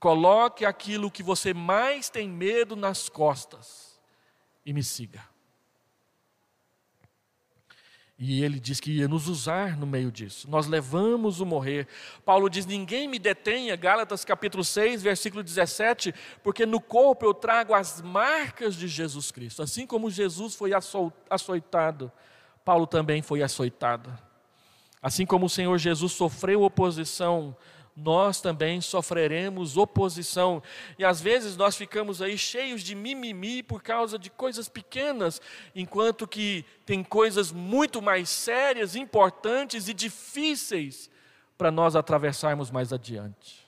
Coloque 0.00 0.64
aquilo 0.64 1.10
que 1.10 1.22
você 1.22 1.54
mais 1.54 2.10
tem 2.10 2.28
medo 2.28 2.74
nas 2.74 3.08
costas 3.08 4.00
e 4.64 4.72
me 4.72 4.82
siga. 4.82 5.22
E 8.18 8.42
ele 8.42 8.58
diz 8.58 8.80
que 8.80 8.90
ia 8.92 9.06
nos 9.06 9.28
usar 9.28 9.76
no 9.76 9.86
meio 9.86 10.10
disso. 10.10 10.48
Nós 10.50 10.66
levamos 10.66 11.40
o 11.40 11.46
morrer. 11.46 11.86
Paulo 12.24 12.48
diz: 12.48 12.64
Ninguém 12.64 13.06
me 13.06 13.18
detenha, 13.18 13.76
Gálatas 13.76 14.24
capítulo 14.24 14.64
6, 14.64 15.02
versículo 15.02 15.42
17, 15.42 16.14
porque 16.42 16.64
no 16.64 16.80
corpo 16.80 17.26
eu 17.26 17.34
trago 17.34 17.74
as 17.74 18.00
marcas 18.00 18.74
de 18.74 18.88
Jesus 18.88 19.30
Cristo. 19.30 19.62
Assim 19.62 19.86
como 19.86 20.10
Jesus 20.10 20.54
foi 20.54 20.70
açoitado, 21.28 22.10
Paulo 22.64 22.86
também 22.86 23.20
foi 23.20 23.42
açoitado. 23.42 24.10
Assim 25.06 25.24
como 25.24 25.46
o 25.46 25.48
Senhor 25.48 25.78
Jesus 25.78 26.14
sofreu 26.14 26.64
oposição, 26.64 27.56
nós 27.96 28.40
também 28.40 28.80
sofreremos 28.80 29.76
oposição. 29.76 30.60
E 30.98 31.04
às 31.04 31.20
vezes 31.20 31.56
nós 31.56 31.76
ficamos 31.76 32.20
aí 32.20 32.36
cheios 32.36 32.82
de 32.82 32.96
mimimi 32.96 33.62
por 33.62 33.84
causa 33.84 34.18
de 34.18 34.28
coisas 34.28 34.68
pequenas, 34.68 35.40
enquanto 35.76 36.26
que 36.26 36.64
tem 36.84 37.04
coisas 37.04 37.52
muito 37.52 38.02
mais 38.02 38.28
sérias, 38.28 38.96
importantes 38.96 39.86
e 39.86 39.94
difíceis 39.94 41.08
para 41.56 41.70
nós 41.70 41.94
atravessarmos 41.94 42.72
mais 42.72 42.92
adiante. 42.92 43.64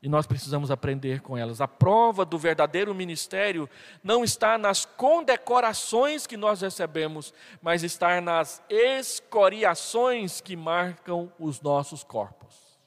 E 0.00 0.08
nós 0.08 0.26
precisamos 0.26 0.70
aprender 0.70 1.20
com 1.20 1.36
elas. 1.36 1.60
A 1.60 1.66
prova 1.66 2.24
do 2.24 2.38
verdadeiro 2.38 2.94
ministério 2.94 3.68
não 4.02 4.22
está 4.22 4.56
nas 4.56 4.84
condecorações 4.84 6.24
que 6.24 6.36
nós 6.36 6.60
recebemos, 6.60 7.34
mas 7.60 7.82
está 7.82 8.20
nas 8.20 8.62
escoriações 8.68 10.40
que 10.40 10.54
marcam 10.54 11.32
os 11.38 11.60
nossos 11.60 12.04
corpos. 12.04 12.78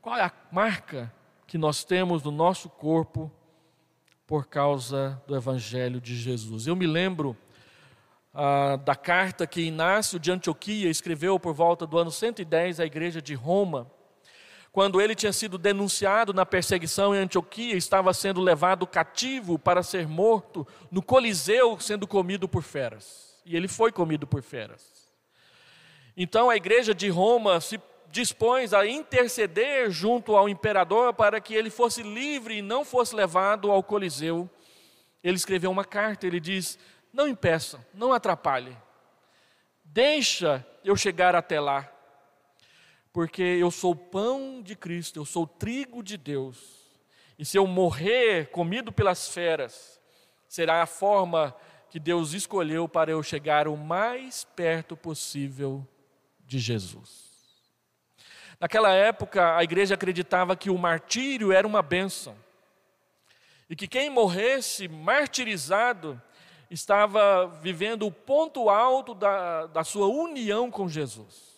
Qual 0.00 0.16
é 0.16 0.22
a 0.22 0.32
marca 0.50 1.12
que 1.46 1.58
nós 1.58 1.84
temos 1.84 2.22
no 2.22 2.30
nosso 2.30 2.70
corpo 2.70 3.30
por 4.26 4.46
causa 4.46 5.22
do 5.26 5.36
Evangelho 5.36 6.00
de 6.00 6.16
Jesus? 6.16 6.66
Eu 6.66 6.74
me 6.74 6.86
lembro 6.86 7.36
ah, 8.32 8.76
da 8.76 8.96
carta 8.96 9.46
que 9.46 9.60
Inácio 9.60 10.18
de 10.18 10.32
Antioquia 10.32 10.88
escreveu 10.88 11.38
por 11.38 11.52
volta 11.52 11.86
do 11.86 11.98
ano 11.98 12.10
110 12.10 12.80
à 12.80 12.86
igreja 12.86 13.20
de 13.20 13.34
Roma 13.34 13.90
quando 14.72 15.02
ele 15.02 15.14
tinha 15.14 15.34
sido 15.34 15.58
denunciado 15.58 16.32
na 16.32 16.46
perseguição 16.46 17.14
em 17.14 17.18
Antioquia, 17.18 17.76
estava 17.76 18.14
sendo 18.14 18.40
levado 18.40 18.86
cativo 18.86 19.58
para 19.58 19.82
ser 19.82 20.08
morto 20.08 20.66
no 20.90 21.02
Coliseu, 21.02 21.78
sendo 21.78 22.06
comido 22.06 22.48
por 22.48 22.62
feras. 22.62 23.38
E 23.44 23.54
ele 23.54 23.68
foi 23.68 23.92
comido 23.92 24.26
por 24.26 24.42
feras. 24.42 25.12
Então 26.16 26.48
a 26.48 26.56
igreja 26.56 26.94
de 26.94 27.10
Roma 27.10 27.60
se 27.60 27.78
dispôs 28.10 28.72
a 28.72 28.86
interceder 28.86 29.90
junto 29.90 30.36
ao 30.36 30.48
imperador 30.48 31.12
para 31.12 31.38
que 31.38 31.54
ele 31.54 31.68
fosse 31.68 32.02
livre 32.02 32.58
e 32.58 32.62
não 32.62 32.82
fosse 32.82 33.14
levado 33.14 33.70
ao 33.70 33.82
Coliseu. 33.82 34.48
Ele 35.22 35.36
escreveu 35.36 35.70
uma 35.70 35.84
carta, 35.84 36.26
ele 36.26 36.40
diz: 36.40 36.78
Não 37.12 37.28
impeça, 37.28 37.86
não 37.92 38.12
atrapalhe, 38.12 38.74
deixa 39.84 40.66
eu 40.82 40.96
chegar 40.96 41.34
até 41.34 41.60
lá 41.60 41.90
porque 43.12 43.42
eu 43.42 43.70
sou 43.70 43.94
pão 43.94 44.62
de 44.62 44.74
Cristo, 44.74 45.18
eu 45.18 45.24
sou 45.24 45.46
trigo 45.46 46.02
de 46.02 46.16
Deus. 46.16 46.82
E 47.38 47.44
se 47.44 47.58
eu 47.58 47.66
morrer 47.66 48.50
comido 48.50 48.90
pelas 48.90 49.28
feras, 49.28 50.00
será 50.48 50.82
a 50.82 50.86
forma 50.86 51.54
que 51.90 52.00
Deus 52.00 52.32
escolheu 52.32 52.88
para 52.88 53.10
eu 53.10 53.22
chegar 53.22 53.68
o 53.68 53.76
mais 53.76 54.44
perto 54.44 54.96
possível 54.96 55.86
de 56.46 56.58
Jesus. 56.58 57.32
Naquela 58.58 58.92
época, 58.92 59.56
a 59.56 59.62
igreja 59.62 59.94
acreditava 59.94 60.56
que 60.56 60.70
o 60.70 60.78
martírio 60.78 61.52
era 61.52 61.66
uma 61.66 61.82
bênção. 61.82 62.36
E 63.68 63.76
que 63.76 63.88
quem 63.88 64.08
morresse 64.08 64.88
martirizado 64.88 66.20
estava 66.70 67.46
vivendo 67.46 68.06
o 68.06 68.12
ponto 68.12 68.70
alto 68.70 69.14
da, 69.14 69.66
da 69.66 69.84
sua 69.84 70.06
união 70.06 70.70
com 70.70 70.88
Jesus. 70.88 71.51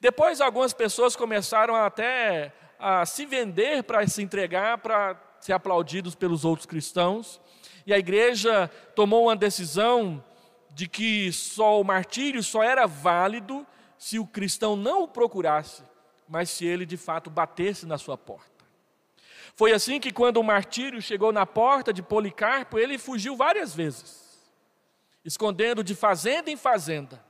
Depois, 0.00 0.40
algumas 0.40 0.72
pessoas 0.72 1.16
começaram 1.16 1.74
até 1.74 2.52
a 2.78 3.06
se 3.06 3.24
vender 3.24 3.82
para 3.84 4.06
se 4.06 4.22
entregar, 4.22 4.78
para 4.78 5.16
ser 5.40 5.52
aplaudidos 5.52 6.14
pelos 6.14 6.44
outros 6.44 6.66
cristãos. 6.66 7.40
E 7.86 7.92
a 7.92 7.98
igreja 7.98 8.68
tomou 8.94 9.24
uma 9.24 9.36
decisão 9.36 10.22
de 10.70 10.88
que 10.88 11.32
só 11.32 11.80
o 11.80 11.84
martírio 11.84 12.42
só 12.42 12.62
era 12.62 12.86
válido 12.86 13.66
se 13.98 14.18
o 14.18 14.26
cristão 14.26 14.74
não 14.74 15.04
o 15.04 15.08
procurasse, 15.08 15.82
mas 16.28 16.50
se 16.50 16.66
ele 16.66 16.84
de 16.84 16.96
fato 16.96 17.30
batesse 17.30 17.86
na 17.86 17.98
sua 17.98 18.16
porta. 18.18 18.50
Foi 19.54 19.72
assim 19.72 20.00
que, 20.00 20.12
quando 20.12 20.38
o 20.38 20.42
martírio 20.42 21.00
chegou 21.02 21.30
na 21.30 21.44
porta 21.44 21.92
de 21.92 22.02
Policarpo, 22.02 22.78
ele 22.78 22.96
fugiu 22.98 23.36
várias 23.36 23.74
vezes, 23.74 24.50
escondendo 25.24 25.84
de 25.84 25.94
fazenda 25.94 26.50
em 26.50 26.56
fazenda. 26.56 27.22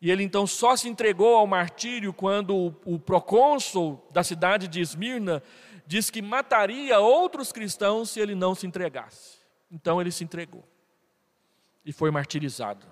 E 0.00 0.10
ele 0.10 0.22
então 0.22 0.46
só 0.46 0.76
se 0.76 0.88
entregou 0.88 1.36
ao 1.36 1.46
martírio 1.46 2.12
quando 2.12 2.54
o, 2.54 2.94
o 2.94 2.98
procônsul 2.98 4.06
da 4.10 4.22
cidade 4.22 4.68
de 4.68 4.80
Esmirna 4.80 5.42
disse 5.86 6.12
que 6.12 6.20
mataria 6.20 6.98
outros 6.98 7.52
cristãos 7.52 8.10
se 8.10 8.20
ele 8.20 8.34
não 8.34 8.54
se 8.54 8.66
entregasse. 8.66 9.38
Então 9.70 10.00
ele 10.00 10.10
se 10.10 10.22
entregou 10.22 10.64
e 11.84 11.92
foi 11.92 12.10
martirizado. 12.10 12.86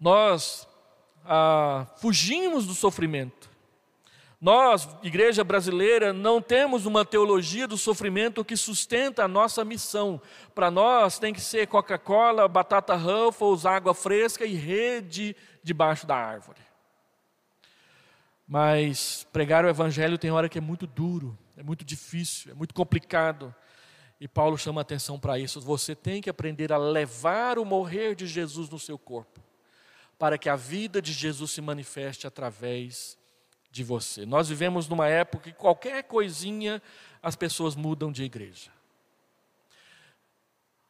Nós 0.00 0.66
ah, 1.24 1.86
fugimos 1.96 2.66
do 2.66 2.74
sofrimento. 2.74 3.50
Nós, 4.40 4.88
igreja 5.02 5.42
brasileira, 5.42 6.12
não 6.12 6.40
temos 6.40 6.86
uma 6.86 7.04
teologia 7.04 7.66
do 7.66 7.76
sofrimento 7.76 8.44
que 8.44 8.56
sustenta 8.56 9.24
a 9.24 9.28
nossa 9.28 9.64
missão. 9.64 10.20
Para 10.54 10.70
nós 10.70 11.18
tem 11.18 11.34
que 11.34 11.40
ser 11.40 11.66
Coca-Cola, 11.66 12.46
batata 12.46 12.94
Ruffles, 12.94 13.66
água 13.66 13.94
fresca 13.94 14.44
e 14.46 14.54
rede 14.54 15.34
debaixo 15.62 16.06
da 16.06 16.14
árvore. 16.14 16.60
Mas 18.46 19.26
pregar 19.32 19.64
o 19.64 19.68
evangelho 19.68 20.16
tem 20.16 20.30
hora 20.30 20.48
que 20.48 20.58
é 20.58 20.60
muito 20.60 20.86
duro, 20.86 21.36
é 21.56 21.62
muito 21.62 21.84
difícil, 21.84 22.52
é 22.52 22.54
muito 22.54 22.72
complicado. 22.72 23.52
E 24.20 24.28
Paulo 24.28 24.56
chama 24.56 24.80
atenção 24.80 25.18
para 25.18 25.38
isso. 25.38 25.60
Você 25.60 25.96
tem 25.96 26.20
que 26.20 26.30
aprender 26.30 26.72
a 26.72 26.78
levar 26.78 27.58
o 27.58 27.64
morrer 27.64 28.14
de 28.14 28.26
Jesus 28.26 28.68
no 28.68 28.78
seu 28.78 28.96
corpo 28.96 29.42
para 30.18 30.36
que 30.36 30.48
a 30.48 30.56
vida 30.56 31.00
de 31.00 31.12
Jesus 31.12 31.52
se 31.52 31.60
manifeste 31.60 32.26
através 32.26 33.16
de 33.16 33.27
você. 33.82 34.24
Nós 34.26 34.48
vivemos 34.48 34.88
numa 34.88 35.08
época 35.08 35.50
que 35.50 35.56
qualquer 35.56 36.02
coisinha 36.04 36.82
as 37.22 37.36
pessoas 37.36 37.74
mudam 37.74 38.10
de 38.10 38.24
igreja. 38.24 38.70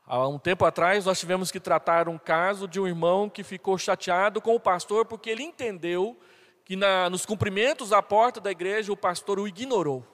Há 0.06 0.26
um 0.26 0.38
tempo 0.38 0.64
atrás 0.64 1.04
nós 1.04 1.20
tivemos 1.20 1.50
que 1.50 1.60
tratar 1.60 2.08
um 2.08 2.16
caso 2.16 2.66
de 2.66 2.80
um 2.80 2.86
irmão 2.86 3.28
que 3.28 3.42
ficou 3.42 3.76
chateado 3.76 4.40
com 4.40 4.54
o 4.54 4.60
pastor 4.60 5.04
porque 5.04 5.28
ele 5.28 5.42
entendeu 5.42 6.18
que 6.64 6.76
na, 6.76 7.10
nos 7.10 7.26
cumprimentos 7.26 7.92
à 7.92 8.02
porta 8.02 8.40
da 8.40 8.50
igreja 8.50 8.92
o 8.92 8.96
pastor 8.96 9.38
o 9.38 9.46
ignorou. 9.46 10.06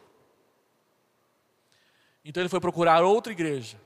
Então 2.24 2.40
ele 2.42 2.48
foi 2.48 2.60
procurar 2.60 3.04
outra 3.04 3.32
igreja. 3.32 3.80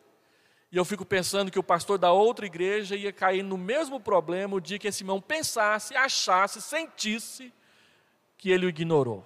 E 0.71 0.77
eu 0.77 0.85
fico 0.85 1.05
pensando 1.05 1.51
que 1.51 1.59
o 1.59 1.63
pastor 1.63 1.99
da 1.99 2.13
outra 2.13 2.47
igreja 2.47 2.95
ia 2.95 3.13
cair 3.13 3.43
no 3.43 3.59
mesmo 3.59 3.99
problema 3.99 4.57
o 4.57 4.61
dia 4.61 4.79
que 4.79 4.89
esse 4.89 5.03
irmão 5.03 5.21
pensasse, 5.21 5.97
achasse, 5.97 6.63
sentisse 6.63 7.53
que 8.39 8.51
ele 8.51 8.65
o 8.65 8.69
ignorou. 8.69 9.25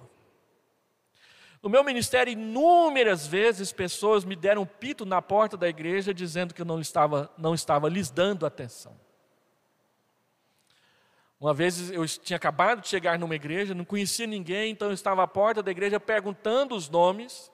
No 1.61 1.69
meu 1.69 1.81
ministério, 1.81 2.33
inúmeras 2.33 3.25
vezes 3.25 3.71
pessoas 3.71 4.25
me 4.25 4.35
deram 4.35 4.63
um 4.63 4.65
pito 4.65 5.05
na 5.05 5.21
porta 5.21 5.55
da 5.55 5.69
igreja 5.69 6.13
dizendo 6.13 6.53
que 6.53 6.61
eu 6.61 6.65
não 6.65 6.81
estava, 6.81 7.31
não 7.37 7.53
estava 7.53 7.87
lhes 7.87 8.09
dando 8.09 8.45
atenção. 8.45 8.99
Uma 11.39 11.53
vez 11.53 11.89
eu 11.89 12.05
tinha 12.05 12.35
acabado 12.35 12.81
de 12.81 12.89
chegar 12.89 13.17
numa 13.17 13.35
igreja, 13.35 13.73
não 13.73 13.85
conhecia 13.85 14.27
ninguém, 14.27 14.71
então 14.71 14.89
eu 14.89 14.93
estava 14.93 15.23
à 15.23 15.27
porta 15.27 15.63
da 15.63 15.71
igreja 15.71 15.99
perguntando 15.99 16.75
os 16.75 16.89
nomes. 16.89 17.49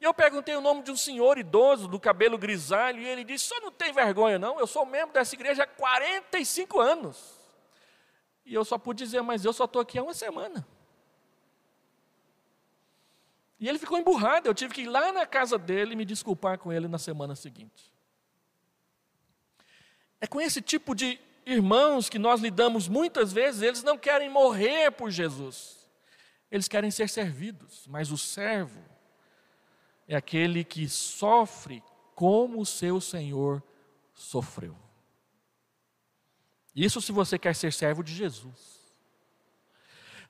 E 0.00 0.04
eu 0.04 0.12
perguntei 0.12 0.54
o 0.54 0.60
nome 0.60 0.82
de 0.82 0.90
um 0.90 0.96
senhor 0.96 1.38
idoso, 1.38 1.88
do 1.88 1.98
cabelo 1.98 2.36
grisalho, 2.36 3.00
e 3.00 3.06
ele 3.06 3.24
disse: 3.24 3.46
Só 3.46 3.60
não 3.60 3.72
tem 3.72 3.92
vergonha, 3.92 4.38
não? 4.38 4.60
Eu 4.60 4.66
sou 4.66 4.84
membro 4.86 5.12
dessa 5.12 5.34
igreja 5.34 5.64
há 5.64 5.66
45 5.66 6.80
anos. 6.80 7.38
E 8.44 8.54
eu 8.54 8.64
só 8.64 8.78
pude 8.78 9.04
dizer: 9.04 9.22
Mas 9.22 9.44
eu 9.44 9.52
só 9.52 9.64
estou 9.64 9.82
aqui 9.82 9.98
há 9.98 10.02
uma 10.02 10.14
semana. 10.14 10.66
E 13.60 13.68
ele 13.68 13.78
ficou 13.78 13.98
emburrado, 13.98 14.48
eu 14.48 14.54
tive 14.54 14.72
que 14.72 14.82
ir 14.82 14.88
lá 14.88 15.12
na 15.12 15.26
casa 15.26 15.58
dele 15.58 15.92
e 15.92 15.96
me 15.96 16.04
desculpar 16.04 16.58
com 16.58 16.72
ele 16.72 16.86
na 16.86 16.98
semana 16.98 17.34
seguinte. 17.34 17.92
É 20.20 20.26
com 20.26 20.40
esse 20.40 20.60
tipo 20.60 20.94
de 20.94 21.18
irmãos 21.44 22.08
que 22.08 22.18
nós 22.18 22.40
lidamos 22.40 22.88
muitas 22.88 23.32
vezes, 23.32 23.62
eles 23.62 23.82
não 23.82 23.96
querem 23.96 24.28
morrer 24.28 24.90
por 24.90 25.10
Jesus, 25.10 25.88
eles 26.50 26.68
querem 26.68 26.90
ser 26.90 27.08
servidos, 27.08 27.86
mas 27.88 28.12
o 28.12 28.18
servo 28.18 28.82
é 30.06 30.14
aquele 30.14 30.62
que 30.62 30.88
sofre 30.88 31.82
como 32.14 32.60
o 32.60 32.66
seu 32.66 33.00
Senhor 33.00 33.62
sofreu. 34.14 34.76
Isso 36.74 37.00
se 37.00 37.10
você 37.10 37.38
quer 37.38 37.54
ser 37.54 37.72
servo 37.72 38.04
de 38.04 38.14
Jesus. 38.14 38.78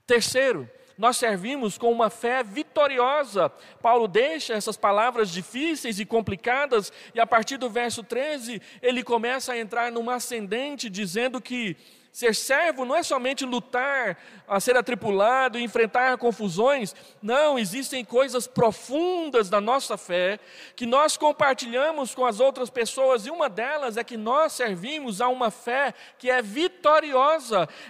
Terceiro, 0.06 0.70
nós 0.98 1.16
servimos 1.16 1.78
com 1.78 1.92
uma 1.92 2.10
fé 2.10 2.42
vitoriosa. 2.42 3.50
Paulo 3.80 4.08
deixa 4.08 4.54
essas 4.54 4.76
palavras 4.76 5.30
difíceis 5.30 6.00
e 6.00 6.04
complicadas, 6.04 6.92
e 7.14 7.20
a 7.20 7.26
partir 7.26 7.56
do 7.56 7.70
verso 7.70 8.02
13, 8.02 8.60
ele 8.82 9.04
começa 9.04 9.52
a 9.52 9.58
entrar 9.58 9.92
numa 9.92 10.16
ascendente, 10.16 10.90
dizendo 10.90 11.40
que 11.40 11.76
Ser 12.18 12.34
servo 12.34 12.84
não 12.84 12.96
é 12.96 13.02
somente 13.04 13.44
lutar, 13.44 14.18
a 14.48 14.58
ser 14.58 14.76
atripulado, 14.76 15.56
enfrentar 15.56 16.18
confusões. 16.18 16.92
Não, 17.22 17.56
existem 17.56 18.04
coisas 18.04 18.44
profundas 18.44 19.48
da 19.48 19.60
nossa 19.60 19.96
fé 19.96 20.40
que 20.74 20.84
nós 20.84 21.16
compartilhamos 21.16 22.16
com 22.16 22.26
as 22.26 22.40
outras 22.40 22.70
pessoas, 22.70 23.24
e 23.24 23.30
uma 23.30 23.48
delas 23.48 23.96
é 23.96 24.02
que 24.02 24.16
nós 24.16 24.52
servimos 24.52 25.20
a 25.20 25.28
uma 25.28 25.50
fé 25.52 25.94
que 26.18 26.28
é 26.28 26.42
vitoriosa. 26.42 26.67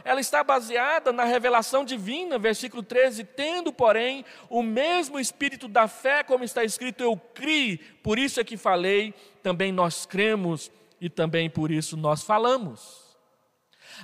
Ela 0.04 0.20
está 0.20 0.42
baseada 0.42 1.12
na 1.12 1.24
revelação 1.24 1.84
divina, 1.84 2.38
versículo 2.38 2.82
13: 2.82 3.24
tendo, 3.24 3.72
porém, 3.72 4.24
o 4.48 4.62
mesmo 4.62 5.18
espírito 5.20 5.68
da 5.68 5.86
fé, 5.86 6.24
como 6.24 6.44
está 6.44 6.64
escrito, 6.64 7.02
eu 7.02 7.16
criei, 7.16 7.78
por 8.02 8.18
isso 8.18 8.40
é 8.40 8.44
que 8.44 8.56
falei, 8.56 9.14
também 9.42 9.70
nós 9.70 10.04
cremos 10.04 10.70
e 11.00 11.08
também 11.08 11.48
por 11.48 11.70
isso 11.70 11.96
nós 11.96 12.22
falamos. 12.22 13.08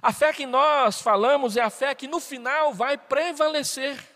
A 0.02 0.12
fé 0.12 0.32
que 0.32 0.46
nós 0.46 1.00
falamos 1.00 1.56
é 1.56 1.60
a 1.60 1.70
fé 1.70 1.94
que 1.94 2.08
no 2.08 2.20
final 2.20 2.72
vai 2.72 2.96
prevalecer. 2.96 4.13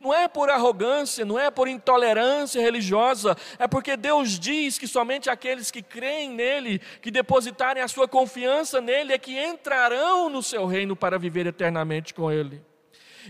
Não 0.00 0.14
é 0.14 0.28
por 0.28 0.48
arrogância, 0.48 1.24
não 1.24 1.36
é 1.36 1.50
por 1.50 1.66
intolerância 1.66 2.62
religiosa, 2.62 3.36
é 3.58 3.66
porque 3.66 3.96
Deus 3.96 4.38
diz 4.38 4.78
que 4.78 4.86
somente 4.86 5.28
aqueles 5.28 5.72
que 5.72 5.82
creem 5.82 6.30
nele, 6.30 6.78
que 7.02 7.10
depositarem 7.10 7.82
a 7.82 7.88
sua 7.88 8.06
confiança 8.06 8.80
nele, 8.80 9.12
é 9.12 9.18
que 9.18 9.36
entrarão 9.36 10.28
no 10.28 10.40
seu 10.40 10.66
reino 10.66 10.94
para 10.94 11.18
viver 11.18 11.48
eternamente 11.48 12.14
com 12.14 12.30
ele. 12.30 12.62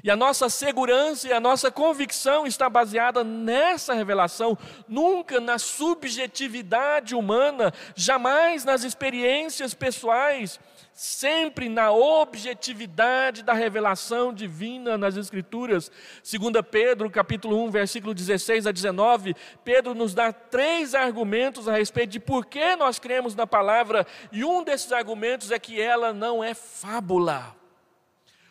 E 0.04 0.10
a 0.10 0.16
nossa 0.16 0.50
segurança 0.50 1.26
e 1.26 1.32
a 1.32 1.40
nossa 1.40 1.70
convicção 1.70 2.46
está 2.46 2.68
baseada 2.68 3.24
nessa 3.24 3.94
revelação, 3.94 4.56
nunca 4.86 5.40
na 5.40 5.58
subjetividade 5.58 7.14
humana, 7.14 7.72
jamais 7.96 8.62
nas 8.62 8.84
experiências 8.84 9.72
pessoais, 9.72 10.60
sempre 10.98 11.68
na 11.68 11.92
objetividade 11.92 13.44
da 13.44 13.52
revelação 13.52 14.34
divina 14.34 14.98
nas 14.98 15.16
Escrituras. 15.16 15.92
2 16.28 16.52
Pedro, 16.68 17.08
capítulo 17.08 17.62
1, 17.66 17.70
versículo 17.70 18.12
16 18.12 18.66
a 18.66 18.72
19, 18.72 19.36
Pedro 19.62 19.94
nos 19.94 20.12
dá 20.12 20.32
três 20.32 20.96
argumentos 20.96 21.68
a 21.68 21.76
respeito 21.76 22.10
de 22.10 22.18
por 22.18 22.46
que 22.46 22.74
nós 22.74 22.98
cremos 22.98 23.36
na 23.36 23.46
palavra, 23.46 24.04
e 24.32 24.44
um 24.44 24.64
desses 24.64 24.90
argumentos 24.90 25.52
é 25.52 25.58
que 25.60 25.80
ela 25.80 26.12
não 26.12 26.42
é 26.42 26.52
fábula. 26.52 27.54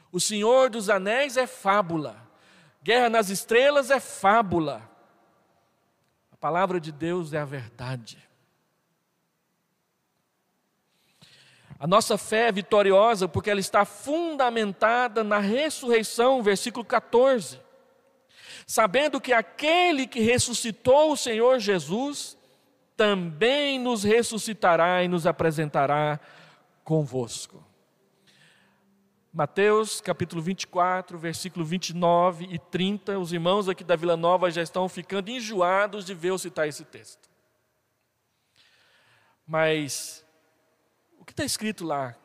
O 0.10 0.20
Senhor 0.22 0.70
dos 0.70 0.90
Anéis 0.90 1.36
é 1.36 1.46
fábula. 1.46 2.16
Guerra 2.82 3.10
nas 3.10 3.30
Estrelas 3.30 3.92
é 3.92 4.00
fábula. 4.00 4.90
A 6.32 6.38
palavra 6.38 6.80
de 6.80 6.94
Deus 6.94 7.34
é 7.34 7.40
a 7.40 7.46
verdade. 7.46 8.26
A 11.80 11.86
nossa 11.86 12.18
fé 12.18 12.48
é 12.48 12.52
vitoriosa 12.52 13.28
porque 13.28 13.50
ela 13.50 13.60
está 13.60 13.86
fundamentada 13.86 15.24
na 15.24 15.38
ressurreição, 15.38 16.42
versículo 16.42 16.84
14. 16.84 17.60
Sabendo 18.66 19.22
que 19.22 19.32
aquele 19.32 20.08
que 20.08 20.20
ressuscitou 20.20 21.12
o 21.12 21.18
Senhor 21.18 21.60
Jesus 21.60 22.36
também 22.96 23.78
nos 23.78 24.04
ressuscitará 24.04 25.04
e 25.04 25.08
nos 25.08 25.28
apresentará 25.28 26.20
convosco. 26.84 27.64
Mateus 29.32 30.02
capítulo 30.02 30.42
24, 30.42 31.16
versículo 31.16 31.64
29 31.64 32.48
e 32.50 32.58
30. 32.58 33.20
Os 33.20 33.32
irmãos 33.32 33.70
aqui 33.70 33.84
da 33.84 33.96
Vila 33.96 34.18
Nova 34.18 34.50
já 34.50 34.64
estão 34.64 34.90
ficando 34.90 35.30
enjoados 35.30 36.06
de 36.06 36.16
ver 36.16 36.30
eu 36.30 36.40
citar 36.40 36.68
esse 36.68 36.84
texto. 36.84 37.30
Mas 39.46 40.26
que 41.28 41.34
está 41.34 41.44
escrito 41.44 41.86
lá? 41.86 42.16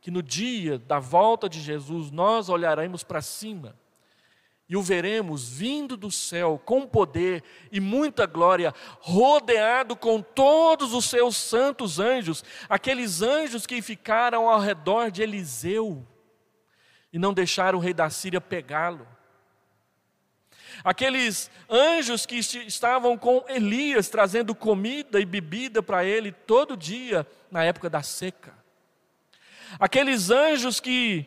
Que 0.00 0.10
no 0.10 0.22
dia 0.22 0.78
da 0.78 0.98
volta 0.98 1.48
de 1.48 1.60
Jesus 1.60 2.10
nós 2.10 2.48
olharemos 2.48 3.02
para 3.02 3.20
cima 3.20 3.76
e 4.68 4.76
o 4.76 4.82
veremos 4.82 5.48
vindo 5.48 5.96
do 5.96 6.10
céu 6.10 6.60
com 6.64 6.86
poder 6.86 7.42
e 7.70 7.78
muita 7.78 8.26
glória, 8.26 8.74
rodeado 9.00 9.94
com 9.94 10.20
todos 10.20 10.92
os 10.92 11.04
seus 11.04 11.36
santos 11.36 12.00
anjos, 12.00 12.44
aqueles 12.68 13.22
anjos 13.22 13.66
que 13.66 13.80
ficaram 13.80 14.48
ao 14.48 14.60
redor 14.60 15.10
de 15.10 15.22
Eliseu 15.22 16.06
e 17.12 17.18
não 17.18 17.32
deixaram 17.32 17.78
o 17.78 17.82
rei 17.82 17.94
da 17.94 18.10
Síria 18.10 18.40
pegá-lo. 18.40 19.06
Aqueles 20.84 21.50
anjos 21.68 22.26
que 22.26 22.36
estavam 22.36 23.16
com 23.16 23.44
Elias 23.48 24.08
trazendo 24.08 24.54
comida 24.54 25.20
e 25.20 25.24
bebida 25.24 25.82
para 25.82 26.04
ele 26.04 26.32
todo 26.32 26.76
dia 26.76 27.26
na 27.50 27.64
época 27.64 27.90
da 27.90 28.02
seca. 28.02 28.54
Aqueles 29.78 30.30
anjos 30.30 30.80
que 30.80 31.26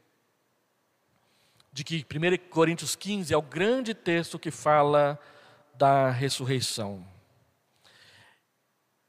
de 1.73 1.83
que 1.83 2.05
1 2.05 2.49
Coríntios 2.51 2.95
15 2.95 3.35
é 3.35 3.37
o 3.37 3.43
grande 3.43 3.95
texto 3.95 4.39
que 4.39 4.51
fala 4.51 5.19
da 5.75 6.11
ressurreição. 6.11 7.05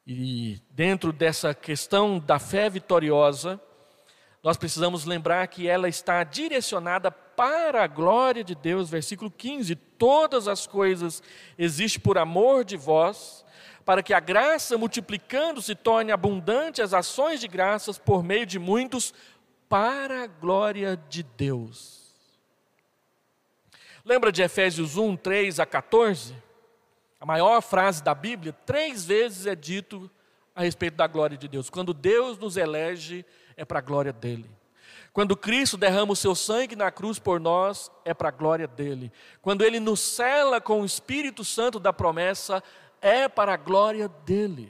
E 0.06 0.60
dentro 0.70 1.12
dessa 1.12 1.54
questão 1.54 2.20
da 2.20 2.38
fé 2.40 2.70
vitoriosa, 2.70 3.60
nós 4.44 4.58
precisamos 4.58 5.06
lembrar 5.06 5.48
que 5.48 5.68
ela 5.68 5.90
está 5.90 6.24
direcionada 6.24 7.12
para 7.36 7.84
a 7.84 7.88
glória 7.88 8.44
de 8.44 8.56
Deus, 8.56 8.90
versículo 8.90 9.30
15: 9.30 9.76
todas 9.76 10.48
as 10.48 10.66
coisas 10.66 11.22
existem 11.58 12.02
por 12.02 12.18
amor 12.18 12.64
de 12.64 12.78
vós, 12.78 13.46
para 13.84 14.02
que 14.02 14.14
a 14.14 14.20
graça 14.20 14.78
multiplicando 14.78 15.62
se 15.62 15.76
torne 15.76 16.12
abundante 16.12 16.82
as 16.82 16.94
ações 16.94 17.40
de 17.40 17.48
graças 17.48 17.98
por 17.98 18.24
meio 18.24 18.46
de 18.46 18.58
muitos, 18.58 19.14
para 19.70 20.24
a 20.24 20.28
glória 20.28 21.00
de 21.10 21.24
Deus. 21.24 22.06
Lembra 24.04 24.32
de 24.32 24.44
Efésios 24.44 24.98
1, 24.98 25.18
3 25.18 25.60
a 25.60 25.66
14? 25.66 26.36
A 27.20 27.26
maior 27.26 27.62
frase 27.62 28.04
da 28.04 28.14
Bíblia, 28.14 28.54
três 28.66 29.04
vezes 29.06 29.48
é 29.48 29.56
dito 29.56 30.10
a 30.54 30.62
respeito 30.62 30.96
da 30.96 31.08
glória 31.08 31.36
de 31.36 31.48
Deus. 31.48 31.70
Quando 31.70 31.94
Deus 31.94 32.38
nos 32.38 32.56
elege, 32.56 33.26
é 33.58 33.66
para 33.66 33.80
a 33.80 33.82
glória 33.82 34.14
dele. 34.14 34.50
Quando 35.16 35.38
Cristo 35.38 35.78
derrama 35.78 36.12
o 36.12 36.16
seu 36.16 36.36
sangue 36.36 36.76
na 36.76 36.92
cruz 36.92 37.18
por 37.18 37.40
nós, 37.40 37.90
é 38.04 38.14
para 38.14 38.28
a 38.28 38.32
glória 38.34 38.68
dele. 38.68 39.10
Quando 39.42 39.64
ele 39.64 39.80
nos 39.80 40.02
cela 40.02 40.60
com 40.60 40.82
o 40.82 40.86
Espírito 40.86 41.42
Santo 41.46 41.80
da 41.80 41.94
promessa, 41.94 42.62
é 43.02 43.30
para 43.30 43.54
a 43.54 43.58
glória 43.58 44.10
dele. 44.10 44.70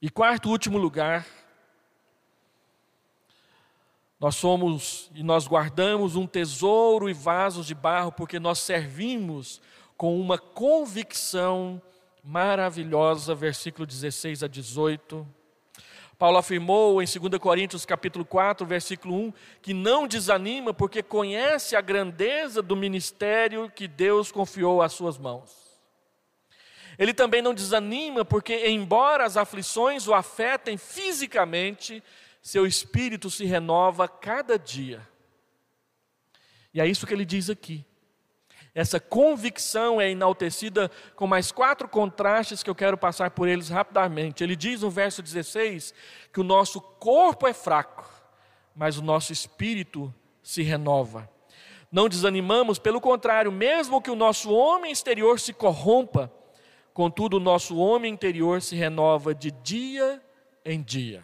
E 0.00 0.08
quarto 0.08 0.48
último 0.48 0.78
lugar, 0.78 1.26
nós 4.18 4.34
somos 4.36 5.10
e 5.14 5.22
nós 5.22 5.46
guardamos 5.46 6.16
um 6.16 6.26
tesouro 6.26 7.10
e 7.10 7.12
vasos 7.12 7.66
de 7.66 7.74
barro 7.74 8.10
porque 8.10 8.40
nós 8.40 8.60
servimos 8.60 9.60
com 9.94 10.18
uma 10.18 10.38
convicção 10.38 11.82
maravilhosa, 12.24 13.34
versículo 13.34 13.84
16 13.84 14.42
a 14.42 14.48
18. 14.48 15.37
Paulo 16.18 16.36
afirmou 16.36 17.00
em 17.00 17.06
2 17.06 17.38
Coríntios 17.40 17.86
capítulo 17.86 18.24
4, 18.24 18.66
versículo 18.66 19.14
1, 19.14 19.32
que 19.62 19.72
não 19.72 20.08
desanima 20.08 20.74
porque 20.74 21.00
conhece 21.00 21.76
a 21.76 21.80
grandeza 21.80 22.60
do 22.60 22.74
ministério 22.74 23.70
que 23.70 23.86
Deus 23.86 24.32
confiou 24.32 24.82
às 24.82 24.92
suas 24.92 25.16
mãos. 25.16 25.68
Ele 26.98 27.14
também 27.14 27.40
não 27.40 27.54
desanima 27.54 28.24
porque 28.24 28.68
embora 28.68 29.24
as 29.24 29.36
aflições 29.36 30.08
o 30.08 30.12
afetem 30.12 30.76
fisicamente, 30.76 32.02
seu 32.42 32.66
espírito 32.66 33.30
se 33.30 33.44
renova 33.44 34.08
cada 34.08 34.58
dia. 34.58 35.06
E 36.74 36.80
é 36.80 36.86
isso 36.86 37.06
que 37.06 37.14
ele 37.14 37.24
diz 37.24 37.48
aqui. 37.48 37.86
Essa 38.74 39.00
convicção 39.00 40.00
é 40.00 40.10
enaltecida 40.10 40.90
com 41.16 41.26
mais 41.26 41.50
quatro 41.50 41.88
contrastes 41.88 42.62
que 42.62 42.70
eu 42.70 42.74
quero 42.74 42.96
passar 42.96 43.30
por 43.30 43.48
eles 43.48 43.68
rapidamente. 43.68 44.44
Ele 44.44 44.54
diz 44.54 44.82
no 44.82 44.90
verso 44.90 45.22
16 45.22 45.94
que 46.32 46.40
o 46.40 46.44
nosso 46.44 46.80
corpo 46.80 47.46
é 47.46 47.52
fraco, 47.52 48.08
mas 48.74 48.98
o 48.98 49.02
nosso 49.02 49.32
espírito 49.32 50.14
se 50.42 50.62
renova. 50.62 51.28
Não 51.90 52.08
desanimamos, 52.08 52.78
pelo 52.78 53.00
contrário, 53.00 53.50
mesmo 53.50 54.02
que 54.02 54.10
o 54.10 54.16
nosso 54.16 54.52
homem 54.52 54.92
exterior 54.92 55.40
se 55.40 55.52
corrompa, 55.52 56.32
contudo 56.92 57.38
o 57.38 57.40
nosso 57.40 57.76
homem 57.78 58.12
interior 58.12 58.60
se 58.60 58.76
renova 58.76 59.34
de 59.34 59.50
dia 59.50 60.22
em 60.64 60.82
dia. 60.82 61.22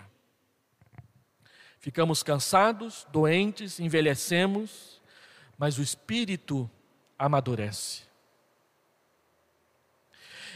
Ficamos 1.78 2.22
cansados, 2.22 3.06
doentes, 3.12 3.78
envelhecemos, 3.78 5.02
mas 5.58 5.76
o 5.76 5.82
espírito 5.82 6.70
amadurece. 7.18 8.04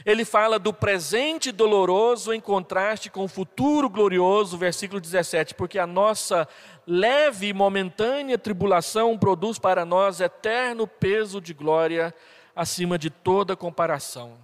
Ele 0.04 0.24
fala 0.24 0.59
do 0.59 0.72
presente 0.72 1.50
doloroso 1.50 2.32
em 2.32 2.40
contraste 2.40 3.11
com 3.11 3.24
o 3.24 3.28
futuro 3.28 3.88
glorioso, 3.90 4.56
versículo 4.56 5.00
17, 5.00 5.54
porque 5.54 5.78
a 5.78 5.86
nossa 5.86 6.48
leve 6.86 7.48
e 7.48 7.52
momentânea 7.52 8.38
tribulação 8.38 9.18
produz 9.18 9.59
para 9.59 9.84
nós 9.84 10.20
eterno 10.20 10.86
peso 10.86 11.40
de 11.40 11.52
glória 11.52 12.14
acima 12.54 12.98
de 12.98 13.11
toda 13.11 13.56
comparação. 13.56 14.38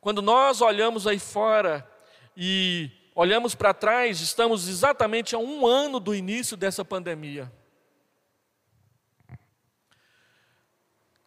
Quando 0.00 0.20
nós 0.20 0.60
olhamos 0.60 1.06
aí 1.06 1.18
fora 1.18 1.88
e 2.36 2.90
olhamos 3.14 3.54
para 3.54 3.72
trás, 3.72 4.20
estamos 4.20 4.68
exatamente 4.68 5.34
a 5.34 5.38
um 5.38 5.66
ano 5.66 5.98
do 5.98 6.14
início 6.14 6.56
dessa 6.56 6.84
pandemia. 6.84 7.50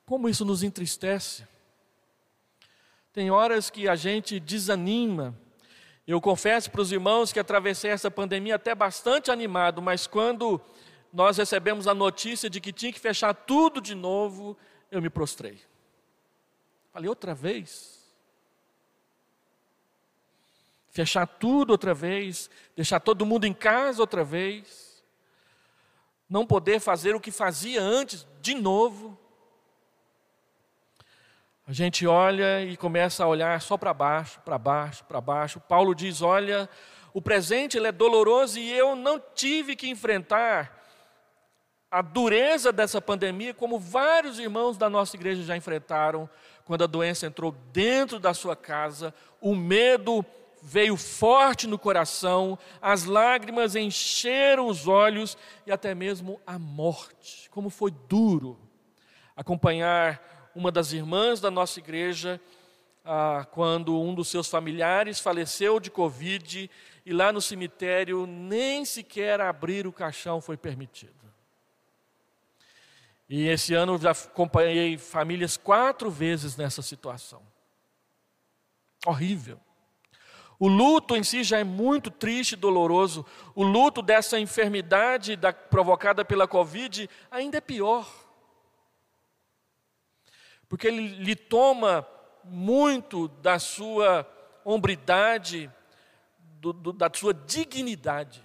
Como 0.08 0.30
isso 0.30 0.46
nos 0.46 0.64
entristece. 0.64 1.46
Tem 3.12 3.30
horas 3.30 3.70
que 3.70 3.90
a 3.90 3.96
gente 3.96 4.40
desanima. 4.40 5.38
Eu 6.08 6.22
confesso 6.22 6.72
para 6.72 6.80
os 6.80 6.94
irmãos 6.94 7.34
que 7.34 7.40
atravessei 7.42 7.92
essa 7.92 8.10
pandemia 8.10 8.56
até 8.56 8.74
bastante 8.74 9.30
animado, 9.30 9.82
mas 9.82 10.08
quando 10.08 10.62
nós 11.12 11.36
recebemos 11.36 11.88
a 11.88 11.94
notícia 11.94 12.50
de 12.50 12.62
que 12.62 12.72
tinha 12.72 12.94
que 12.94 13.02
fechar 13.02 13.34
tudo 13.34 13.82
de 13.82 13.94
novo, 13.94 14.58
eu 14.90 15.02
me 15.02 15.10
prostrei. 15.10 15.60
Falei, 16.94 17.10
outra 17.10 17.36
vez? 17.36 18.00
Fechar 20.90 21.28
tudo 21.28 21.72
outra 21.72 21.94
vez, 21.94 22.50
deixar 22.78 23.02
todo 23.02 23.26
mundo 23.26 23.44
em 23.44 23.54
casa 23.54 24.02
outra 24.02 24.24
vez, 24.24 25.04
não 26.30 26.48
poder 26.48 26.80
fazer 26.80 27.14
o 27.14 27.20
que 27.20 27.30
fazia 27.30 27.82
antes 27.82 28.26
de 28.42 28.56
novo. 28.56 29.27
A 31.68 31.74
gente 31.74 32.08
olha 32.08 32.64
e 32.64 32.78
começa 32.78 33.26
a 33.26 33.28
olhar 33.28 33.60
só 33.62 33.76
para 33.76 33.94
baixo, 33.94 34.40
para 34.46 34.58
baixo, 34.58 35.04
para 35.04 35.20
baixo. 35.20 35.60
Paulo 35.60 35.94
diz: 35.94 36.22
Olha, 36.22 36.70
o 37.14 37.22
presente 37.22 37.78
é 37.78 37.92
doloroso 37.92 38.58
e 38.58 38.72
eu 38.72 38.96
não 38.96 39.22
tive 39.36 39.76
que 39.76 39.90
enfrentar 39.90 40.82
a 41.92 42.02
dureza 42.02 42.72
dessa 42.72 43.02
pandemia, 43.02 43.54
como 43.54 43.78
vários 43.78 44.40
irmãos 44.40 44.78
da 44.78 44.90
nossa 44.90 45.18
igreja 45.18 45.44
já 45.44 45.58
enfrentaram, 45.58 46.30
quando 46.64 46.86
a 46.86 46.88
doença 46.88 47.28
entrou 47.28 47.52
dentro 47.74 48.18
da 48.18 48.34
sua 48.34 48.56
casa, 48.56 49.14
o 49.42 49.54
medo 49.54 50.26
veio 50.64 50.96
forte 50.96 51.68
no 51.68 51.78
coração, 51.78 52.58
as 52.82 53.04
lágrimas 53.04 53.76
encheram 53.76 54.68
os 54.68 54.88
olhos 54.88 55.38
e 55.66 55.72
até 55.72 55.94
mesmo 55.94 56.40
a 56.48 56.58
morte. 56.58 57.50
Como 57.50 57.70
foi 57.70 57.92
duro 57.92 58.58
acompanhar 59.36 60.37
uma 60.58 60.72
das 60.72 60.92
irmãs 60.92 61.40
da 61.40 61.52
nossa 61.52 61.78
igreja 61.78 62.42
ah, 63.06 63.46
quando 63.52 64.02
um 64.02 64.16
dos 64.16 64.28
seus 64.28 64.48
familiares 64.48 65.20
faleceu 65.20 65.80
de 65.80 65.92
Covid 65.92 66.68
e 67.06 67.14
lá 67.14 67.32
no 67.32 67.40
cemitério 67.40 68.26
nem 68.26 68.84
sequer 68.84 69.40
abrir 69.40 69.86
o 69.86 69.94
caixão 69.94 70.42
foi 70.42 70.58
permitido. 70.58 71.14
E 73.30 73.48
esse 73.48 73.76
ano 73.76 73.94
eu 73.94 74.00
já 74.00 74.12
acompanhei 74.12 74.98
famílias 74.98 75.58
quatro 75.58 76.10
vezes 76.10 76.58
nessa 76.58 76.82
situação. 76.82 77.44
Horrível. 79.06 79.60
O 80.58 80.68
luto 80.68 81.16
em 81.16 81.24
si 81.24 81.44
já 81.44 81.60
é 81.60 81.64
muito 81.64 82.10
triste 82.10 82.54
e 82.54 82.56
doloroso. 82.56 83.24
O 83.54 83.62
luto 83.62 84.02
dessa 84.02 84.40
enfermidade 84.40 85.36
da, 85.36 85.54
provocada 85.54 86.26
pela 86.26 86.48
Covid 86.48 87.08
ainda 87.30 87.60
é 87.60 87.62
pior. 87.62 88.27
Porque 90.70 90.88
ele 90.88 91.08
lhe 91.24 91.36
toma 91.36 92.08
muito 92.44 93.28
da 93.28 93.60
sua 93.60 94.28
hombridade, 94.64 95.72
do, 96.60 96.74
do, 96.74 96.94
da 96.94 97.10
sua 97.14 97.34
dignidade. 97.34 98.44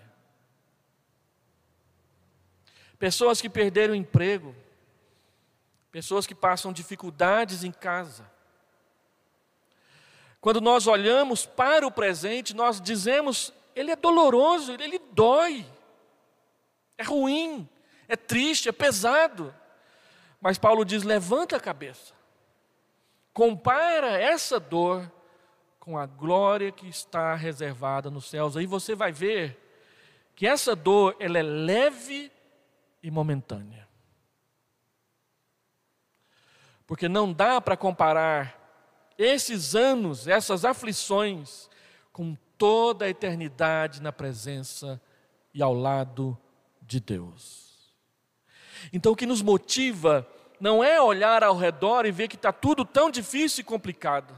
Pessoas 2.98 3.40
que 3.40 3.48
perderam 3.48 3.94
o 3.94 3.96
emprego, 3.96 4.54
pessoas 5.90 6.26
que 6.26 6.34
passam 6.34 6.72
dificuldades 6.72 7.64
em 7.64 7.72
casa, 7.72 8.30
quando 10.42 10.60
nós 10.60 10.88
olhamos 10.88 11.46
para 11.46 11.86
o 11.86 11.90
presente, 11.90 12.54
nós 12.54 12.80
dizemos, 12.80 13.52
ele 13.76 13.92
é 13.92 13.96
doloroso, 13.96 14.72
ele 14.72 14.98
dói, 15.12 15.64
é 16.98 17.04
ruim, 17.04 17.68
é 18.08 18.16
triste, 18.16 18.68
é 18.68 18.72
pesado. 18.72 19.54
Mas 20.42 20.58
Paulo 20.58 20.84
diz: 20.84 21.04
levanta 21.04 21.56
a 21.56 21.60
cabeça, 21.60 22.12
compara 23.32 24.20
essa 24.20 24.58
dor 24.58 25.10
com 25.78 25.96
a 25.96 26.04
glória 26.04 26.72
que 26.72 26.88
está 26.88 27.34
reservada 27.36 28.10
nos 28.10 28.28
céus. 28.28 28.56
Aí 28.56 28.66
você 28.66 28.94
vai 28.94 29.12
ver 29.12 29.58
que 30.34 30.46
essa 30.46 30.74
dor 30.74 31.16
ela 31.20 31.38
é 31.38 31.42
leve 31.42 32.30
e 33.00 33.10
momentânea. 33.10 33.88
Porque 36.86 37.08
não 37.08 37.32
dá 37.32 37.60
para 37.60 37.76
comparar 37.76 38.60
esses 39.16 39.76
anos, 39.76 40.26
essas 40.26 40.64
aflições, 40.64 41.70
com 42.12 42.36
toda 42.58 43.04
a 43.04 43.08
eternidade 43.08 44.02
na 44.02 44.12
presença 44.12 45.00
e 45.54 45.62
ao 45.62 45.72
lado 45.72 46.36
de 46.80 46.98
Deus. 47.00 47.61
Então, 48.92 49.12
o 49.12 49.16
que 49.16 49.26
nos 49.26 49.42
motiva 49.42 50.26
não 50.58 50.82
é 50.82 51.00
olhar 51.00 51.42
ao 51.42 51.56
redor 51.56 52.06
e 52.06 52.12
ver 52.12 52.28
que 52.28 52.36
está 52.36 52.52
tudo 52.52 52.84
tão 52.84 53.10
difícil 53.10 53.62
e 53.62 53.64
complicado, 53.64 54.34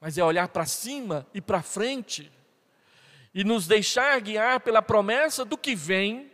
mas 0.00 0.18
é 0.18 0.24
olhar 0.24 0.48
para 0.48 0.66
cima 0.66 1.26
e 1.32 1.40
para 1.40 1.62
frente 1.62 2.32
e 3.34 3.44
nos 3.44 3.66
deixar 3.66 4.20
guiar 4.20 4.60
pela 4.60 4.82
promessa 4.82 5.44
do 5.44 5.56
que 5.56 5.74
vem, 5.74 6.30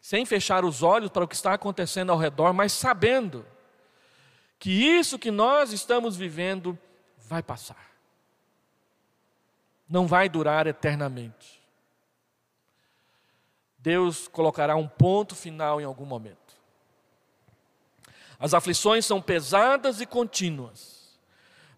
sem 0.00 0.26
fechar 0.26 0.64
os 0.64 0.82
olhos 0.82 1.10
para 1.10 1.24
o 1.24 1.28
que 1.28 1.34
está 1.34 1.54
acontecendo 1.54 2.10
ao 2.10 2.18
redor, 2.18 2.52
mas 2.52 2.72
sabendo 2.72 3.46
que 4.58 4.70
isso 4.70 5.18
que 5.18 5.30
nós 5.30 5.72
estamos 5.72 6.16
vivendo 6.16 6.78
vai 7.18 7.42
passar. 7.42 7.90
Não 9.88 10.06
vai 10.06 10.28
durar 10.28 10.66
eternamente. 10.66 11.61
Deus 13.82 14.28
colocará 14.28 14.76
um 14.76 14.86
ponto 14.86 15.34
final 15.34 15.80
em 15.80 15.84
algum 15.84 16.06
momento. 16.06 16.38
As 18.38 18.54
aflições 18.54 19.04
são 19.04 19.20
pesadas 19.20 20.00
e 20.00 20.06
contínuas, 20.06 21.18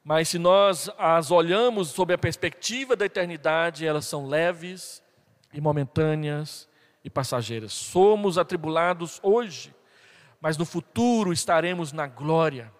mas 0.05 0.29
se 0.29 0.39
nós 0.39 0.91
as 0.99 1.31
olhamos 1.31 1.89
sob 1.89 2.13
a 2.13 2.19
perspectiva 2.19 2.95
da 2.95 3.07
eternidade, 3.07 3.87
elas 3.87 4.05
são 4.05 4.27
leves 4.27 5.03
e 5.53 5.61
momentâneas 5.61 6.69
e 7.03 7.09
passageiras. 7.09 7.73
Somos 7.73 8.37
atribulados 8.37 9.19
hoje, 9.23 9.75
mas 10.41 10.59
no 10.59 10.67
futuro 10.67 11.33
estaremos 11.33 11.91
na 11.93 12.07
glória. 12.07 12.71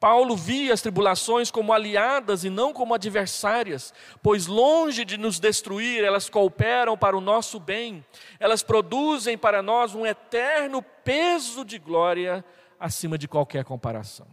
Paulo 0.00 0.34
via 0.34 0.72
as 0.72 0.80
tribulações 0.80 1.50
como 1.50 1.74
aliadas 1.74 2.42
e 2.42 2.48
não 2.48 2.72
como 2.72 2.94
adversárias, 2.94 3.92
pois 4.22 4.46
longe 4.46 5.04
de 5.04 5.18
nos 5.18 5.38
destruir, 5.38 6.02
elas 6.02 6.30
cooperam 6.30 6.96
para 6.96 7.14
o 7.14 7.20
nosso 7.20 7.60
bem, 7.60 8.02
elas 8.40 8.62
produzem 8.62 9.36
para 9.36 9.62
nós 9.62 9.94
um 9.94 10.06
eterno 10.06 10.82
peso 10.82 11.66
de 11.66 11.78
glória 11.78 12.42
acima 12.80 13.18
de 13.18 13.28
qualquer 13.28 13.62
comparação. 13.62 14.26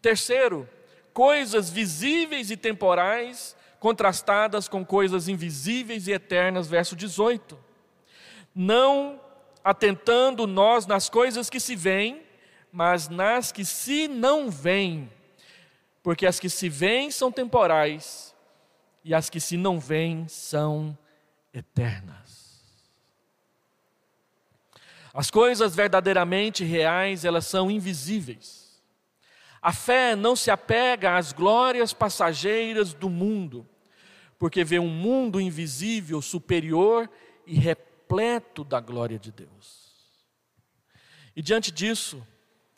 Terceiro, 0.00 0.66
coisas 1.12 1.68
visíveis 1.68 2.50
e 2.50 2.56
temporais 2.56 3.54
contrastadas 3.78 4.66
com 4.66 4.82
coisas 4.82 5.28
invisíveis 5.28 6.08
e 6.08 6.12
eternas, 6.12 6.66
verso 6.66 6.96
18. 6.96 7.58
Não 8.54 9.20
atentando 9.62 10.46
nós 10.46 10.86
nas 10.86 11.10
coisas 11.10 11.50
que 11.50 11.60
se 11.60 11.76
veem, 11.76 12.23
mas 12.74 13.08
nas 13.08 13.52
que 13.52 13.64
se 13.64 14.08
não 14.08 14.50
veem, 14.50 15.08
porque 16.02 16.26
as 16.26 16.40
que 16.40 16.50
se 16.50 16.68
veem 16.68 17.08
são 17.08 17.30
temporais 17.30 18.34
e 19.04 19.14
as 19.14 19.30
que 19.30 19.38
se 19.38 19.56
não 19.56 19.78
veem 19.78 20.26
são 20.26 20.98
eternas. 21.52 22.64
As 25.14 25.30
coisas 25.30 25.76
verdadeiramente 25.76 26.64
reais, 26.64 27.24
elas 27.24 27.46
são 27.46 27.70
invisíveis. 27.70 28.82
A 29.62 29.72
fé 29.72 30.16
não 30.16 30.34
se 30.34 30.50
apega 30.50 31.16
às 31.16 31.32
glórias 31.32 31.92
passageiras 31.92 32.92
do 32.92 33.08
mundo, 33.08 33.64
porque 34.36 34.64
vê 34.64 34.80
um 34.80 34.90
mundo 34.90 35.40
invisível, 35.40 36.20
superior 36.20 37.08
e 37.46 37.54
repleto 37.54 38.64
da 38.64 38.80
glória 38.80 39.16
de 39.16 39.30
Deus. 39.30 39.94
E 41.36 41.40
diante 41.40 41.70
disso, 41.70 42.26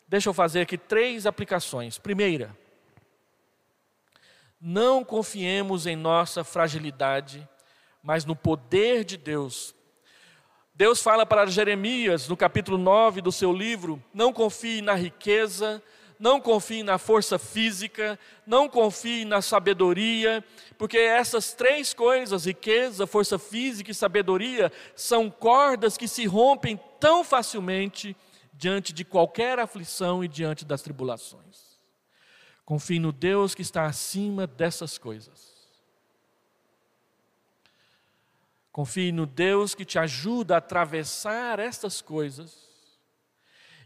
deixa 0.06 0.28
eu 0.28 0.34
fazer 0.34 0.60
aqui 0.60 0.78
três 0.78 1.26
aplicações. 1.26 1.98
Primeira, 1.98 2.56
não 4.60 5.04
confiemos 5.04 5.86
em 5.86 5.96
nossa 5.96 6.42
fragilidade, 6.42 7.46
mas 8.02 8.24
no 8.24 8.34
poder 8.34 9.04
de 9.04 9.16
Deus. 9.16 9.74
Deus 10.74 11.02
fala 11.02 11.24
para 11.24 11.46
Jeremias, 11.46 12.28
no 12.28 12.36
capítulo 12.36 12.78
9 12.78 13.20
do 13.20 13.32
seu 13.32 13.52
livro: 13.52 14.02
não 14.12 14.32
confie 14.32 14.82
na 14.82 14.94
riqueza, 14.94 15.82
não 16.18 16.40
confie 16.40 16.82
na 16.82 16.98
força 16.98 17.38
física, 17.38 18.18
não 18.46 18.68
confie 18.68 19.24
na 19.24 19.42
sabedoria, 19.42 20.44
porque 20.78 20.98
essas 20.98 21.52
três 21.52 21.92
coisas, 21.92 22.46
riqueza, 22.46 23.06
força 23.06 23.38
física 23.38 23.90
e 23.90 23.94
sabedoria, 23.94 24.72
são 24.94 25.30
cordas 25.30 25.96
que 25.96 26.08
se 26.08 26.26
rompem 26.26 26.80
tão 26.98 27.22
facilmente 27.22 28.16
diante 28.56 28.92
de 28.92 29.04
qualquer 29.04 29.58
aflição 29.58 30.24
e 30.24 30.28
diante 30.28 30.64
das 30.64 30.82
tribulações. 30.82 31.76
Confie 32.64 32.98
no 32.98 33.12
Deus 33.12 33.54
que 33.54 33.62
está 33.62 33.84
acima 33.84 34.46
dessas 34.46 34.98
coisas. 34.98 35.54
Confie 38.72 39.12
no 39.12 39.24
Deus 39.24 39.74
que 39.74 39.84
te 39.84 39.98
ajuda 39.98 40.54
a 40.54 40.58
atravessar 40.58 41.58
estas 41.58 42.02
coisas 42.02 42.66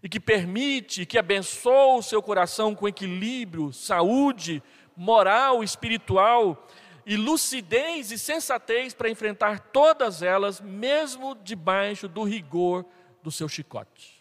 e 0.03 0.09
que 0.09 0.19
permite, 0.19 1.05
que 1.05 1.19
abençoa 1.19 1.99
o 1.99 2.03
seu 2.03 2.23
coração 2.23 2.75
com 2.75 2.89
equilíbrio, 2.89 3.73
saúde, 3.73 4.63
moral, 4.97 5.63
espiritual 5.63 6.67
e 7.05 7.17
lucidez 7.17 8.11
e 8.11 8.19
sensatez 8.19 8.95
para 8.95 9.11
enfrentar 9.11 9.61
todas 9.61 10.23
elas, 10.23 10.61
mesmo 10.61 11.35
debaixo 11.35 12.09
do 12.09 12.23
rigor 12.23 12.85
do 13.23 13.31
seu 13.31 13.49
chicote. 13.49 14.20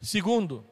Segundo, 0.00 0.64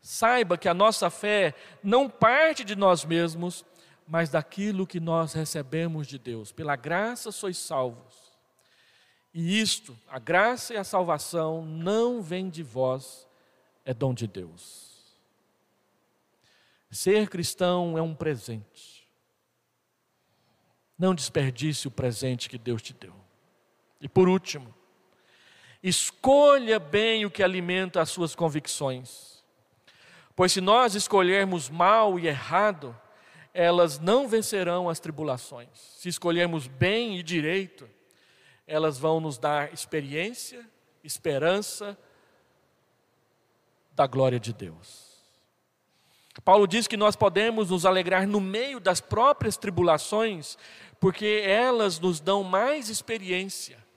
saiba 0.00 0.56
que 0.56 0.68
a 0.68 0.74
nossa 0.74 1.10
fé 1.10 1.54
não 1.82 2.08
parte 2.08 2.64
de 2.64 2.74
nós 2.74 3.04
mesmos, 3.04 3.64
mas 4.06 4.30
daquilo 4.30 4.86
que 4.86 5.00
nós 5.00 5.32
recebemos 5.32 6.06
de 6.06 6.18
Deus. 6.18 6.50
Pela 6.50 6.76
graça 6.76 7.30
sois 7.30 7.58
salvos 7.58 8.28
e 9.32 9.60
isto, 9.60 9.96
a 10.08 10.18
graça 10.18 10.74
e 10.74 10.76
a 10.76 10.84
salvação, 10.84 11.64
não 11.64 12.22
vem 12.22 12.48
de 12.48 12.62
vós, 12.62 13.28
é 13.84 13.92
dom 13.92 14.14
de 14.14 14.26
Deus. 14.26 15.16
Ser 16.90 17.28
cristão 17.28 17.98
é 17.98 18.02
um 18.02 18.14
presente. 18.14 19.08
Não 20.98 21.14
desperdice 21.14 21.86
o 21.86 21.90
presente 21.90 22.48
que 22.48 22.58
Deus 22.58 22.82
te 22.82 22.92
deu. 22.92 23.14
E 24.00 24.08
por 24.08 24.28
último, 24.28 24.74
escolha 25.82 26.78
bem 26.78 27.24
o 27.24 27.30
que 27.30 27.42
alimenta 27.42 28.00
as 28.00 28.10
suas 28.10 28.34
convicções. 28.34 29.42
Pois 30.34 30.52
se 30.52 30.60
nós 30.60 30.94
escolhermos 30.94 31.68
mal 31.68 32.18
e 32.18 32.26
errado, 32.26 32.96
elas 33.52 33.98
não 33.98 34.28
vencerão 34.28 34.88
as 34.88 35.00
tribulações. 35.00 35.68
Se 35.96 36.08
escolhermos 36.08 36.66
bem 36.66 37.18
e 37.18 37.22
direito, 37.22 37.88
elas 38.66 38.98
vão 38.98 39.18
nos 39.18 39.38
dar 39.38 39.72
experiência, 39.72 40.64
esperança 41.02 41.98
da 43.92 44.06
glória 44.06 44.38
de 44.38 44.52
Deus. 44.52 45.08
Paulo 46.44 46.68
diz 46.68 46.86
que 46.86 46.96
nós 46.96 47.16
podemos 47.16 47.70
nos 47.70 47.84
alegrar 47.84 48.26
no 48.26 48.40
meio 48.40 48.78
das 48.78 49.00
próprias 49.00 49.56
tribulações, 49.56 50.56
porque 51.00 51.42
elas 51.44 51.98
nos 51.98 52.20
dão 52.20 52.44
mais 52.44 52.88
experiência. 52.88 53.87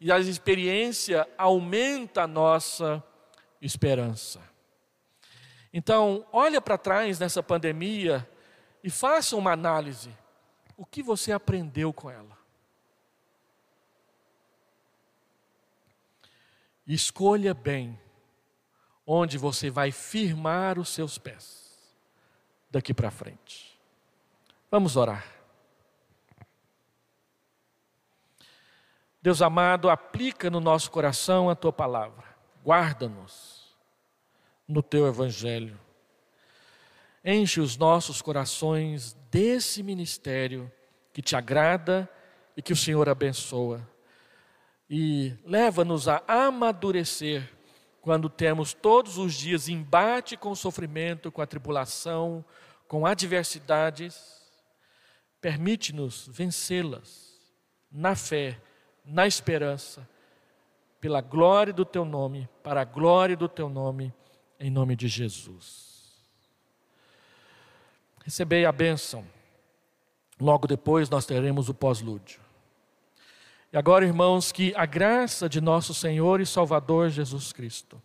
E 0.00 0.12
a 0.12 0.18
experiência 0.18 1.28
aumenta 1.36 2.22
a 2.22 2.26
nossa 2.26 3.02
esperança. 3.60 4.40
Então, 5.72 6.26
olha 6.32 6.60
para 6.60 6.78
trás 6.78 7.18
nessa 7.18 7.42
pandemia 7.42 8.28
e 8.82 8.90
faça 8.90 9.36
uma 9.36 9.52
análise. 9.52 10.10
O 10.76 10.86
que 10.86 11.02
você 11.02 11.32
aprendeu 11.32 11.92
com 11.92 12.10
ela? 12.10 12.38
Escolha 16.86 17.52
bem 17.52 18.00
onde 19.06 19.36
você 19.36 19.68
vai 19.70 19.90
firmar 19.90 20.78
os 20.78 20.88
seus 20.90 21.18
pés 21.18 21.78
daqui 22.70 22.94
para 22.94 23.10
frente. 23.10 23.78
Vamos 24.70 24.96
orar. 24.96 25.37
Deus 29.20 29.42
amado, 29.42 29.90
aplica 29.90 30.48
no 30.48 30.60
nosso 30.60 30.90
coração 30.90 31.50
a 31.50 31.54
tua 31.54 31.72
palavra. 31.72 32.24
Guarda-nos 32.64 33.76
no 34.66 34.82
teu 34.82 35.06
evangelho. 35.06 35.78
Enche 37.24 37.60
os 37.60 37.76
nossos 37.76 38.22
corações 38.22 39.16
desse 39.30 39.82
ministério 39.82 40.70
que 41.12 41.20
te 41.20 41.34
agrada 41.34 42.08
e 42.56 42.62
que 42.62 42.72
o 42.72 42.76
Senhor 42.76 43.08
abençoa 43.08 43.86
e 44.88 45.36
leva-nos 45.44 46.08
a 46.08 46.22
amadurecer 46.26 47.52
quando 48.00 48.30
temos 48.30 48.72
todos 48.72 49.18
os 49.18 49.34
dias 49.34 49.68
embate 49.68 50.36
com 50.36 50.50
o 50.50 50.56
sofrimento, 50.56 51.30
com 51.30 51.42
a 51.42 51.46
tribulação, 51.46 52.44
com 52.86 53.04
adversidades. 53.04 54.48
Permite-nos 55.40 56.28
vencê-las 56.32 57.38
na 57.90 58.14
fé, 58.14 58.58
na 59.08 59.26
esperança, 59.26 60.06
pela 61.00 61.20
glória 61.20 61.72
do 61.72 61.84
teu 61.84 62.04
nome, 62.04 62.48
para 62.62 62.82
a 62.82 62.84
glória 62.84 63.36
do 63.36 63.48
teu 63.48 63.68
nome, 63.68 64.12
em 64.60 64.70
nome 64.70 64.94
de 64.94 65.08
Jesus. 65.08 66.12
Recebei 68.24 68.66
a 68.66 68.72
bênção. 68.72 69.24
Logo 70.40 70.66
depois 70.66 71.08
nós 71.08 71.24
teremos 71.24 71.68
o 71.68 71.74
pós-lúdio. 71.74 72.40
E 73.72 73.76
agora, 73.76 74.04
irmãos, 74.04 74.52
que 74.52 74.72
a 74.76 74.86
graça 74.86 75.48
de 75.48 75.60
nosso 75.60 75.94
Senhor 75.94 76.40
e 76.40 76.46
Salvador 76.46 77.10
Jesus 77.10 77.52
Cristo, 77.52 78.00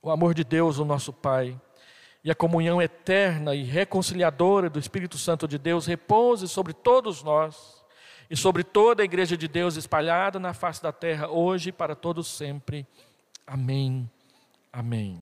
o 0.00 0.10
amor 0.10 0.34
de 0.34 0.44
Deus, 0.44 0.78
o 0.78 0.84
nosso 0.84 1.12
Pai, 1.12 1.60
e 2.22 2.30
a 2.30 2.34
comunhão 2.34 2.80
eterna 2.80 3.54
e 3.54 3.62
reconciliadora 3.62 4.68
do 4.68 4.78
Espírito 4.78 5.18
Santo 5.18 5.46
de 5.46 5.58
Deus 5.58 5.86
repouse 5.86 6.48
sobre 6.48 6.72
todos 6.72 7.22
nós 7.22 7.77
e 8.30 8.36
sobre 8.36 8.62
toda 8.62 9.02
a 9.02 9.04
igreja 9.04 9.36
de 9.36 9.48
Deus 9.48 9.76
espalhada 9.76 10.38
na 10.38 10.52
face 10.52 10.82
da 10.82 10.92
terra, 10.92 11.28
hoje 11.28 11.70
e 11.70 11.72
para 11.72 11.94
todos 11.94 12.26
sempre. 12.26 12.86
Amém. 13.46 14.08
Amém. 14.72 15.16